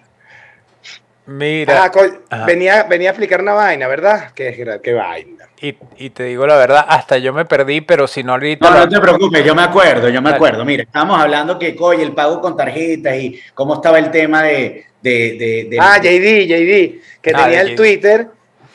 [1.25, 1.89] Mira.
[2.30, 4.31] Ah, venía, venía a explicar una vaina, ¿verdad?
[4.35, 5.47] Qué, qué vaina.
[5.61, 8.69] Y, y, te digo la verdad, hasta yo me perdí, pero si no ahorita...
[8.69, 10.65] No, no te preocupes, yo me acuerdo, yo me acuerdo.
[10.65, 14.85] Mira, estábamos hablando que, coy, el pago con tarjetas y cómo estaba el tema de...
[15.01, 18.27] de, de, ah, JD, JD, que ah, tenía el Twitter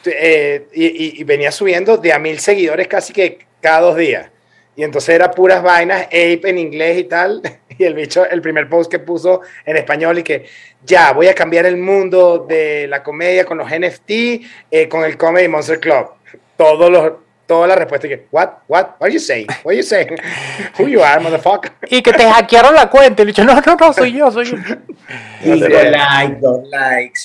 [0.06, 4.30] eh, y, y, venía subiendo de a mil seguidores casi que cada dos días.
[4.78, 7.42] Y entonces era puras vainas, ape en inglés y tal.
[7.80, 10.46] Y el bicho, el primer post que puso en español y que
[10.84, 14.10] ya voy a cambiar el mundo de la comedia con los NFT,
[14.68, 16.08] eh, con el Comedy Monster Club.
[16.56, 17.12] Todos los,
[17.46, 19.46] toda la respuesta que, what, what, what are you saying?
[19.62, 20.16] What are you saying?
[20.76, 21.70] Who you are, motherfucker?
[21.88, 23.22] Y que te hackearon la cuenta.
[23.22, 24.56] Y le dicho, no, no, no, soy yo, soy yo.
[25.44, 27.20] y dos likes, dos likes.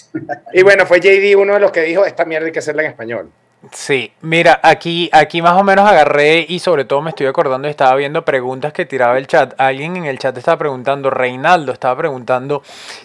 [0.53, 2.89] y bueno, fue JD uno de los que dijo, esta mierda hay que hacerla en
[2.89, 3.31] español.
[3.71, 7.95] Sí, mira, aquí, aquí más o menos agarré y sobre todo me estoy acordando, estaba
[7.95, 9.53] viendo preguntas que tiraba el chat.
[9.57, 12.61] Alguien en el chat estaba preguntando, Reinaldo estaba preguntando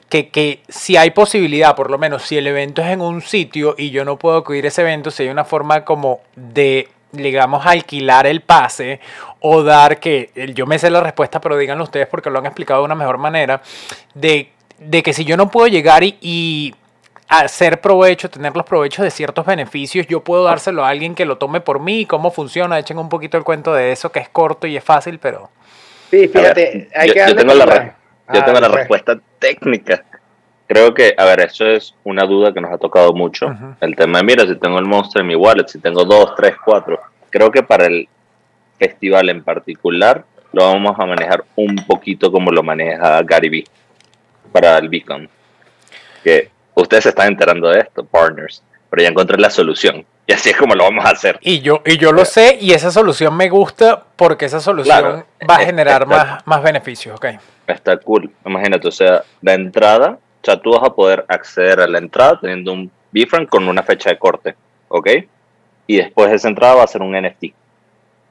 [0.09, 3.76] que, que si hay posibilidad, por lo menos si el evento es en un sitio
[3.78, 7.64] y yo no puedo acudir a ese evento, si hay una forma como de digamos,
[7.64, 9.01] alquilar el pase
[9.40, 12.80] o dar que, yo me sé la respuesta, pero díganlo ustedes porque lo han explicado
[12.80, 13.62] de una mejor manera,
[14.14, 16.74] de, de que si yo no puedo llegar y, y
[17.28, 21.36] hacer provecho, tener los provechos de ciertos beneficios, yo puedo dárselo a alguien que lo
[21.36, 24.66] tome por mí, cómo funciona, echen un poquito el cuento de eso, que es corto
[24.66, 25.50] y es fácil, pero...
[26.10, 27.96] Sí, fíjate, hay yo, que yo tengo la,
[28.32, 30.05] yo tengo la respuesta técnica.
[30.66, 33.55] Creo que, a ver, eso es una duda que nos ha tocado mucho.
[33.80, 36.55] El tema de, mira, si tengo el monstruo en mi wallet, si tengo dos, tres,
[36.62, 36.98] cuatro.
[37.30, 38.09] Creo que para el
[38.78, 43.64] festival en particular lo vamos a manejar un poquito como lo maneja Gary Vee
[44.52, 45.28] para el Beacon.
[46.22, 46.50] Que
[46.80, 50.05] ustedes se están enterando de esto, partners, pero ya encontré la solución.
[50.26, 51.38] Y así es como lo vamos a hacer.
[51.40, 55.56] Y yo, y yo lo sé, y esa solución me gusta porque esa solución va
[55.56, 57.26] a generar más, más beneficios, ok.
[57.66, 58.30] Está cool.
[58.44, 62.38] Imagínate, o sea, la entrada, o sea, tú vas a poder acceder a la entrada
[62.40, 64.55] teniendo un BFRAN con una fecha de corte,
[64.88, 65.09] ¿ok?
[65.86, 67.46] Y después de esa entrada va a ser un NFT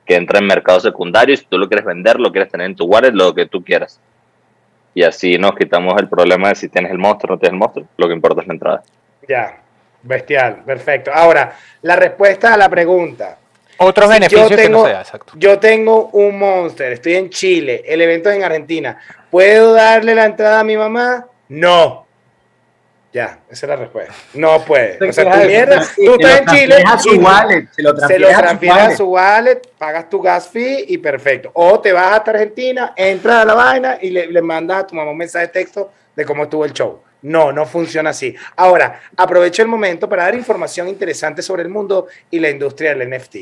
[0.06, 2.76] que entra en mercado secundario y si tú lo quieres vender, lo quieres tener en
[2.76, 4.00] tu wallet, lo que tú quieras
[4.98, 7.60] y así nos quitamos el problema de si tienes el monstruo o no tienes el
[7.60, 7.86] monstruo.
[7.98, 8.84] Lo que importa es la entrada.
[9.30, 9.60] Ya,
[10.02, 11.12] bestial, perfecto.
[11.14, 13.38] Ahora, la respuesta a la pregunta.
[13.78, 15.34] Otros beneficios tengo, que no sea, exacto.
[15.36, 19.00] Yo tengo un monster, estoy en Chile, el evento es en Argentina.
[19.30, 21.28] ¿Puedo darle la entrada a mi mamá?
[21.50, 22.07] No.
[23.18, 24.14] Ya, esa es la respuesta.
[24.36, 25.10] No puede.
[25.10, 26.84] O sea, tu mierda, tú estás en Chile.
[27.00, 31.50] Su wallet, se lo transfieres a, su wallet, pagas tu gas fee y perfecto.
[31.56, 34.94] O te vas hasta Argentina, entras a la vaina y le, le mandas a tu
[34.94, 37.02] mamá un mensaje de texto de cómo estuvo el show.
[37.24, 38.36] No, no funciona así.
[38.56, 43.10] Ahora, aprovecho el momento para dar información interesante sobre el mundo y la industria del
[43.10, 43.36] NFT.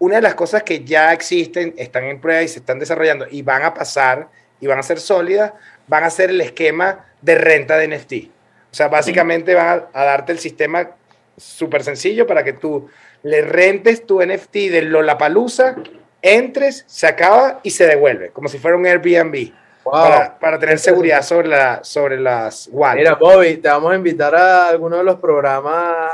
[0.00, 3.42] Una de las cosas que ya existen, están en prueba y se están desarrollando y
[3.42, 4.28] van a pasar
[4.58, 5.52] y van a ser sólidas,
[5.86, 8.39] van a ser el esquema de renta de NFT.
[8.70, 10.90] O sea, básicamente van a, darte el sistema
[11.36, 12.88] súper sencillo para que tú
[13.22, 15.76] le rentes tu NFT de Lollapalooza,
[16.22, 19.52] entres, se acaba y se devuelve, como si fuera un Airbnb.
[19.82, 22.98] Para, para, tener seguridad sobre, la, sobre las wallets.
[22.98, 26.12] Mira, Bobby, te vamos a invitar a alguno de los programas,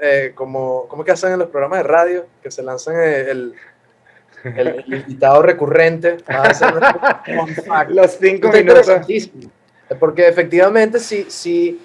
[0.00, 2.26] eh, como, ¿cómo que hacen en los programas de radio?
[2.42, 3.54] Que se lanzan el,
[4.44, 6.16] el, invitado recurrente.
[7.88, 8.90] los cinco minutos.
[10.00, 11.80] Porque efectivamente, si, si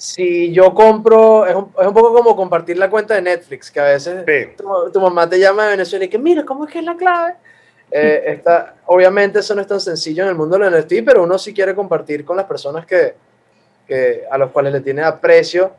[0.00, 3.80] si yo compro, es un, es un, poco como compartir la cuenta de Netflix, que
[3.80, 4.24] a veces
[4.56, 7.34] tu, mamá te llama de Venezuela y que mira, ¿cómo es que es la clave?
[7.90, 11.36] Eh, está, obviamente eso no es tan sencillo en el mundo del NFT, pero uno
[11.36, 13.14] sí quiere compartir con las personas que,
[13.86, 15.70] que a los cuales le tiene aprecio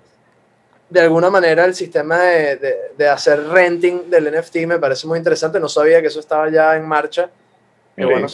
[0.88, 5.18] de alguna manera el sistema de, de, de hacer renting del NFT me parece muy
[5.18, 5.60] interesante.
[5.60, 7.28] No sabía que eso estaba ya en marcha.
[7.96, 8.04] Sí.
[8.04, 8.28] bueno.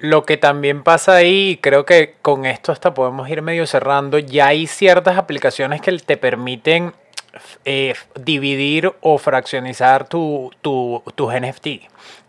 [0.00, 4.48] Lo- que también pasa ahí, creo que con esto hasta podemos ir medio cerrando, ya
[4.48, 6.92] hay ciertas aplicaciones que te permiten
[7.64, 11.66] eh, dividir o fraccionizar tu, tu, tus NFT,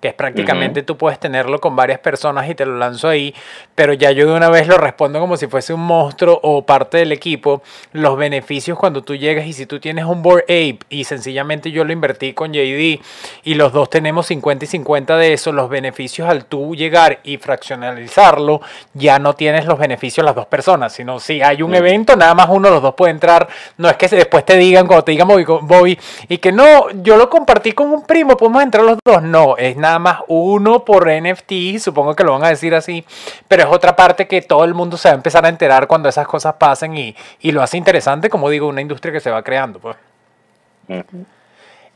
[0.01, 3.33] que es prácticamente tú puedes tenerlo con varias personas y te lo lanzo ahí,
[3.75, 6.97] pero ya yo de una vez lo respondo como si fuese un monstruo o parte
[6.97, 7.61] del equipo,
[7.93, 11.83] los beneficios cuando tú llegas y si tú tienes un Board Ape y sencillamente yo
[11.83, 12.99] lo invertí con JD
[13.43, 17.37] y los dos tenemos 50 y 50 de eso, los beneficios al tú llegar y
[17.37, 18.61] fraccionalizarlo,
[18.93, 22.47] ya no tienes los beneficios las dos personas, sino si hay un evento, nada más
[22.49, 23.47] uno de los dos puede entrar,
[23.77, 26.89] no es que se- después te digan, cuando te digan Bobby, Bobby, y que no,
[27.01, 30.85] yo lo compartí con un primo, podemos entrar los dos, no, es nada más uno
[30.85, 33.05] por NFT, supongo que lo van a decir así,
[33.47, 36.09] pero es otra parte que todo el mundo se va a empezar a enterar cuando
[36.09, 39.43] esas cosas pasen y, y lo hace interesante, como digo, una industria que se va
[39.43, 39.95] creando, pues.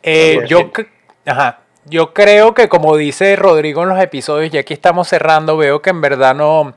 [0.03, 0.71] Eh, Pues yo,
[1.25, 5.81] ajá, yo creo que como dice Rodrigo en los episodios, y aquí estamos cerrando, veo
[5.81, 6.73] que en verdad no...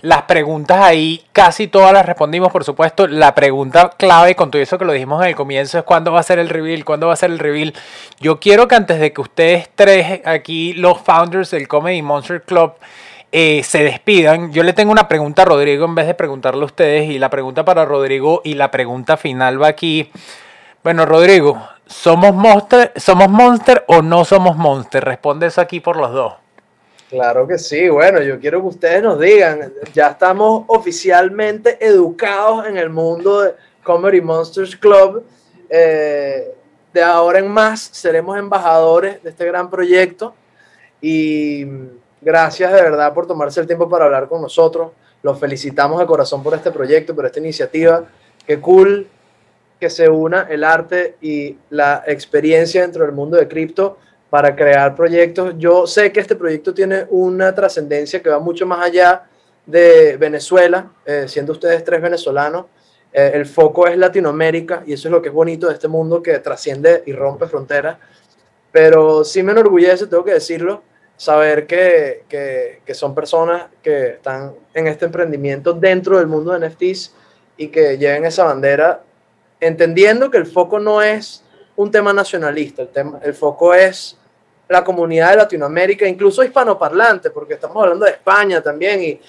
[0.00, 3.08] Las preguntas ahí, casi todas las respondimos, por supuesto.
[3.08, 6.20] La pregunta clave, con todo eso que lo dijimos en el comienzo, es cuándo va
[6.20, 7.74] a ser el reveal, cuándo va a ser el reveal.
[8.20, 12.74] Yo quiero que antes de que ustedes tres, aquí los founders del Comedy Monster Club,
[13.32, 16.66] eh, se despidan, yo le tengo una pregunta a Rodrigo en vez de preguntarle a
[16.66, 17.10] ustedes.
[17.10, 20.12] Y la pregunta para Rodrigo y la pregunta final va aquí.
[20.84, 25.04] Bueno, Rodrigo, ¿somos monster, ¿somos monster o no somos monster?
[25.04, 26.34] Responde eso aquí por los dos.
[27.08, 32.76] Claro que sí, bueno, yo quiero que ustedes nos digan, ya estamos oficialmente educados en
[32.76, 35.24] el mundo de Comedy Monsters Club.
[35.70, 36.54] Eh,
[36.92, 40.34] de ahora en más seremos embajadores de este gran proyecto
[41.00, 41.64] y
[42.20, 44.92] gracias de verdad por tomarse el tiempo para hablar con nosotros.
[45.22, 48.04] Los felicitamos de corazón por este proyecto, por esta iniciativa.
[48.46, 49.08] Qué cool
[49.80, 53.96] que se una el arte y la experiencia dentro del mundo de cripto
[54.30, 55.54] para crear proyectos.
[55.58, 59.24] Yo sé que este proyecto tiene una trascendencia que va mucho más allá
[59.64, 62.66] de Venezuela, eh, siendo ustedes tres venezolanos.
[63.12, 66.22] Eh, el foco es Latinoamérica y eso es lo que es bonito de este mundo
[66.22, 67.98] que trasciende y rompe fronteras.
[68.70, 70.82] Pero sí me enorgullece, tengo que decirlo,
[71.16, 76.68] saber que, que, que son personas que están en este emprendimiento dentro del mundo de
[76.68, 77.14] NFTs
[77.56, 79.02] y que lleven esa bandera,
[79.58, 81.42] entendiendo que el foco no es
[81.78, 84.16] un tema nacionalista, el, tema, el foco es
[84.68, 89.20] la comunidad de Latinoamérica, incluso hispanoparlante, porque estamos hablando de España también, y,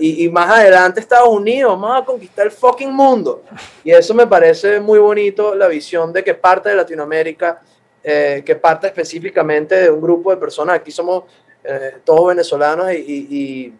[0.00, 3.42] y, y, más adelante Estados Unidos, vamos a conquistar el fucking mundo.
[3.84, 7.60] Y eso me parece muy bonito, la visión de que parte de Latinoamérica,
[8.02, 11.24] eh, que parte específicamente de un grupo de personas, aquí somos
[11.62, 12.96] eh, todos venezolanos y,
[13.30, 13.74] y,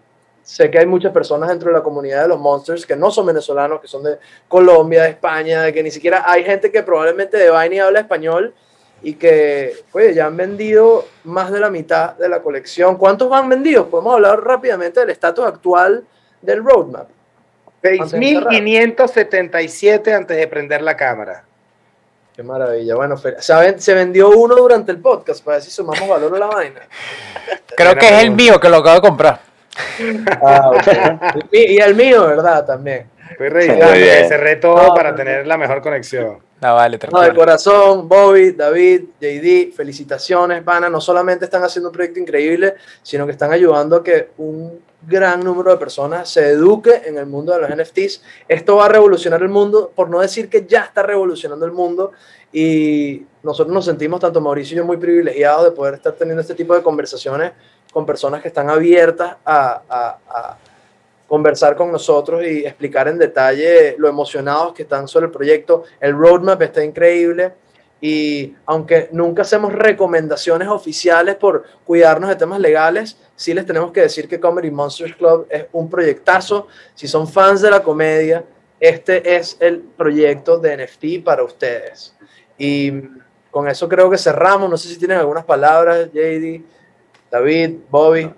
[0.48, 3.26] sé que hay muchas personas dentro de la comunidad de los Monsters que no son
[3.26, 4.16] venezolanos, que son de
[4.48, 8.54] Colombia, de España, de que ni siquiera hay gente que probablemente de Vaina habla español
[9.02, 12.96] y que, oye, ya han vendido más de la mitad de la colección.
[12.96, 13.88] ¿Cuántos van vendidos?
[13.88, 16.06] Podemos hablar rápidamente del estatus actual
[16.40, 17.10] del roadmap.
[17.82, 21.44] 6.577 antes de prender la cámara.
[22.34, 22.94] Qué maravilla.
[22.94, 26.46] Bueno, se, se vendió uno durante el podcast para ver si sumamos valor a la
[26.46, 26.80] vaina.
[27.76, 29.48] Creo que es el mío que lo acabo de comprar.
[30.42, 31.74] Ah, okay.
[31.74, 32.64] Y el mío, ¿verdad?
[32.64, 33.08] También.
[33.36, 36.38] Que cerré todo no, para no, tener la mejor conexión.
[36.60, 40.88] No, vale, no, de corazón, Bobby, David, JD, felicitaciones, pana.
[40.88, 45.40] No solamente están haciendo un proyecto increíble, sino que están ayudando a que un gran
[45.40, 48.22] número de personas se eduque en el mundo de los NFTs.
[48.48, 52.12] Esto va a revolucionar el mundo, por no decir que ya está revolucionando el mundo.
[52.52, 56.54] Y nosotros nos sentimos, tanto Mauricio y yo, muy privilegiados de poder estar teniendo este
[56.54, 57.52] tipo de conversaciones
[57.93, 60.56] con personas que están abiertas a,
[61.27, 65.85] conversar con nosotros y explicar en detalle lo emocionados que están sobre el proyecto.
[66.01, 67.52] El roadmap está increíble
[68.01, 74.01] y aunque nunca hacemos recomendaciones oficiales por cuidarnos de temas legales, sí les tenemos que
[74.01, 76.69] decir que Comedy Monsters Club es un proyectazo.
[76.94, 78.43] Si son fans de la comedia,
[78.81, 82.15] este es el proyecto de NFT para ustedes.
[82.56, 82.93] Y
[83.51, 84.70] con eso creo que cerramos.
[84.70, 86.62] No sé si tienen algunas palabras, JD,
[87.30, 88.30] David, Bobby.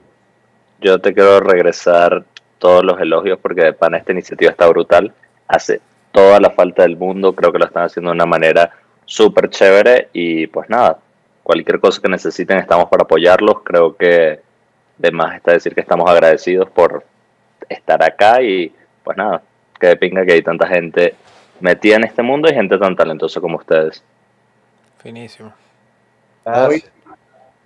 [0.80, 2.24] Yo te quiero regresar
[2.58, 5.12] todos los elogios porque de pana esta iniciativa está brutal.
[5.46, 5.80] Hace
[6.12, 8.72] toda la falta del mundo, creo que lo están haciendo de una manera
[9.04, 10.98] súper chévere y pues nada,
[11.42, 13.62] cualquier cosa que necesiten estamos para apoyarlos.
[13.62, 14.40] Creo que
[14.98, 17.04] de más está decir que estamos agradecidos por
[17.68, 18.72] estar acá y
[19.04, 19.42] pues nada,
[19.78, 21.14] que de pinga que hay tanta gente
[21.60, 24.02] metida en este mundo y gente tan talentosa como ustedes.
[24.98, 25.52] Finísimo.
[26.44, 26.82] Hoy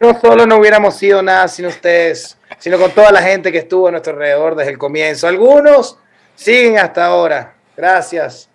[0.05, 3.89] no solo no hubiéramos sido nada sin ustedes, sino con toda la gente que estuvo
[3.89, 5.27] a nuestro alrededor desde el comienzo.
[5.27, 5.99] Algunos
[6.35, 7.55] siguen hasta ahora.
[7.77, 8.51] Gracias.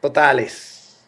[0.00, 1.00] Totales.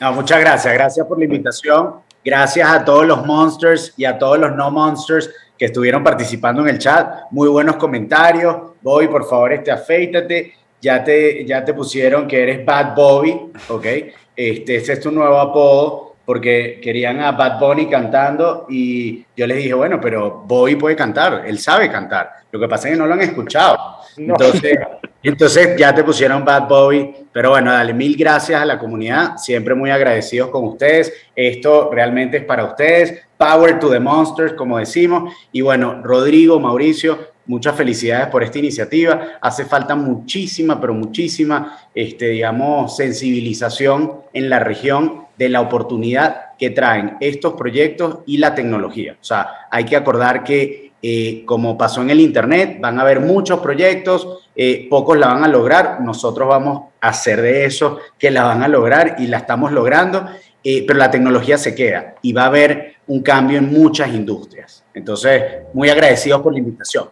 [0.00, 1.94] No, muchas gracias, gracias por la invitación.
[2.24, 6.68] Gracias a todos los monsters y a todos los no monsters que estuvieron participando en
[6.68, 7.22] el chat.
[7.30, 8.56] Muy buenos comentarios.
[8.80, 10.54] Bobby, por favor, este, afeítate.
[10.80, 13.86] Ya te, ya te pusieron que eres Bad Bobby, ¿ok?
[14.34, 19.58] Este, ese es tu nuevo apodo porque querían a Bad Bunny cantando y yo les
[19.58, 22.30] dije, bueno, pero Bobby puede cantar, él sabe cantar.
[22.50, 23.78] Lo que pasa es que no lo han escuchado.
[24.16, 24.78] Entonces,
[25.22, 29.74] entonces ya te pusieron Bad Boy, pero bueno, dale mil gracias a la comunidad, siempre
[29.74, 31.12] muy agradecidos con ustedes.
[31.34, 33.22] Esto realmente es para ustedes.
[33.36, 35.32] Power to the Monsters, como decimos.
[35.50, 39.38] Y bueno, Rodrigo, Mauricio, muchas felicidades por esta iniciativa.
[39.40, 46.70] Hace falta muchísima, pero muchísima, este, digamos, sensibilización en la región de la oportunidad que
[46.70, 49.16] traen estos proyectos y la tecnología.
[49.20, 53.18] O sea, hay que acordar que eh, como pasó en el Internet, van a haber
[53.18, 58.30] muchos proyectos, eh, pocos la van a lograr, nosotros vamos a hacer de eso que
[58.30, 60.26] la van a lograr y la estamos logrando,
[60.62, 64.84] eh, pero la tecnología se queda y va a haber un cambio en muchas industrias.
[64.94, 65.42] Entonces,
[65.72, 67.10] muy agradecidos por la invitación.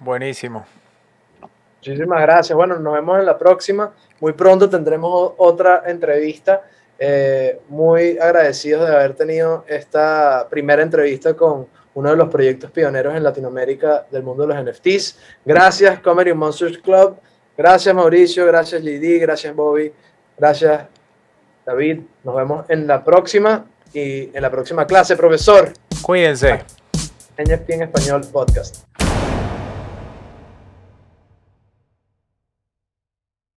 [0.00, 0.66] Buenísimo.
[1.86, 2.56] Muchísimas gracias.
[2.56, 3.92] Bueno, nos vemos en la próxima.
[4.18, 6.62] Muy pronto tendremos otra entrevista.
[7.68, 13.22] Muy agradecidos de haber tenido esta primera entrevista con uno de los proyectos pioneros en
[13.22, 15.18] Latinoamérica del mundo de los NFTs.
[15.44, 17.16] Gracias, Comedy Monsters Club.
[17.56, 18.46] Gracias, Mauricio.
[18.46, 19.20] Gracias, JD.
[19.20, 19.92] Gracias, Bobby.
[20.36, 20.86] Gracias,
[21.64, 22.00] David.
[22.24, 25.72] Nos vemos en la próxima y en la próxima clase, profesor.
[26.02, 26.64] Cuídense.
[27.38, 28.93] NFT en español podcast.